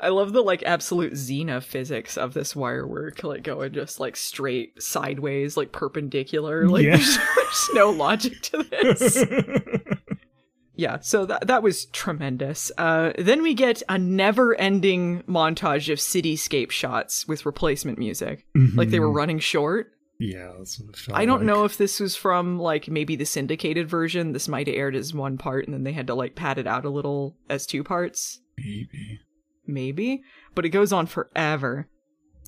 [0.00, 4.16] I love the like absolute Xena physics of this wire work, like going just like
[4.16, 6.66] straight sideways, like perpendicular.
[6.68, 6.96] Like Yeah.
[6.96, 9.24] there's, there's no logic to this.
[10.74, 12.72] yeah, so that that was tremendous.
[12.78, 18.98] Uh, then we get a never-ending montage of cityscape shots with replacement music, like they
[19.00, 19.16] were Mhm.
[19.16, 19.91] running short.
[20.24, 21.46] Yeah, that's what it felt I don't like.
[21.46, 24.32] know if this was from like maybe the syndicated version.
[24.32, 26.66] This might have aired as one part, and then they had to like pad it
[26.68, 29.18] out a little as two parts, Maybe.
[29.66, 30.22] maybe.
[30.54, 31.88] But it goes on forever.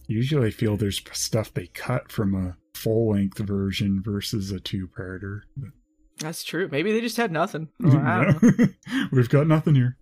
[0.06, 4.88] Usually I feel there's stuff they cut from a full length version versus a two
[4.96, 5.40] parter.
[6.18, 6.68] That's true.
[6.70, 7.70] Maybe they just had nothing.
[7.84, 8.66] I don't know.
[9.12, 9.96] We've got nothing here.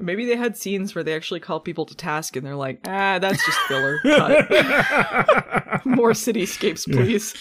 [0.00, 3.18] Maybe they had scenes where they actually call people to task, and they're like, "Ah,
[3.18, 3.98] that's just filler.
[5.84, 6.94] More cityscapes, Yeah.
[6.96, 7.34] please."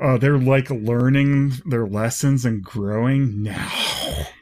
[0.00, 3.68] uh, they're like learning their lessons and growing now.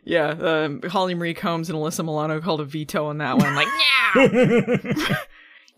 [0.04, 3.54] Yeah, um, Holly Marie Combs and Alyssa Milano called a veto on that one.
[3.54, 3.68] Like,
[4.16, 5.16] no,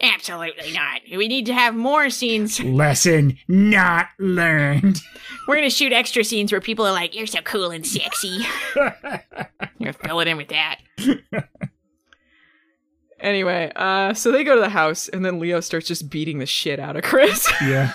[0.00, 1.00] Absolutely not.
[1.10, 2.60] We need to have more scenes.
[2.62, 5.00] Lesson not learned.
[5.48, 8.40] We're gonna shoot extra scenes where people are like, "You're so cool and sexy."
[9.78, 10.78] You're fill it in with that.
[13.20, 16.46] Anyway, uh, so they go to the house, and then Leo starts just beating the
[16.46, 17.50] shit out of Chris.
[17.62, 17.92] yeah.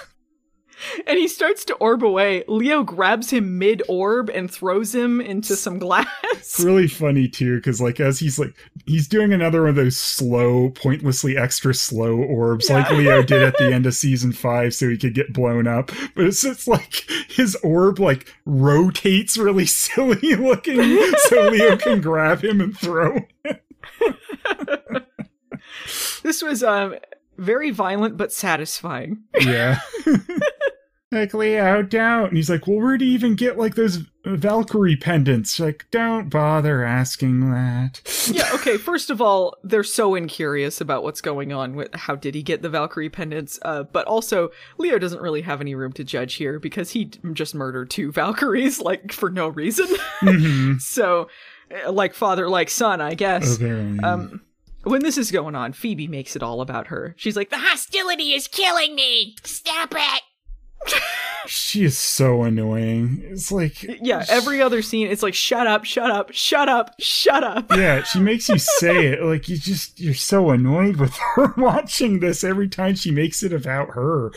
[1.08, 2.44] and he starts to orb away.
[2.48, 6.08] Leo grabs him mid orb and throws him into some glass.
[6.34, 8.54] It's really funny too, because like as he's like
[8.86, 13.58] he's doing another one of those slow, pointlessly extra slow orbs like Leo did at
[13.58, 15.92] the end of season five so he could get blown up.
[16.16, 22.44] But it's just like his orb like rotates really silly looking so Leo can grab
[22.44, 23.16] him and throw.
[23.44, 23.58] Him.
[26.24, 26.96] this was um
[27.38, 29.24] very violent but satisfying.
[29.40, 29.80] Yeah.
[31.14, 32.28] Like Leo, don't.
[32.30, 35.60] And he's like, well, where do you even get like those Valkyrie pendants?
[35.60, 38.02] Like, don't bother asking that.
[38.32, 42.36] yeah, okay, first of all, they're so incurious about what's going on with how did
[42.36, 46.04] he get the Valkyrie pendants, uh, but also Leo doesn't really have any room to
[46.04, 49.88] judge here because he just murdered two Valkyries like for no reason.
[50.24, 50.80] Mhm.
[50.82, 51.28] so
[51.86, 53.56] uh, like father like son, I guess.
[53.58, 54.00] Apparently.
[54.04, 54.42] Um
[54.84, 57.14] when this is going on, Phoebe makes it all about her.
[57.18, 59.36] She's like, The hostility is killing me.
[59.44, 60.22] Stop it.
[61.46, 63.22] She is so annoying.
[63.26, 67.44] It's like, yeah, every other scene, it's like, shut up, shut up, shut up, shut
[67.44, 67.70] up.
[67.72, 69.22] yeah, she makes you say it.
[69.22, 73.52] Like, you just, you're so annoyed with her watching this every time she makes it
[73.52, 74.32] about her.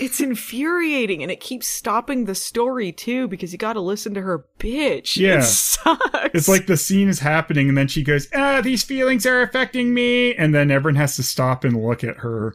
[0.00, 4.46] It's infuriating and it keeps stopping the story too because you gotta listen to her
[4.58, 5.16] bitch.
[5.16, 5.38] Yeah.
[5.38, 6.30] It sucks.
[6.34, 9.92] It's like the scene is happening and then she goes, ah, these feelings are affecting
[9.92, 10.34] me.
[10.34, 12.54] And then everyone has to stop and look at her.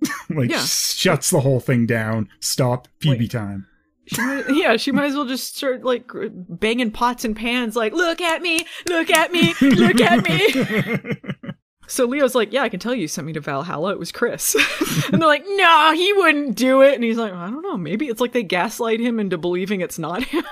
[0.30, 0.64] like, Yeah.
[0.64, 2.28] shuts the whole thing down.
[2.40, 3.66] Stop, Phoebe time.
[4.06, 6.10] She might, yeah, she might as well just start like
[6.48, 11.52] banging pots and pans, like, look at me, look at me, look at me.
[11.86, 13.92] so Leo's like, yeah, I can tell you sent me to Valhalla.
[13.92, 14.54] It was Chris.
[15.12, 16.94] and they're like, no, he wouldn't do it.
[16.94, 17.76] And he's like, I don't know.
[17.76, 20.44] Maybe it's like they gaslight him into believing it's not him.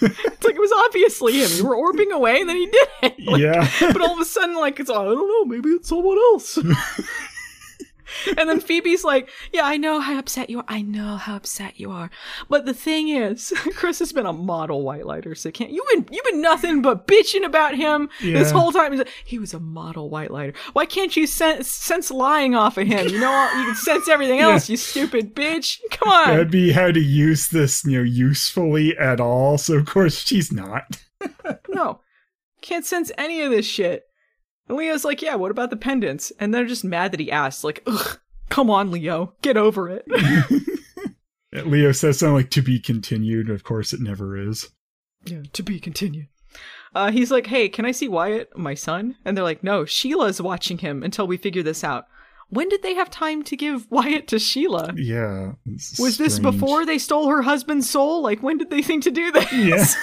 [0.00, 1.50] it's like it was obviously him.
[1.56, 3.14] You were orbing away and then he did it.
[3.26, 3.68] Like, yeah.
[3.92, 6.58] but all of a sudden, like, it's, I don't know, maybe it's someone else.
[8.38, 10.64] and then Phoebe's like, Yeah, I know how upset you are.
[10.68, 12.10] I know how upset you are.
[12.48, 16.06] But the thing is, Chris has been a model white lighter, so can't you've been
[16.14, 18.96] you've been nothing but bitching about him this whole time.
[18.96, 20.54] Like, he was a model white lighter.
[20.72, 23.08] Why can't you sense, sense lying off of him?
[23.08, 24.50] You know, you can sense everything Yeah.
[24.52, 25.78] else, you stupid bitch.
[25.90, 26.28] Come on.
[26.28, 29.58] That'd be how to use this, you know, usefully at all.
[29.58, 30.98] So, of course, she's not.
[31.68, 32.00] No.
[32.60, 34.04] Can't sense any of this shit.
[34.68, 36.32] And Leo's like, yeah, what about the pendants?
[36.40, 38.18] And they're just mad that he asked, like, ugh,
[38.48, 40.06] come on, Leo, get over it.
[41.66, 43.48] Leo says something like to be continued.
[43.50, 44.70] Of course, it never is.
[45.24, 46.26] yeah, to be continued.
[46.94, 49.16] Uh, he's like, hey, can I see Wyatt, my son?
[49.24, 52.06] And they're like, no, Sheila's watching him until we figure this out.
[52.50, 54.92] When did they have time to give Wyatt to Sheila?
[54.96, 55.52] Yeah.
[55.66, 56.58] it's Was this strange.
[56.60, 58.22] before they stole her husband's soul?
[58.22, 59.96] Like, when did they think to do this?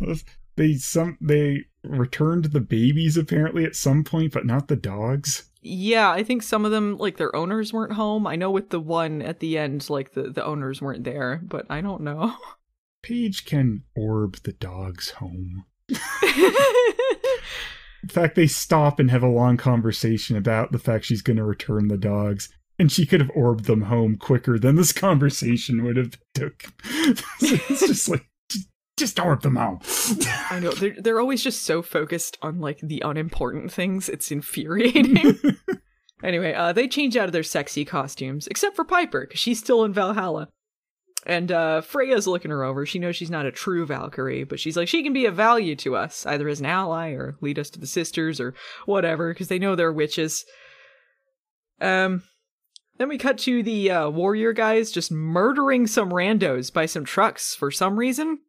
[0.00, 0.14] Yeah.
[0.56, 5.50] they some they returned the babies apparently at some point, but not the dogs.
[5.66, 8.26] Yeah, I think some of them, like their owners weren't home.
[8.26, 11.64] I know with the one at the end, like the, the owners weren't there, but
[11.70, 12.34] I don't know.
[13.02, 15.64] Paige can orb the dogs home.
[18.04, 21.44] In fact, they stop and have a long conversation about the fact she's going to
[21.44, 25.96] return the dogs, and she could have orbed them home quicker than this conversation would
[25.96, 26.64] have took.
[27.40, 28.26] it's just like,
[28.96, 29.80] just, orb them home.
[30.50, 34.08] I know they're they're always just so focused on like the unimportant things.
[34.08, 35.36] It's infuriating.
[36.22, 39.84] anyway, uh, they change out of their sexy costumes, except for Piper, because she's still
[39.84, 40.48] in Valhalla.
[41.26, 42.84] And uh, Freya's looking her over.
[42.84, 45.74] She knows she's not a true Valkyrie, but she's like, she can be of value
[45.76, 48.54] to us, either as an ally or lead us to the sisters or
[48.84, 50.44] whatever, because they know they're witches.
[51.80, 52.24] Um,
[52.98, 57.54] then we cut to the uh, warrior guys just murdering some randos by some trucks
[57.54, 58.40] for some reason.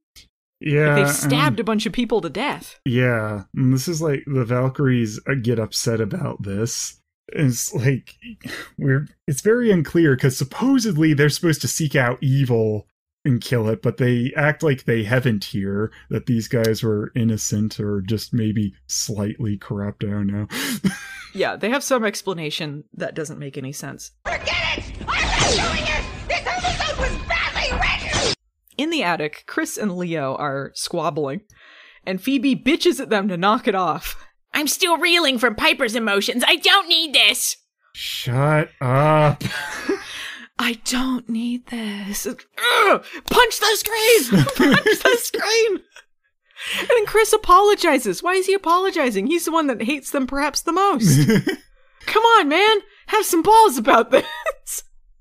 [0.66, 2.80] Yeah, They've um, stabbed a bunch of people to death.
[2.86, 7.00] Yeah, and this is like the Valkyries uh, get upset about this.
[7.30, 8.16] It's like
[8.78, 12.88] we're it's very unclear because supposedly they're supposed to seek out evil
[13.24, 15.92] and kill it, but they act like they haven't here.
[16.10, 20.04] That these guys were innocent or just maybe slightly corrupt.
[20.04, 20.48] I don't know.
[21.36, 24.12] Yeah, they have some explanation that doesn't make any sense.
[28.78, 31.42] In the attic, Chris and Leo are squabbling,
[32.06, 34.26] and Phoebe bitches at them to knock it off.
[34.54, 36.44] I'm still reeling from Piper's emotions.
[36.48, 37.58] I don't need this.
[37.94, 39.44] Shut up.
[40.60, 42.26] I don't need this.
[42.26, 43.06] Ugh!
[43.30, 44.44] punch the screen!
[44.56, 45.82] punch the screen!
[46.80, 48.24] And then Chris apologizes.
[48.24, 49.28] Why is he apologizing?
[49.28, 51.28] He's the one that hates them perhaps the most.
[52.06, 52.78] Come on, man.
[53.08, 54.26] Have some balls about this.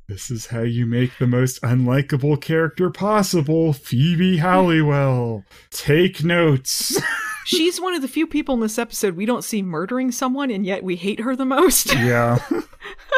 [0.07, 5.45] This is how you make the most unlikable character possible, Phoebe Halliwell.
[5.71, 7.01] Take notes.
[7.47, 10.67] She's one of the few people in this episode we don't see murdering someone, and
[10.67, 11.95] yet we hate her the most.
[11.95, 12.39] yeah.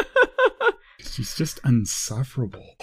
[0.99, 2.75] She's just unsufferable.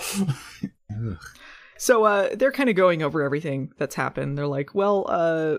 [1.78, 4.36] So uh, they're kind of going over everything that's happened.
[4.36, 5.56] They're like, well, uh,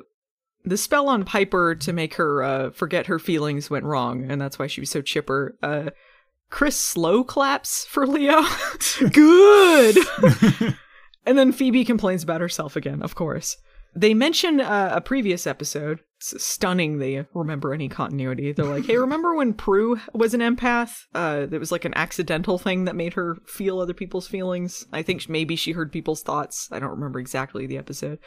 [0.63, 4.59] the spell on Piper to make her uh, forget her feelings went wrong, and that's
[4.59, 5.57] why she was so chipper.
[6.49, 8.43] Chris slow claps for Leo.
[9.11, 9.97] Good.
[11.25, 13.57] and then Phoebe complains about herself again, of course.
[13.97, 16.01] They mention uh, a previous episode.
[16.17, 18.51] It's stunning they remember any continuity.
[18.51, 21.03] They're like, hey, remember when Prue was an empath?
[21.13, 24.85] Uh, that was like an accidental thing that made her feel other people's feelings.
[24.91, 26.67] I think maybe she heard people's thoughts.
[26.73, 28.19] I don't remember exactly the episode.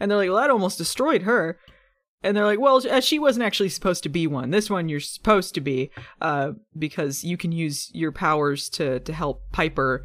[0.00, 1.58] And they're like, well, that almost destroyed her.
[2.22, 4.50] And they're like, well, uh, she wasn't actually supposed to be one.
[4.50, 5.90] This one you're supposed to be,
[6.20, 10.04] uh, because you can use your powers to to help Piper.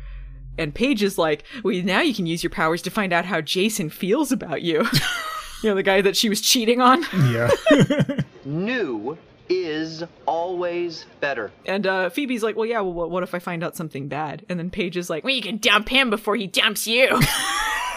[0.58, 3.42] And Paige is like, well, now you can use your powers to find out how
[3.42, 4.86] Jason feels about you.
[5.64, 7.04] you know, the guy that she was cheating on.
[7.30, 7.50] Yeah.
[8.46, 9.18] New
[9.50, 11.52] is always better.
[11.66, 14.46] And uh, Phoebe's like, well, yeah, well, what- what if I find out something bad?
[14.48, 17.20] And then Paige is like, Well, you can dump him before he dumps you.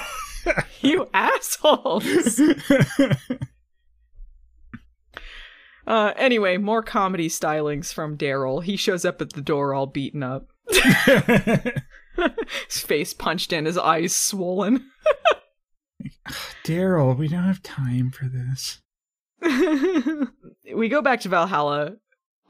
[0.81, 2.41] you assholes.
[5.89, 8.63] Uh, anyway, more comedy stylings from Darryl.
[8.63, 10.49] He shows up at the door all beaten up.
[10.69, 11.73] his
[12.81, 14.91] face punched in, his eyes swollen.
[16.63, 18.83] Darryl, we don't have time for this.
[20.75, 21.97] we go back to Valhalla.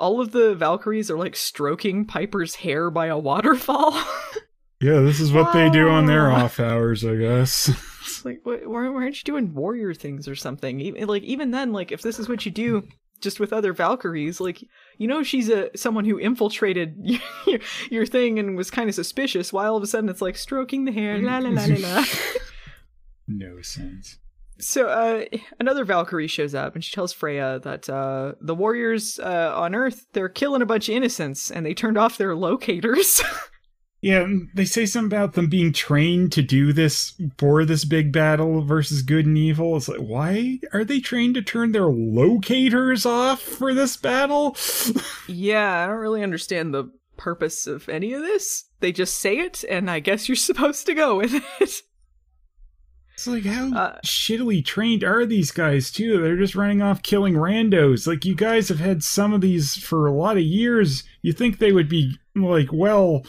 [0.01, 3.93] All of the Valkyries are like stroking Piper's hair by a waterfall.
[4.81, 6.35] Yeah, this is what they do on their Oh.
[6.35, 7.69] off hours, I guess.
[8.01, 10.81] It's like, why, why aren't you doing warrior things or something?
[10.81, 12.82] Even, like, even then, like, if this is what you do
[13.20, 14.65] just with other Valkyries, like,
[14.97, 16.97] you know, she's a someone who infiltrated
[17.47, 19.53] your, your thing and was kind of suspicious.
[19.53, 22.05] Why all of a sudden it's like stroking the hair, la la la la la.
[23.28, 24.19] no sense.
[24.61, 25.24] So, uh,
[25.61, 30.07] another Valkyrie shows up and she tells Freya that uh, the warriors uh, on Earth
[30.12, 33.23] they're killing a bunch of innocents and they turned off their locators.
[34.01, 38.62] Yeah, they say something about them being trained to do this for this big battle
[38.62, 39.77] versus good and evil.
[39.77, 44.57] It's like, why are they trained to turn their locators off for this battle?
[45.31, 48.65] Yeah, I don't really understand the purpose of any of this.
[48.81, 51.83] They just say it, and I guess you're supposed to go with it.
[53.15, 56.23] It's like, how Uh, shittily trained are these guys, too?
[56.23, 58.07] They're just running off killing randos.
[58.07, 61.03] Like, you guys have had some of these for a lot of years.
[61.20, 63.25] You think they would be, like, well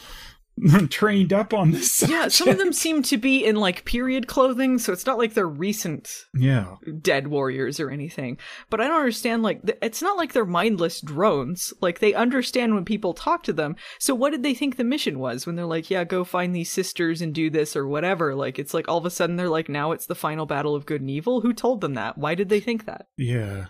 [0.90, 4.78] trained up on this Yeah, some of them seem to be in like period clothing,
[4.78, 6.76] so it's not like they're recent Yeah.
[7.00, 8.38] dead warriors or anything.
[8.68, 11.72] But I don't understand, like, it's not like they're mindless drones.
[11.80, 13.76] Like, they understand when people talk to them.
[13.98, 16.70] So, what did they think the mission was when they're like, yeah, go find these
[16.70, 18.34] sisters and do this or whatever?
[18.34, 20.86] Like, it's like all of a sudden they're like, now it's the final battle of
[20.86, 21.40] good and evil?
[21.40, 22.18] Who told them that?
[22.18, 23.06] Why did they think that?
[23.16, 23.66] Yeah.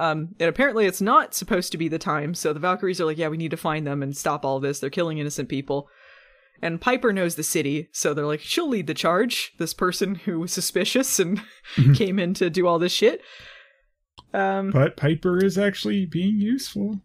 [0.00, 3.18] Um, and apparently it's not supposed to be the time, so the Valkyries are like,
[3.18, 4.80] yeah, we need to find them and stop all this.
[4.80, 5.88] They're killing innocent people.
[6.62, 9.52] And Piper knows the city, so they're like, she'll lead the charge.
[9.58, 11.42] This person who was suspicious and
[11.94, 13.20] came in to do all this shit.
[14.32, 17.00] Um, But Piper is actually being useful.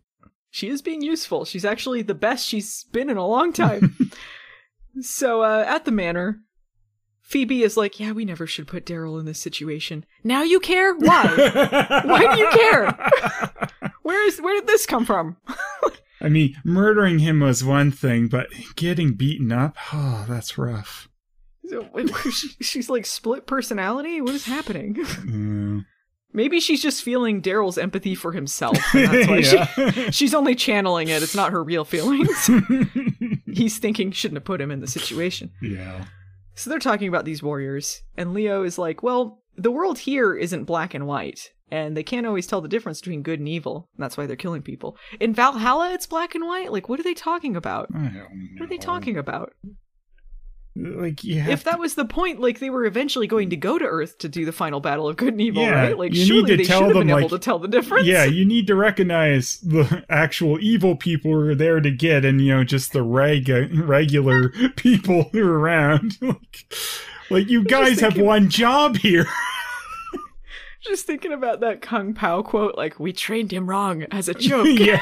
[0.49, 1.43] she is being useful.
[1.43, 3.97] She's actually the best she's been in a long time.
[5.01, 6.39] so, uh, at the manor,
[7.27, 10.05] Phoebe is like, yeah, we never should put Darryl in this situation.
[10.23, 10.93] Now you care?
[10.95, 11.25] Why?
[12.05, 13.89] Why do you care?
[14.03, 15.37] Where is where did this come from?
[16.21, 21.09] I mean, murdering him was one thing, but getting beaten up, oh, that's rough.
[21.67, 24.21] So, wait, she- She's like split personality.
[24.21, 25.83] What is happening?
[26.31, 28.77] Maybe she's just feeling Darryl's empathy for himself.
[28.93, 29.65] That's why Yeah.
[29.91, 31.23] she, she's only channeling it.
[31.23, 32.49] It's not her real feelings.
[33.51, 35.51] He's thinking shouldn't have put him in the situation.
[35.61, 36.05] yeah.
[36.55, 40.65] So they're talking about these warriors, and Leo is like, "Well, the world here isn't
[40.65, 43.89] black and white, and they can't always tell the difference between good and evil.
[43.95, 44.97] And that's why they're killing people.
[45.19, 46.71] In Valhalla, it's black and white.
[46.71, 47.89] Like, what are they talking about?
[47.93, 48.25] I don't know.
[48.57, 49.53] What are they talking about?
[50.77, 53.79] Like, you have if that was the point, like they were eventually going to go
[53.79, 55.97] to Earth to do the final battle of good and evil, Yeah, right?
[55.97, 57.69] Like you surely need to they tell should have them, been able to tell the
[57.69, 58.05] difference.
[58.07, 62.41] Yeah, you need to recognize the actual evil people who are there to get, and
[62.41, 66.17] you know, just the reg- regular people who are around.
[66.21, 66.65] like,
[67.29, 69.27] like, you guys have thinking- one job here.
[70.81, 74.67] Just thinking about that Kung Pow quote, like "We trained him wrong" as a joke.
[74.77, 75.01] yeah.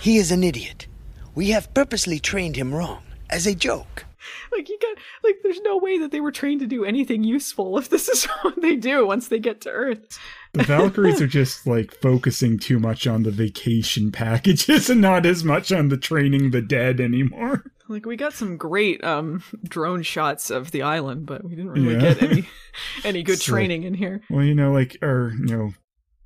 [0.00, 0.86] He is an idiot.
[1.34, 4.04] We have purposely trained him wrong, as a joke.
[4.52, 7.76] Like you got like there's no way that they were trained to do anything useful
[7.78, 10.18] if this is what they do once they get to Earth.
[10.52, 15.42] The Valkyries are just like focusing too much on the vacation packages and not as
[15.42, 17.64] much on the training the dead anymore.
[17.88, 21.94] Like we got some great um drone shots of the island, but we didn't really
[21.94, 22.14] Yeah.
[22.14, 22.48] get any
[23.04, 24.20] any good It's like- training in here.
[24.30, 25.72] Well, you know, like our you know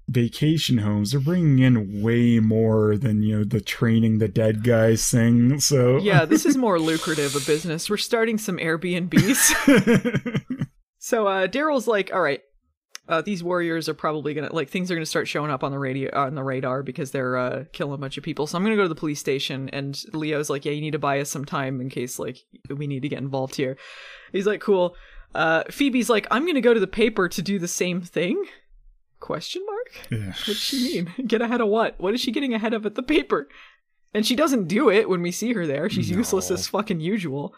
[0.08, 5.08] vacation homes they're bringing in way more than you know the training the dead guys
[5.10, 5.58] thing.
[5.60, 7.90] So Yeah, this is more lucrative a business.
[7.90, 10.44] We're starting some Airbnbs.
[10.98, 12.40] so uh Darryl's like, all right,
[13.08, 15.78] uh, these warriors are probably gonna like things are gonna start showing up on the
[15.78, 18.46] radio on the radar because they're uh, killing a bunch of people.
[18.46, 20.98] So I'm gonna go to the police station, and Leo's like, yeah, you need to
[20.98, 22.38] buy us some time in case like
[22.68, 23.76] we need to get involved here.
[24.32, 24.96] He's like, cool.
[25.34, 28.42] Uh, Phoebe's like, I'm gonna go to the paper to do the same thing.
[29.20, 30.10] Question mark?
[30.10, 30.26] Yeah.
[30.32, 31.26] What does she mean?
[31.26, 31.98] Get ahead of what?
[31.98, 33.48] What is she getting ahead of at the paper?
[34.14, 35.90] And she doesn't do it when we see her there.
[35.90, 37.54] She's useless as fucking usual.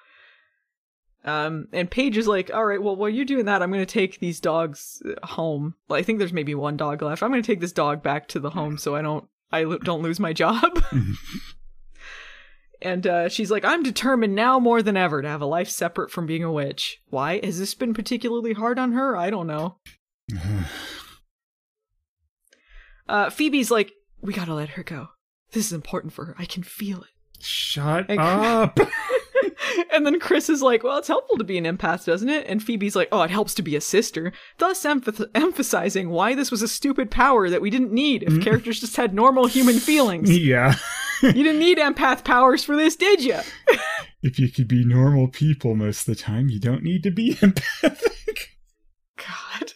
[1.24, 3.92] Um, and Paige is like, all right, well, while you're doing that, I'm going to
[3.92, 5.74] take these dogs uh, home.
[5.88, 7.22] Well, I think there's maybe one dog left.
[7.22, 9.78] I'm going to take this dog back to the home so I don't, I lo-
[9.78, 10.82] don't lose my job.
[12.82, 16.10] and uh, she's like, I'm determined now more than ever to have a life separate
[16.10, 17.02] from being a witch.
[17.10, 17.44] Why?
[17.44, 19.16] Has this been particularly hard on her?
[19.16, 19.76] I don't know.
[23.08, 25.08] Uh, Phoebe's like, we gotta let her go.
[25.52, 26.34] This is important for her.
[26.38, 27.08] I can feel it.
[27.40, 28.78] Shut And- up.
[29.92, 32.46] and then Chris is like, well, it's helpful to be an empath, doesn't it?
[32.48, 34.32] And Phoebe's like, oh, it helps to be a sister.
[34.58, 38.80] Thus emph- emphasizing why this was a stupid power that we didn't need if characters
[38.80, 40.36] just had normal human feelings.
[40.38, 40.74] yeah.
[41.22, 43.38] you didn't need empath powers for this, did you?
[44.20, 47.38] If you could be normal people most of the time, you don't need to be
[47.40, 48.58] empathic.
[49.16, 49.74] God.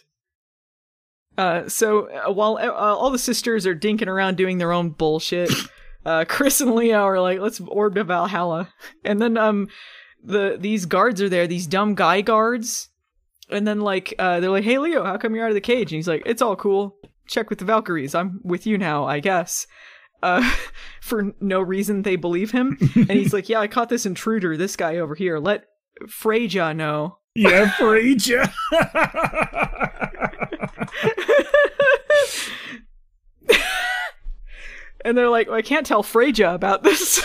[1.37, 5.51] Uh, so uh, while uh, all the sisters are dinking around doing their own bullshit,
[6.05, 8.69] uh, Chris and Leo are like, "Let's orb to Valhalla,"
[9.03, 9.67] and then um,
[10.23, 12.89] the these guards are there, these dumb guy guards,
[13.49, 15.91] and then like uh, they're like, "Hey Leo, how come you're out of the cage?"
[15.91, 16.97] And he's like, "It's all cool.
[17.27, 18.13] Check with the Valkyries.
[18.15, 19.65] I'm with you now, I guess."
[20.21, 20.47] Uh,
[21.01, 24.75] for no reason they believe him, and he's like, "Yeah, I caught this intruder, this
[24.75, 25.39] guy over here.
[25.39, 25.65] Let
[26.07, 28.53] Freja know." Yeah, Freja.
[35.05, 37.23] And they're like, well, I can't tell Freja about this.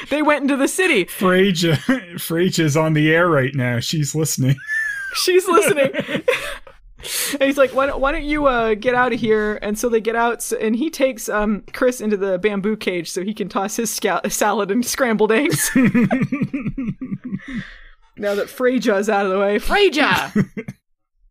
[0.10, 1.04] they went into the city.
[1.04, 1.76] Freja,
[2.14, 3.78] Freja's on the air right now.
[3.78, 4.56] She's listening.
[5.14, 5.90] She's listening.
[7.32, 9.58] and he's like, why don't, why don't you uh, get out of here?
[9.62, 13.10] And so they get out, s and he takes um, Chris into the bamboo cage
[13.10, 15.70] so he can toss his sca- salad and scrambled eggs.
[15.76, 15.84] now
[18.34, 20.74] that Freja's out of the way, Freja!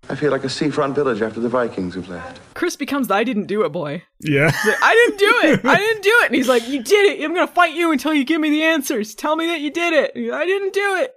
[0.09, 2.39] I feel like a seafront village after the Vikings have left.
[2.53, 4.03] Chris becomes the I didn't do it boy.
[4.21, 4.45] Yeah.
[4.45, 5.65] Like, I didn't do it.
[5.65, 6.25] I didn't do it.
[6.27, 7.23] And he's like, You did it.
[7.23, 9.15] I'm gonna fight you until you give me the answers.
[9.15, 10.15] Tell me that you did it.
[10.15, 11.13] Like, I didn't do it.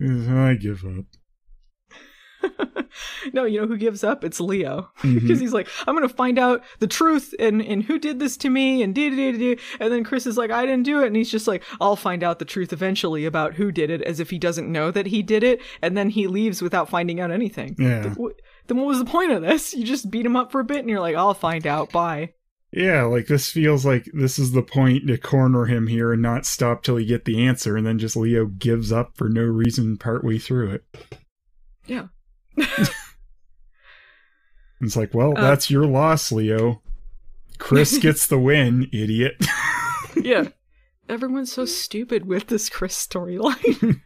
[0.30, 1.04] I give up.
[3.32, 4.24] No, you know who gives up?
[4.24, 4.90] It's Leo.
[5.02, 5.18] Mm-hmm.
[5.20, 8.50] Because he's like, I'm gonna find out the truth and, and who did this to
[8.50, 9.60] me and did it.
[9.78, 11.06] And then Chris is like, I didn't do it.
[11.06, 14.18] And he's just like, I'll find out the truth eventually about who did it, as
[14.20, 15.60] if he doesn't know that he did it.
[15.82, 17.76] And then he leaves without finding out anything.
[17.78, 18.00] Yeah.
[18.00, 18.34] Then what-
[18.66, 19.74] then what was the point of this?
[19.74, 21.90] You just beat him up for a bit and you're like, I'll find out.
[21.92, 22.34] Bye.
[22.72, 26.46] Yeah, like this feels like this is the point to corner him here and not
[26.46, 29.96] stop till he get the answer, and then just Leo gives up for no reason
[29.96, 30.84] partway through it.
[31.86, 32.06] Yeah.
[34.82, 36.80] It's like, well, Uh, that's your loss, Leo.
[37.58, 39.36] Chris gets the win, idiot.
[40.16, 40.48] yeah.
[41.08, 44.00] Everyone's so stupid with this Chris storyline.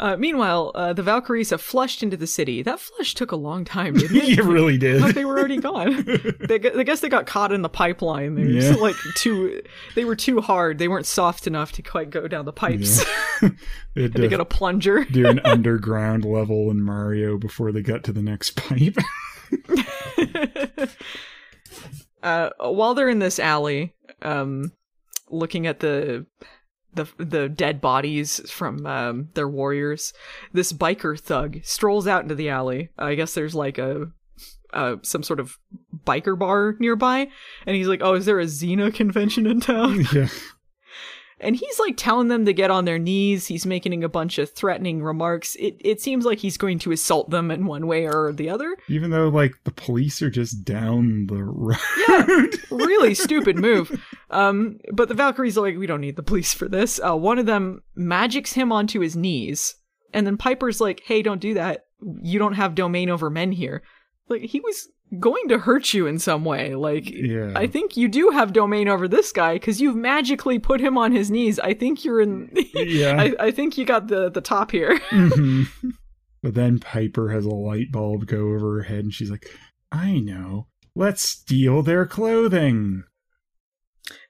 [0.00, 2.62] Uh, meanwhile, uh, the Valkyries have flushed into the city.
[2.62, 4.38] That flush took a long time, didn't it?
[4.38, 5.02] it really did.
[5.02, 6.04] Like they were already gone.
[6.40, 8.34] they, I guess they got caught in the pipeline.
[8.34, 8.74] They were Yeah.
[8.76, 9.60] like too.
[9.94, 10.78] They were too hard.
[10.78, 13.04] They weren't soft enough to quite go down the pipes.
[13.94, 15.04] They Had to get a plunger.
[15.04, 18.96] do an underground level in Mario before they got to the next pipe.
[22.22, 24.72] uh, while they're in this alley, um,
[25.28, 26.26] looking at the
[26.94, 30.12] the the dead bodies from um, their warriors,
[30.52, 32.90] this biker thug strolls out into the alley.
[32.98, 34.10] I guess there's like a
[34.72, 35.58] uh, some sort of
[36.04, 37.28] biker bar nearby,
[37.66, 40.28] and he's like, "Oh, is there a Xena convention in town?" yeah.
[41.40, 43.46] And he's like telling them to get on their knees.
[43.46, 45.56] He's making a bunch of threatening remarks.
[45.56, 48.76] It it seems like he's going to assault them in one way or the other.
[48.88, 51.76] Even though, like, the police are just down the road.
[52.08, 53.90] yeah, really stupid move.
[54.30, 57.00] Um, but the Valkyries are like, we don't need the police for this.
[57.02, 59.76] Uh, one of them magics him onto his knees,
[60.12, 61.86] and then Piper's like, hey, don't do that.
[62.22, 63.82] You don't have domain over men here.
[64.28, 64.88] Like he was
[65.18, 66.74] going to hurt you in some way.
[66.74, 67.52] Like, Yeah.
[67.56, 71.12] I think you do have domain over this guy because you've magically put him on
[71.12, 71.58] his knees.
[71.58, 72.50] I think you're in.
[72.74, 73.16] Yeah.
[73.20, 74.98] I, I think you got the the top here.
[75.10, 75.66] Mhm.
[76.42, 79.46] But then Piper has a light bulb go over her head and she's like,
[79.92, 80.68] I know.
[80.94, 83.02] Let's steal their clothing.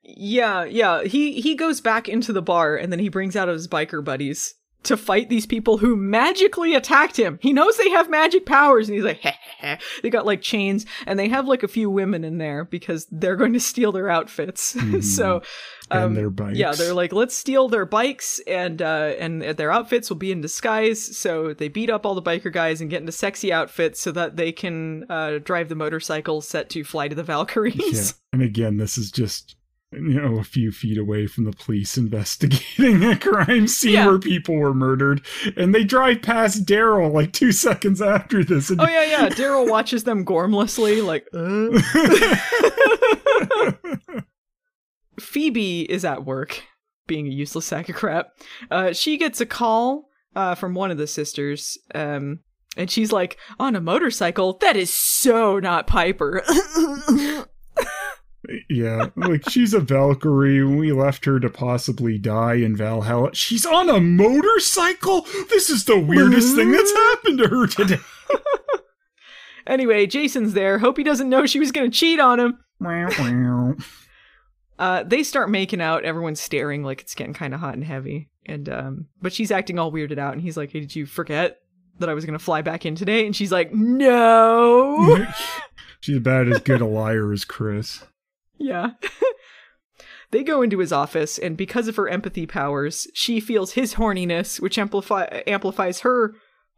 [0.03, 1.05] Yeah, yeah.
[1.05, 4.55] He he goes back into the bar and then he brings out his biker buddies
[4.83, 7.39] to fight these people who magically attacked him.
[7.43, 9.77] He knows they have magic powers and he's like, heh, heh, heh.
[10.03, 13.37] they got like chains and they have like a few women in there because they're
[13.37, 14.77] going to steal their outfits.
[15.15, 15.43] so
[15.91, 16.57] And um, their bikes.
[16.57, 20.41] Yeah, they're like, let's steal their bikes and uh and their outfits will be in
[20.41, 21.17] disguise.
[21.17, 24.37] So they beat up all the biker guys and get into sexy outfits so that
[24.37, 27.75] they can uh drive the motorcycle set to fly to the Valkyries.
[28.11, 28.13] Yeah.
[28.33, 29.57] And again, this is just
[29.93, 34.07] you know a few feet away from the police investigating a crime scene Yeah.
[34.07, 35.23] where people were murdered,
[35.57, 38.71] and they drive past Darryl like two seconds after this.
[38.71, 39.29] And Oh yeah, yeah.
[39.31, 41.27] Darryl watches them gormlessly, like.
[41.35, 41.81] Uh.
[45.19, 46.63] Phoebe is at work,
[47.07, 48.29] being a useless sack of crap.
[48.71, 52.39] Uh, she gets a call uh, from one of the sisters, um,
[52.77, 54.57] and she's like, "On a motorcycle?
[54.61, 56.43] That is so not Piper."
[58.69, 63.35] yeah, like she's a Valkyrie, and we left her to possibly die in Valhalla.
[63.35, 65.23] She's on a motorcycle.
[65.49, 68.01] This is the weirdest thing that's happened to her today.
[69.67, 70.79] anyway, Jason's there.
[70.79, 72.59] Hope he doesn't know she was going to cheat on him.
[74.79, 76.07] Uh, they start making out.
[76.07, 78.31] Everyone's staring like it's getting kind of hot and heavy.
[78.47, 81.59] And um, but she's acting all weirded out, and he's like, "Hey, did you forget
[81.99, 85.27] that I was gonna fly back in today?" And she's like, "No."
[86.01, 88.03] she's about as good a liar as Chris.
[88.61, 88.91] Yeah.
[90.31, 94.61] they go into his office, and because of her empathy powers, she feels his horniness,
[94.61, 96.35] which amplify amplifies her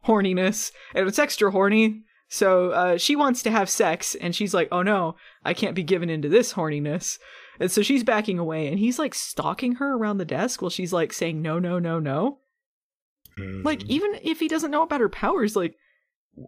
[0.06, 2.04] horniness, and it's extra horny.
[2.28, 5.82] So uh, she wants to have sex, and she's like, "Oh no, I can't be
[5.82, 7.18] given into this horniness."
[7.60, 10.92] And so she's backing away, and he's like stalking her around the desk while she's
[10.92, 12.38] like saying, "No, no, no, no."
[13.38, 15.74] Like even if he doesn't know about her powers, like,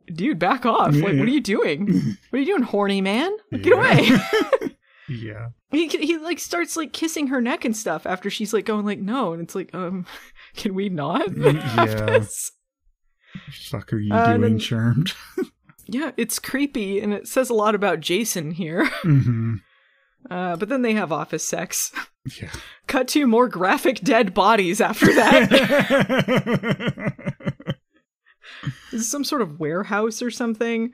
[0.07, 0.95] dude, back off!
[0.95, 2.17] Like, what are you doing?
[2.31, 3.35] What are you doing, horny man?
[3.53, 4.09] Like, Get away!
[5.09, 5.49] Yeah.
[5.71, 9.01] he he like starts like kissing her neck and stuff after she's like going like
[9.01, 10.07] no, and it's like um,
[10.57, 11.85] can we not Mm, yeah.
[12.19, 12.53] this?
[13.71, 15.13] Fuck are you Uh, doing, then- Charmed?
[15.87, 18.87] Yeah, it's creepy and it says a lot about Jason here.
[19.03, 19.57] hmm
[20.31, 21.93] Uh, but then they have office sex.
[22.41, 22.49] Yeah.
[22.87, 25.51] Cut to more graphic dead bodies after that.
[28.91, 30.93] this is some sort of warehouse or something.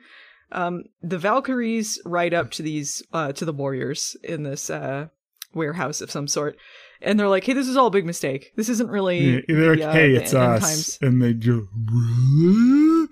[0.51, 5.07] Um, the Valkyries ride up to these uh, to the warriors in this uh,
[5.53, 6.57] warehouse of some sort,
[7.01, 8.51] and they're like, "Hey, this is all a big mistake.
[8.55, 10.61] This isn't really." Yeah, they're like, the, uh, hey, the it's us.
[10.61, 13.07] times." And they really?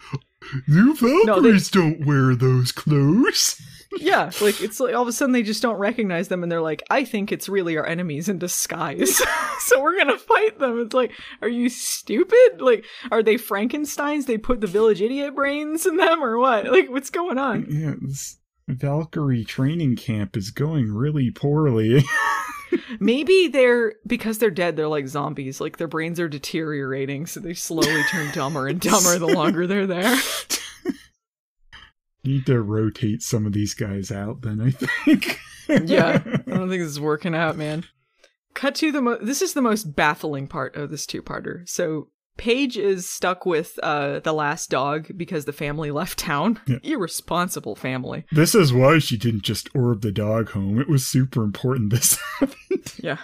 [0.67, 3.61] You Valkyries don't wear those clothes.
[3.97, 6.61] Yeah, like it's like all of a sudden they just don't recognize them, and they're
[6.61, 9.19] like, "I think it's really our enemies in disguise,
[9.59, 11.11] so we're gonna fight them." It's like,
[11.41, 12.59] are you stupid?
[12.61, 14.25] Like, are they Frankenstein's?
[14.25, 16.71] They put the village idiot brains in them, or what?
[16.71, 17.65] Like, what's going on?
[17.69, 22.03] Yeah, this Valkyrie training camp is going really poorly.
[22.99, 24.75] Maybe they're because they're dead.
[24.75, 25.61] They're like zombies.
[25.61, 29.87] Like their brains are deteriorating, so they slowly turn dumber and dumber the longer they're
[29.87, 30.17] there.
[32.23, 35.39] Need to rotate some of these guys out, then I think.
[35.67, 37.85] yeah, I don't think this is working out, man.
[38.53, 41.67] Cut to the mo- this is the most baffling part of this two-parter.
[41.69, 42.09] So
[42.39, 46.59] Paige is stuck with uh the last dog because the family left town.
[46.83, 48.25] Irresponsible family.
[48.31, 50.79] This is why she didn't just orb the dog home.
[50.79, 52.93] It was super important this happened.
[53.03, 53.17] Yeah.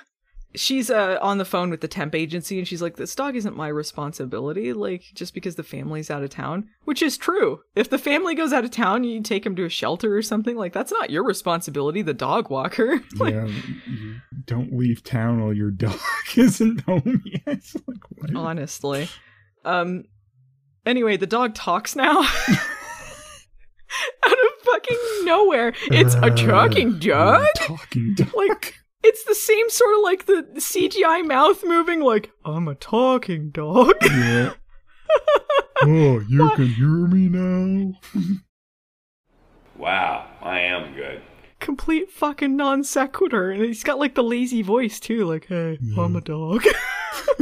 [0.55, 3.55] She's uh on the phone with the temp agency and she's like, This dog isn't
[3.55, 6.69] my responsibility, like just because the family's out of town.
[6.83, 7.61] Which is true.
[7.75, 10.55] If the family goes out of town, you take him to a shelter or something,
[10.55, 13.01] like that's not your responsibility, the dog walker.
[13.17, 13.47] Like, yeah,
[14.45, 15.97] don't leave town while your dog
[16.35, 17.63] isn't home yet.
[17.87, 18.35] Like, what?
[18.35, 19.07] honestly.
[19.63, 20.03] Um
[20.85, 22.19] anyway, the dog talks now.
[22.21, 22.27] Out
[24.33, 25.73] of fucking nowhere.
[25.91, 27.45] It's a talking dog?
[27.55, 28.33] Talking dog.
[28.35, 28.75] Like
[29.05, 33.93] it's the same sort of like the CGI mouth moving like I'm a talking dog.
[34.01, 34.53] Yeah.
[35.83, 37.93] oh, you can hear me now?
[39.77, 41.21] Wow, I am good.
[41.59, 43.51] Complete fucking non sequitur.
[43.51, 46.63] And he's got like the lazy voice too, like, hey, I'm a dog.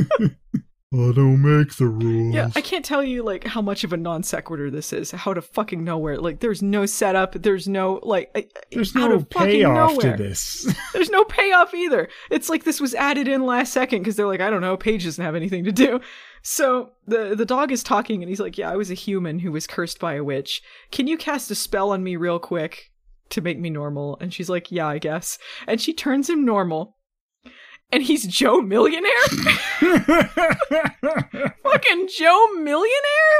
[0.93, 2.35] I don't make the rules.
[2.35, 5.09] Yeah, I can't tell you like how much of a non sequitur this is.
[5.09, 6.17] How to fucking nowhere.
[6.19, 7.33] Like, there's no setup.
[7.33, 8.31] There's no like.
[8.71, 10.71] There's no fucking payoff to this.
[10.93, 12.09] There's no payoff either.
[12.29, 15.05] It's like this was added in last second because they're like, I don't know, Paige
[15.05, 15.99] doesn't have anything to do.
[16.43, 19.51] So the the dog is talking and he's like, Yeah, I was a human who
[19.51, 20.61] was cursed by a witch.
[20.91, 22.91] Can you cast a spell on me real quick
[23.29, 24.17] to make me normal?
[24.21, 25.39] And she's like, Yeah, I guess.
[25.65, 26.97] And she turns him normal.
[27.91, 29.11] And he's Joe Millionaire?
[31.63, 33.39] Fucking Joe Millionaire?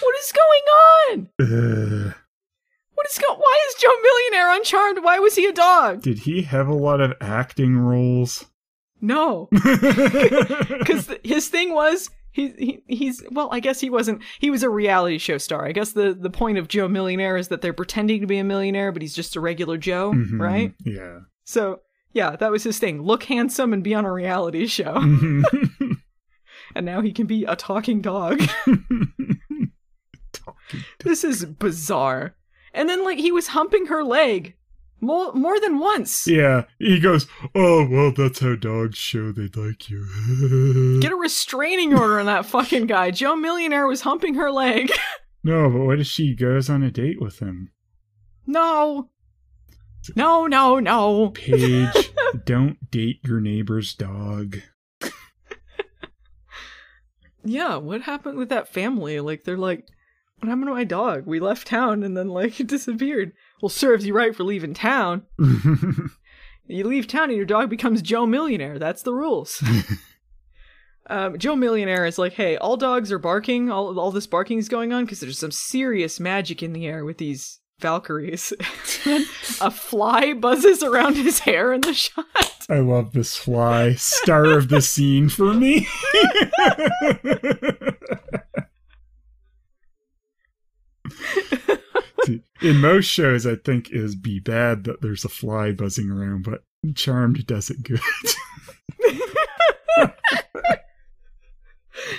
[0.00, 1.28] What is going on?
[1.40, 2.12] Uh,
[2.94, 3.34] What is go?
[3.34, 4.98] Why is Joe Millionaire uncharmed?
[5.04, 6.02] Why was he a dog?
[6.02, 8.46] did he have a lot of acting roles?
[9.00, 13.48] No, because his thing was he, he he's well.
[13.52, 14.22] I guess he wasn't.
[14.40, 15.64] He was a reality show star.
[15.64, 18.44] I guess the the point of Joe Millionaire is that they're pretending to be a
[18.44, 20.74] millionaire, but he's just a regular Joe, Mhm, right?
[20.84, 21.20] Yeah.
[21.44, 21.80] So
[22.18, 23.02] yeah, that was his thing.
[23.02, 25.42] Look handsome and be on a reality show, Mhm.
[26.74, 28.40] and now he can be a talking dog.
[31.04, 32.34] this is bizarre.
[32.74, 34.54] And then like he was humping her leg
[35.00, 36.26] more more than once.
[36.26, 36.64] yeah.
[36.78, 40.98] He goes, Oh, well, that's how dogs show they like you.
[41.00, 43.10] Get a restraining order on that fucking guy.
[43.12, 44.90] Joe Millionaire was humping her leg.
[45.44, 47.70] no, but what if she goes on a date with him?
[48.46, 49.08] No.
[50.16, 51.30] No, no, no.
[51.30, 52.12] Paige,
[52.44, 54.58] don't date your neighbor's dog.
[57.44, 59.20] Yeah, what happened with that family?
[59.20, 59.86] Like, they're like,
[60.38, 61.24] what happened to my dog?
[61.24, 63.32] We left town and then, like, it disappeared.
[63.62, 65.22] Well, serves you right for leaving town.
[66.70, 68.78] You leave town and your dog becomes Joe Millionaire.
[68.78, 69.64] That's the rules.
[71.06, 73.70] um, Joe Millionaire is like, hey, all dogs are barking.
[73.70, 77.06] All, all this barking is going on because there's some serious magic in the air
[77.06, 78.52] with these Valkyries.
[79.60, 82.26] a fly buzzes around his hair in the shot.
[82.68, 83.94] I love this fly.
[83.94, 85.86] Star of the scene for me.
[92.60, 96.64] In most shows, I think would be bad that there's a fly buzzing around, but
[96.94, 98.00] Charmed does it good.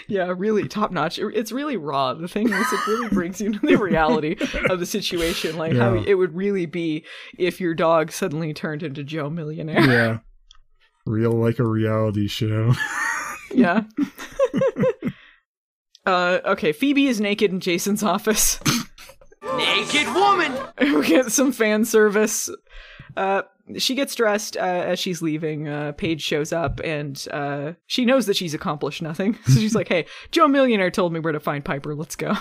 [0.07, 1.19] Yeah, really top notch.
[1.19, 2.13] It's really raw.
[2.13, 4.35] The thing is, it really brings you to the reality
[4.69, 7.05] of the situation, like how it would really be
[7.37, 9.81] if your dog suddenly turned into Joe Millionaire.
[9.81, 10.19] yeah.
[11.05, 12.73] Real like a reality show.
[13.53, 13.83] Yeah.
[16.05, 18.59] uh, okay, Phoebe is naked in Jason's office.
[19.55, 20.53] Naked woman!
[20.81, 22.49] we get some fan service.
[23.17, 23.43] Uh,
[23.77, 25.67] she gets dressed uh, as she's leaving.
[25.67, 29.37] Uh, Paige shows up and uh, she knows that she's accomplished nothing.
[29.49, 31.95] So she's like, hey, Joe Millionaire told me where to find Piper.
[31.95, 32.35] Let's go.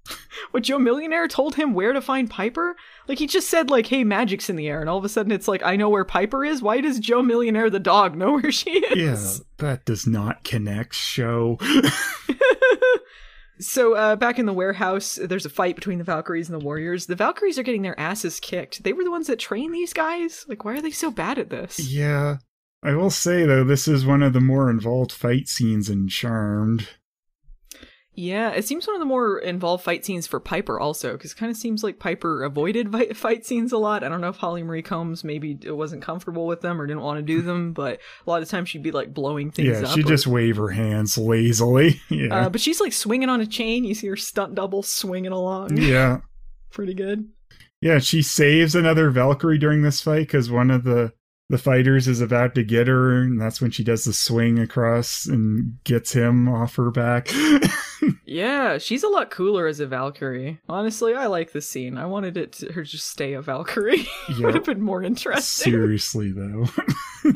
[0.52, 2.76] what Joe Millionaire told him where to find Piper?
[3.08, 5.32] Like he just said like, "Hey, magic's in the air," and all of a sudden
[5.32, 8.52] it's like, "I know where Piper is." Why does Joe Millionaire the dog know where
[8.52, 9.38] she is?
[9.38, 11.58] yeah, that does not connect show.
[13.62, 17.06] So uh, back in the warehouse, there's a fight between the Valkyries and the Warriors.
[17.06, 18.82] The Valkyries are getting their asses kicked.
[18.84, 20.44] They were the ones that trained these guys.
[20.48, 21.80] Like, why are they so bad at this?
[21.80, 22.38] yeah.
[22.84, 26.88] I will say though, this is one of the more involved fight scenes in Charmed.
[28.14, 31.36] Yeah, it seems one of the more involved fight scenes for Piper also, because it
[31.38, 34.04] kind of seems like Piper avoided fight scenes a lot.
[34.04, 37.18] I don't know if Holly Marie Combs maybe wasn't comfortable with them or didn't want
[37.18, 39.94] to do them, but a lot of times she'd be like blowing things Yeah, up.
[39.94, 42.00] she or- just wave her hands lazily.
[42.10, 42.46] Yeah.
[42.46, 43.84] Uh, but she's like swinging on a chain.
[43.84, 45.78] You see her stunt double swinging along.
[45.78, 46.18] yeah.
[46.70, 47.28] Pretty good.
[47.80, 51.12] Yeah, she saves another Valkyrie during this fight because one of the
[51.48, 55.26] the fighters is about to get her, and that's when she does the swing across
[55.26, 57.28] and gets him off her back.
[58.32, 60.60] Yeah, she's a lot cooler as a Valkyrie.
[60.68, 61.98] Honestly, I like this scene.
[61.98, 64.08] I wanted it to her just stay a Valkyrie.
[64.28, 64.46] Yeah.
[64.46, 65.72] Would have been more interesting.
[65.72, 66.66] Seriously though.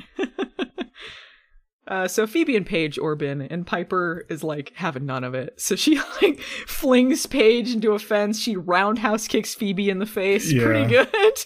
[1.88, 5.60] Uh, so Phoebe and Paige Orbin and Piper is like having none of it.
[5.60, 8.40] So she like flings Paige into a fence.
[8.40, 10.52] She roundhouse kicks Phoebe in the face.
[10.52, 11.38] Pretty good.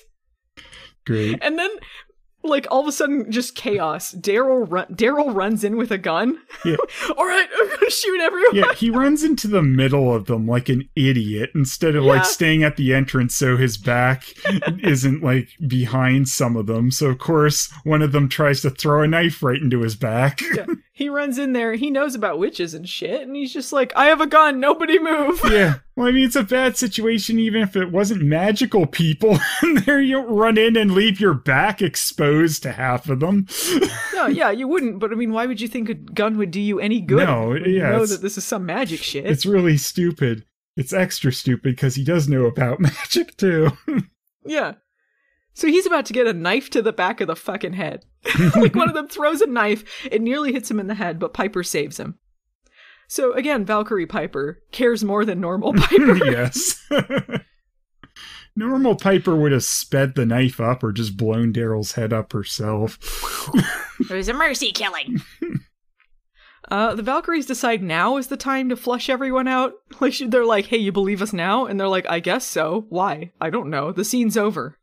[1.04, 1.38] Great.
[1.42, 1.70] And then
[2.42, 4.12] like all of a sudden just chaos.
[4.12, 6.38] Darryl run- Darryl runs in with a gun.
[6.64, 6.76] Yeah.
[7.16, 8.54] all right, I'm gonna shoot everyone.
[8.54, 12.10] Yeah, he runs into the middle of them like an idiot instead of Yeah.
[12.12, 14.24] like staying at the entrance so his back
[14.82, 16.90] isn't like behind some of them.
[16.90, 20.40] So of course one of them tries to throw a knife right into his back.
[20.54, 20.66] Yeah.
[21.00, 21.76] He runs in there.
[21.76, 24.60] He knows about witches and shit, and he's just like, "I have a gun.
[24.60, 25.76] Nobody move." Yeah.
[25.96, 29.38] Well, I mean, it's a bad situation even if it wasn't magical people.
[29.62, 33.46] and there you don't run in and leave your back exposed to half of them.
[34.14, 34.98] no, yeah, you wouldn't.
[34.98, 37.26] But I mean, why would you think a gun would do you any good?
[37.26, 39.26] No, when you yeah, know that this is some magic shit.
[39.26, 40.46] It's really stupid.
[40.74, 43.70] It's extra stupid because he does know about magic too.
[44.46, 44.74] Yeah.
[45.54, 48.04] So he's about to get a knife to the back of the fucking head.
[48.56, 51.34] like one of them throws a knife, it nearly hits him in the head, but
[51.34, 52.18] Piper saves him.
[53.08, 56.24] So again, Valkyrie Piper cares more than normal Piper.
[56.24, 56.86] yes.
[58.56, 62.98] Normal Piper would have sped the knife up or just blown Darryl's head up herself.
[64.00, 65.22] It was a mercy killing.
[66.68, 69.74] Uh, the Valkyries decide now is the time to flush everyone out.
[70.00, 72.86] Like they're like, "Hey, you believe us now?" And they're like, "I guess so.
[72.88, 73.32] Why?
[73.40, 73.92] I don't know.
[73.92, 74.76] The scene's over."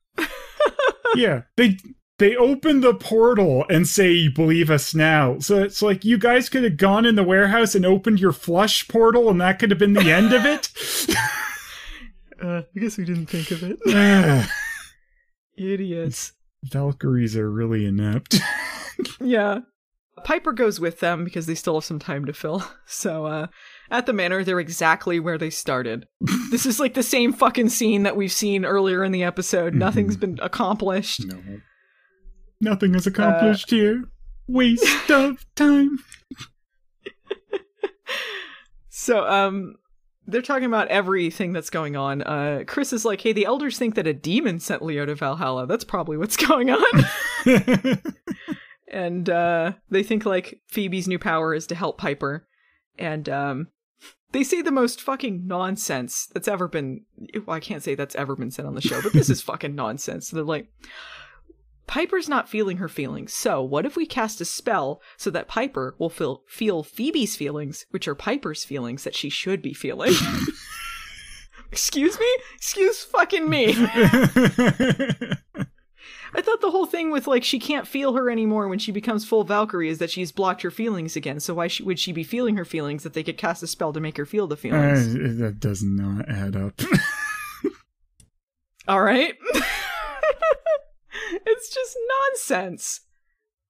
[1.15, 1.77] Yeah, they
[2.19, 6.49] they open the portal and say, "You believe us now." So it's like you guys
[6.49, 9.79] could have gone in the warehouse and opened your flush portal, and that could have
[9.79, 10.69] been the end of it.
[12.39, 13.79] Uh, I guess we didn't think of it.
[15.57, 16.33] Idiots.
[16.63, 18.39] Valkyries are really inept.
[19.19, 19.59] Yeah.
[20.23, 22.63] Piper goes with them because they still have some time to fill.
[22.87, 23.47] So, uh,
[23.89, 26.07] at the manor, they're exactly where they started.
[26.51, 29.73] this is like the same fucking scene that we've seen earlier in the episode.
[29.73, 31.25] Nothing's been accomplished.
[31.25, 31.41] no,
[32.61, 34.03] nothing is accomplished here.
[34.47, 35.99] Waste of time.
[38.89, 39.75] So, um,
[40.25, 42.23] they're talking about everything that's going on.
[42.23, 45.65] Uh, Chris is like, hey, the elders think that a demon sent Leo to Valhalla.
[45.67, 47.05] That's probably what's going on.
[48.91, 52.47] and uh, they think like Phoebe's new power is to help Piper,
[52.97, 53.67] and um,
[54.31, 57.05] they say the most fucking nonsense that's ever been.
[57.45, 59.75] Well, I can't say that's ever been said on the show, but this is fucking
[59.75, 60.29] nonsense.
[60.29, 60.69] They're like,
[61.87, 65.95] Piper's not feeling her feelings, so what if we cast a spell so that Piper
[65.97, 70.13] will feel feel Phoebe's feelings, which are Piper's feelings that she should be feeling?
[71.71, 72.37] Excuse me?
[72.55, 73.73] Excuse fucking me.
[76.33, 79.25] I thought the whole thing with like she can't feel her anymore when she becomes
[79.25, 81.39] full Valkyrie is that she's blocked her feelings again.
[81.39, 83.93] So why sh- would she be feeling her feelings if they could cast a spell
[83.93, 85.15] to make her feel the feelings?
[85.15, 86.79] Uh, that does not add up.
[88.87, 89.35] All right.
[91.45, 91.97] it's just
[92.31, 93.01] nonsense.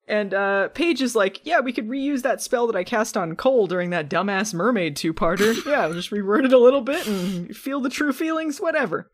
[0.07, 3.35] And uh Paige is like, yeah, we could reuse that spell that I cast on
[3.35, 5.65] Cole during that dumbass mermaid two-parter.
[5.65, 9.11] yeah, just reword it a little bit and feel the true feelings, whatever.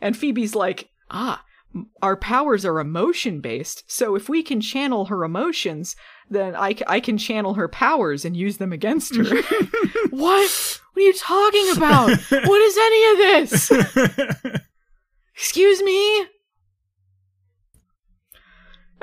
[0.00, 1.42] And Phoebe's like, ah,
[2.02, 5.96] our powers are emotion based, so if we can channel her emotions,
[6.28, 9.24] then I, c- I can channel her powers and use them against her.
[10.10, 10.80] what?
[10.92, 12.08] What are you talking about?
[12.30, 13.72] what is any of this?
[15.34, 16.26] Excuse me?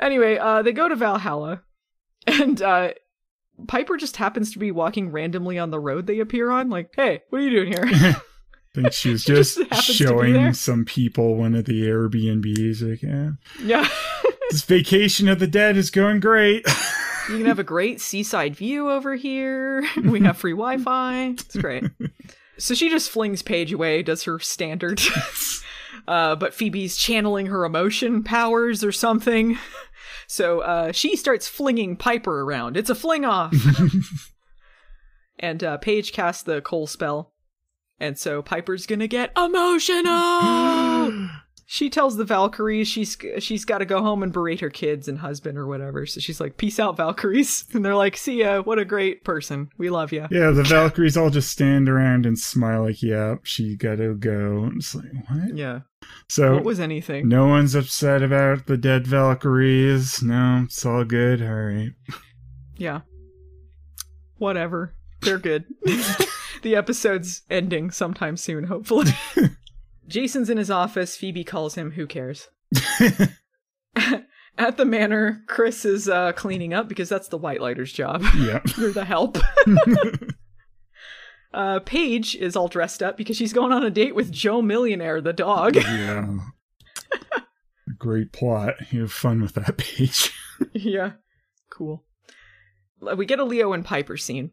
[0.00, 1.62] Anyway, uh, they go to Valhalla,
[2.26, 2.92] and uh,
[3.68, 6.68] Piper just happens to be walking randomly on the road they appear on.
[6.70, 8.16] Like, hey, what are you doing here?
[8.76, 10.40] I think she was She just just, happens to be there.
[10.42, 12.82] showing some people one of the Airbnbs.
[12.88, 13.30] Like, yeah,
[13.62, 13.88] yeah.
[14.50, 16.66] this vacation of the dead is going great.
[17.26, 19.82] You can have a great seaside view over here.
[20.04, 21.28] We have free Wi Fi.
[21.28, 21.84] It's great.
[22.58, 25.00] So she just flings Paige away, does her standard.
[26.06, 29.56] uh, but Phoebe's channeling her emotion powers or something.
[30.26, 32.76] So uh, she starts flinging Piper around.
[32.76, 33.54] It's a fling off.
[35.38, 37.32] and uh, Paige casts the Cole spell.
[38.00, 41.28] And so Piper's gonna get emotional.
[41.66, 45.18] she tells the Valkyries she's she's got to go home and berate her kids and
[45.18, 46.04] husband or whatever.
[46.04, 48.62] So she's like, "Peace out, Valkyries," and they're like, "See ya.
[48.62, 49.70] What a great person.
[49.78, 53.76] We love you." yeah, the Valkyries all just stand around and smile, like, "Yeah, she
[53.76, 55.56] gotta go." It's like, what?
[55.56, 55.80] Yeah.
[56.28, 57.28] So What was anything?
[57.28, 60.22] no one's upset about the dead Valkyries.
[60.22, 61.40] No, it's all good.
[61.40, 61.92] All right.
[62.76, 63.00] Yeah.
[64.36, 64.94] Whatever.
[65.22, 65.64] They're good.
[66.64, 69.12] the episode's ending sometime soon, hopefully.
[70.08, 71.16] Jason's in his office.
[71.16, 71.92] Phoebe calls him.
[71.92, 72.48] Who cares?
[74.58, 78.22] At the manor, Chris is uh, cleaning up because that's the Whitelighter's job.
[78.36, 78.60] Yeah.
[78.76, 79.38] You're the help.
[81.52, 85.20] uh, Paige is all dressed up because she's going on a date with Joe Millionaire,
[85.20, 85.76] the dog.
[85.76, 86.26] yeah.
[87.98, 88.74] Great plot.
[88.92, 90.32] You have fun with that Paige.
[90.72, 91.12] yeah.
[91.70, 92.04] Cool.
[93.16, 94.52] We get a Leo and Piper scene.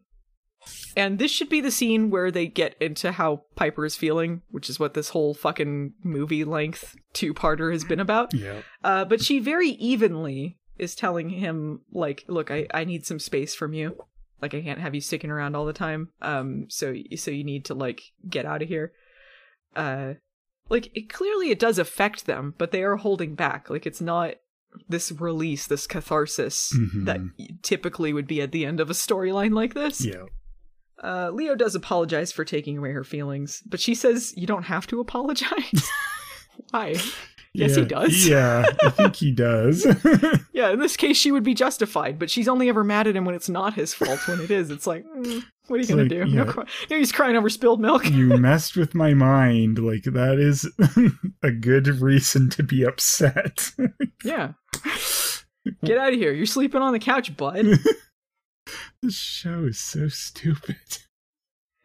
[0.96, 4.68] And this should be the scene where they get into how Piper is feeling, which
[4.68, 8.32] is what this whole fucking movie length two parter has been about.
[8.34, 8.62] Yeah.
[8.84, 13.54] Uh, but she very evenly is telling him, like, look, I, I need some space
[13.54, 13.96] from you.
[14.40, 16.08] Like, I can't have you sticking around all the time.
[16.20, 18.92] Um, so, so you need to, like, get out of here.
[19.76, 20.14] Uh,
[20.68, 23.70] like, it, clearly it does affect them, but they are holding back.
[23.70, 24.34] Like, it's not
[24.88, 27.04] this release, this catharsis Mhm.
[27.04, 27.20] that
[27.62, 30.04] typically would be at the end of a storyline like this.
[30.04, 30.24] Yeah.
[31.02, 34.86] Uh, Leo does apologize for taking away her feelings, but she says you don't have
[34.88, 35.88] to apologize.
[36.70, 36.94] Why?
[37.54, 38.26] Yes, he does.
[38.26, 39.86] Yeah, I think he does.
[40.54, 43.24] Yeah, in this case, she would be justified, but she's only ever mad at him
[43.24, 44.20] when it's not his fault.
[44.28, 46.18] When it is, it's like, mm, what are you It's gonna do?
[46.28, 46.44] yeah.
[46.44, 48.08] No he's crying over spilled milk.
[48.08, 49.78] you messed with my mind.
[49.78, 50.70] Like, that is
[51.42, 53.72] a good reason to be upset.
[54.24, 54.52] yeah.
[55.84, 56.32] Get out of here.
[56.32, 57.66] You're sleeping on the couch, bud.
[59.02, 60.76] This show is so stupid.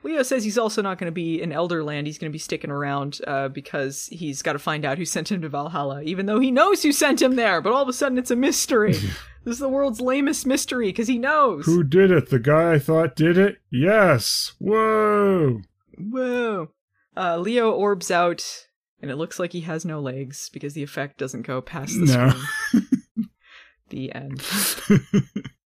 [0.03, 2.05] Leo says he's also not going to be in Elderland.
[2.05, 5.31] He's going to be sticking around uh, because he's got to find out who sent
[5.31, 7.61] him to Valhalla, even though he knows who sent him there.
[7.61, 8.91] But all of a sudden, it's a mystery.
[9.43, 11.65] this is the world's lamest mystery because he knows.
[11.65, 12.29] Who did it?
[12.29, 13.57] The guy I thought did it?
[13.71, 14.53] Yes.
[14.59, 15.61] Whoa.
[15.97, 16.69] Whoa.
[17.17, 18.67] Uh, Leo orbs out,
[19.01, 22.05] and it looks like he has no legs because the effect doesn't go past the
[22.05, 22.29] No.
[22.29, 23.29] screen.
[23.89, 24.43] the end.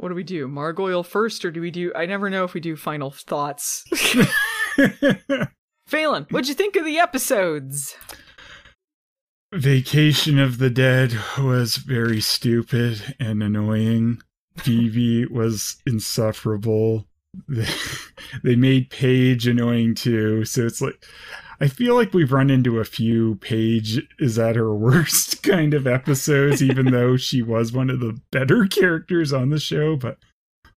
[0.00, 0.48] what do we do?
[0.48, 1.92] Margoyle first, or do we do?
[1.94, 3.84] I never know if we do final thoughts.
[5.86, 7.96] Phelan, what'd you think of the episodes?
[9.52, 14.22] Vacation of the Dead was very stupid and annoying.
[14.56, 17.06] Phoebe was insufferable.
[17.46, 17.68] They,
[18.42, 20.46] they made Paige annoying too.
[20.46, 21.04] So it's like,
[21.60, 25.86] I feel like we've run into a few Paige is at her worst kind of
[25.86, 29.96] episodes, even though she was one of the better characters on the show.
[29.96, 30.18] But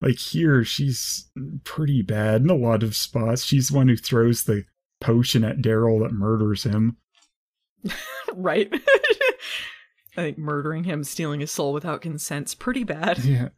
[0.00, 1.30] like here, she's
[1.62, 3.44] pretty bad in a lot of spots.
[3.44, 4.64] She's the one who throws the
[5.00, 6.96] potion at Darryl that murders him.
[8.34, 8.68] right?
[10.16, 13.18] I think murdering him, stealing his soul without consent's pretty bad.
[13.18, 13.48] Yeah.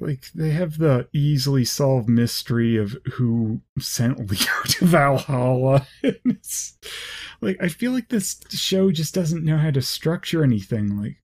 [0.00, 5.86] Like they have the easily solved mystery of who sent Leo to Valhalla.
[7.40, 11.00] Like I feel like this show just doesn't know how to structure anything.
[11.00, 11.22] Like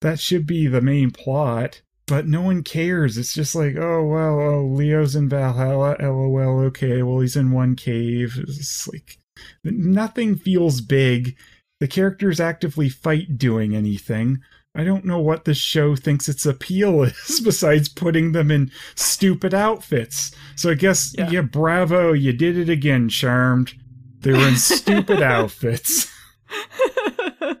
[0.00, 3.18] that should be the main plot, but no one cares.
[3.18, 7.74] It's just like, oh well, oh Leo's in Valhalla, lol, okay, well he's in one
[7.74, 8.38] cave.
[8.38, 9.18] It's like
[9.64, 11.36] nothing feels big.
[11.80, 14.42] The characters actively fight doing anything.
[14.74, 19.52] I don't know what the show thinks its appeal is besides putting them in stupid
[19.52, 20.32] outfits.
[20.56, 23.74] So I guess, yeah, bravo, you did it again, Charmed.
[24.20, 26.10] They were in stupid outfits.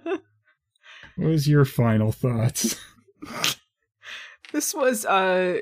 [0.00, 0.20] what
[1.16, 2.80] was your final thoughts?
[4.52, 5.58] This was, uh,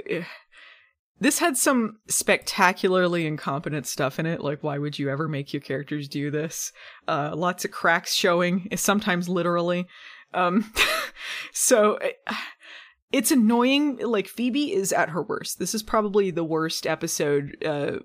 [1.21, 4.41] this had some spectacularly incompetent stuff in it.
[4.41, 6.73] Like, why would you ever make your characters do this?
[7.09, 9.87] Uh, lots of cracks showing, sometimes literally.
[10.35, 10.73] Um,
[11.53, 11.99] so
[13.13, 13.99] it's annoying.
[13.99, 15.59] Like Phoebe is at her worst.
[15.59, 17.57] This is probably the worst episode.
[17.65, 17.99] Uh,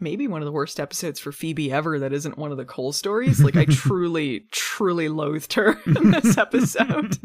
[0.00, 1.98] maybe one of the worst episodes for Phoebe ever.
[1.98, 3.42] That isn't one of the Cole stories.
[3.42, 7.18] Like I truly, truly loathed her in this episode.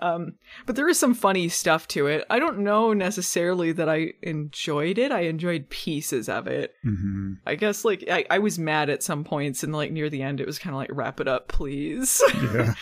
[0.00, 2.24] Um, but there is some funny stuff to it.
[2.30, 5.10] I don't know necessarily that I enjoyed it.
[5.10, 6.74] I enjoyed pieces of it.
[6.84, 7.34] Mm-hmm.
[7.46, 10.40] I guess like I, I was mad at some points, and like near the end,
[10.40, 12.22] it was kind of like wrap it up, please.
[12.34, 12.74] Yeah.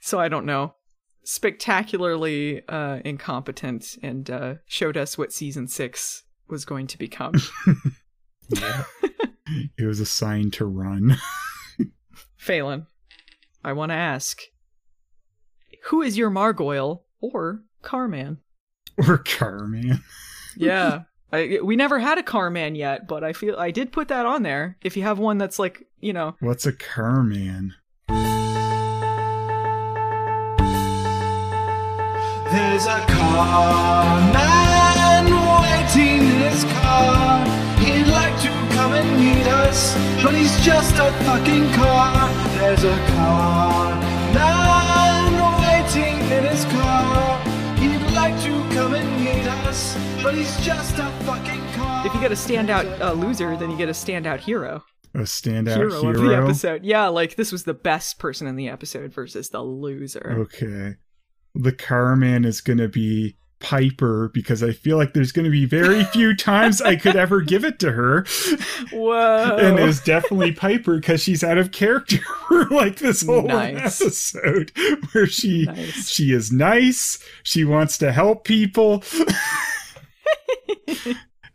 [0.00, 0.74] So I don't know.
[1.24, 7.34] Spectacularly uh, incompetent, and uh, showed us what season six was going to become.
[8.48, 8.84] yeah.
[9.78, 11.16] it was a sign to run.
[12.36, 12.86] Phelan,
[13.64, 14.42] I want to ask
[15.86, 18.38] who is your Margoyle or Carman?
[19.06, 20.02] Or Carman.
[20.56, 21.02] yeah.
[21.30, 24.42] I, we never had a Carman yet, but I feel I did put that on
[24.42, 24.78] there.
[24.82, 26.36] If you have one that's like, you know.
[26.40, 27.74] What's a Carman?
[32.58, 35.24] There's a car man
[35.62, 37.46] waiting in his car.
[37.78, 39.94] He'd like to come and meet us,
[40.24, 42.28] but he's just a fucking car.
[42.58, 43.94] There's a car
[44.34, 45.32] man
[45.62, 47.38] waiting in his car.
[47.76, 52.04] He'd like to come and meet us, but he's just a fucking car.
[52.08, 54.82] If you get a standout uh, loser, then you get a standout hero.
[55.14, 56.84] A standout hero, hero, of the episode.
[56.84, 60.38] Yeah, like this was the best person in the episode versus the loser.
[60.40, 60.96] Okay.
[61.58, 65.64] The Carman is going to be Piper because I feel like there's going to be
[65.64, 68.24] very few times I could ever give it to her.
[68.92, 69.56] Whoa.
[69.56, 72.18] And it's definitely Piper because she's out of character
[72.48, 74.00] for like this whole nice.
[74.00, 74.70] episode
[75.10, 76.08] where she nice.
[76.08, 79.02] she is nice, she wants to help people.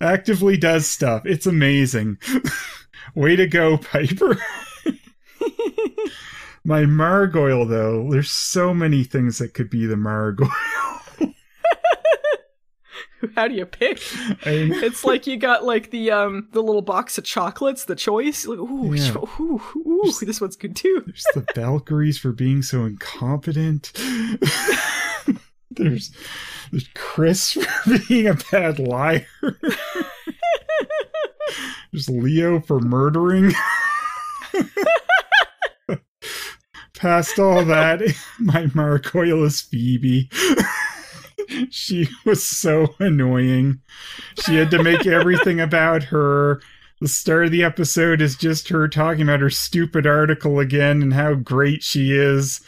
[0.02, 1.26] Actively does stuff.
[1.26, 2.18] It's amazing.
[3.16, 4.38] Way to go, Piper.
[6.66, 10.50] My Margoyle, though, there's so many things that could be the Margoyle.
[13.36, 14.00] How do you pick?
[14.46, 18.46] It's like you got like the um the little box of chocolates, the choice.
[18.46, 19.14] Like, ooh, Yeah.
[19.40, 21.04] ooh, ooh, this one's good too.
[21.06, 23.92] There's the Valkyries for being so incompetent.
[25.72, 26.12] there's
[26.72, 29.26] there's Chris for being a bad liar.
[31.92, 33.54] there's Leo for murdering.
[36.98, 38.02] Past all that,
[38.40, 40.30] my Margoyle Phoebe.
[41.70, 43.82] she was so annoying.
[44.46, 46.62] She had to make everything about her.
[47.02, 51.14] The start of the episode is just her talking about her stupid article again and
[51.14, 52.62] how great she is,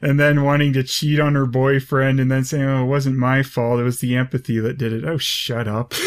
[0.00, 3.42] and then wanting to cheat on her boyfriend, and then saying, "Oh, it wasn't my
[3.42, 3.80] fault.
[3.80, 5.92] It was the empathy that did it." Oh, shut up.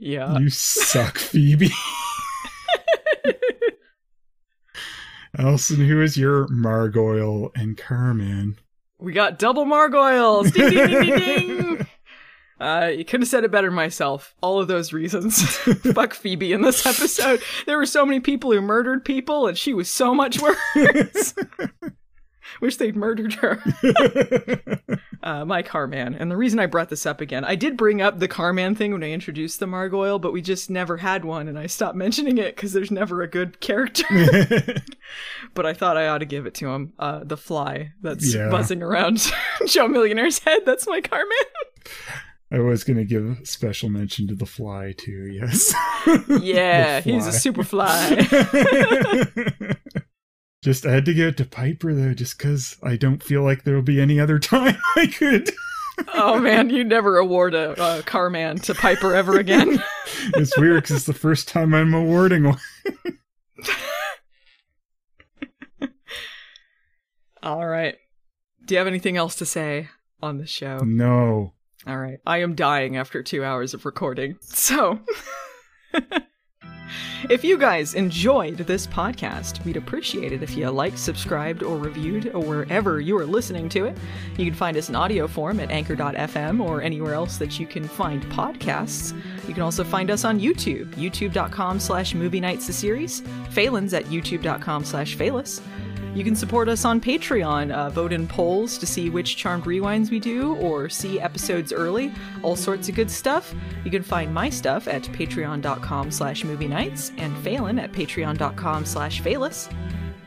[0.00, 0.38] Yeah.
[0.38, 1.72] You suck, Phoebe.
[5.38, 8.58] Elson, who is your Margoyle and Carman?
[8.98, 10.52] We got double Margoyles.
[10.52, 11.46] Ding, ding, ding, ding,
[11.76, 11.86] ding.
[12.60, 14.34] Uh, you couldn't have said it better myself.
[14.40, 15.40] All of those reasons.
[15.94, 17.40] Fuck Phoebe in this episode.
[17.66, 21.34] There were so many people who murdered people, and she was so much worse.
[22.60, 23.62] Wish they'd murdered her.
[25.22, 26.14] uh, my Carman.
[26.14, 28.92] And the reason I brought this up again, I did bring up the Carman thing
[28.92, 32.38] when I introduced the Margoyle, but we just never had one, and I stopped mentioning
[32.38, 34.04] it because there's never a good character.
[35.54, 36.92] but I thought I ought to give it to him.
[36.98, 38.48] Uh, the fly that's Yeah.
[38.50, 39.30] buzzing around
[39.66, 40.62] Joe Millionaire's head.
[40.64, 41.28] That's my Carman.
[42.50, 45.74] I was going to give special mention to the fly, too, yes.
[46.40, 48.26] Yeah, he's a super fly.
[50.62, 53.62] Just, I had to give it to Piper, though, just because I don't feel like
[53.62, 55.50] there will be any other time I could.
[56.14, 59.82] oh man, you never award a, a Carman to Piper ever again.
[60.34, 62.58] It's weird because it's the first time I'm awarding one.
[67.42, 67.94] All right.
[68.64, 69.88] Do you have anything else to say
[70.20, 70.78] on the show?
[70.78, 71.54] No.
[71.86, 72.18] All right.
[72.26, 74.36] I am dying after two hours of recording.
[74.40, 75.00] So,
[77.28, 82.30] if you guys enjoyed this podcast, we'd appreciate it if you liked, subscribed, or reviewed
[82.34, 83.98] or wherever you are listening to it.
[84.36, 87.84] You can find us in audio form at anchor.fm or anywhere else that you can
[87.84, 89.18] find podcasts.
[89.46, 94.04] You can also find us on YouTube, youtube.com slash movie nights the series, Phelan's at
[94.04, 95.60] youtube.com slash Phelis.
[96.18, 100.10] You can support us on Patreon, uh, vote in polls to see which Charmed Rewinds
[100.10, 102.12] we do, or see episodes early,
[102.42, 103.54] all sorts of good stuff.
[103.84, 109.22] You can find my stuff at patreon.com slash movie nights, and Phelan at patreon.com slash
[109.22, 109.72] Phelis.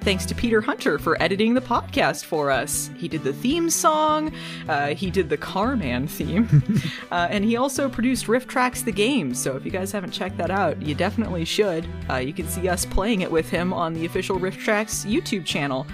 [0.01, 2.89] Thanks to Peter Hunter for editing the podcast for us.
[2.97, 4.33] He did the theme song,
[4.67, 6.63] uh, he did the Carman theme,
[7.11, 9.35] uh, and he also produced RiffTrax the game.
[9.35, 11.87] So if you guys haven't checked that out, you definitely should.
[12.09, 15.85] Uh, you can see us playing it with him on the official RiffTrax YouTube channel.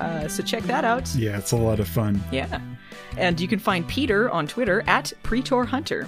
[0.00, 1.14] Uh, so check that out.
[1.14, 2.22] Yeah, it's a lot of fun.
[2.30, 2.60] Yeah.
[3.16, 6.04] And you can find Peter on Twitter at Pretor Hunter.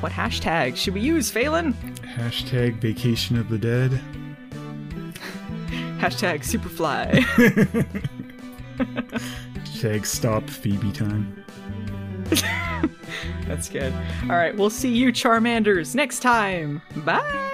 [0.00, 1.74] What hashtag should we use, Phelan?
[2.16, 4.00] Hashtag vacation of the dead.
[5.98, 7.20] Hashtag Superfly.
[9.64, 11.44] Hashtag Stop Phoebe Time.
[13.46, 13.92] That's good.
[14.24, 16.82] All right, we'll see you, Charmanders, next time.
[17.04, 17.50] Bye.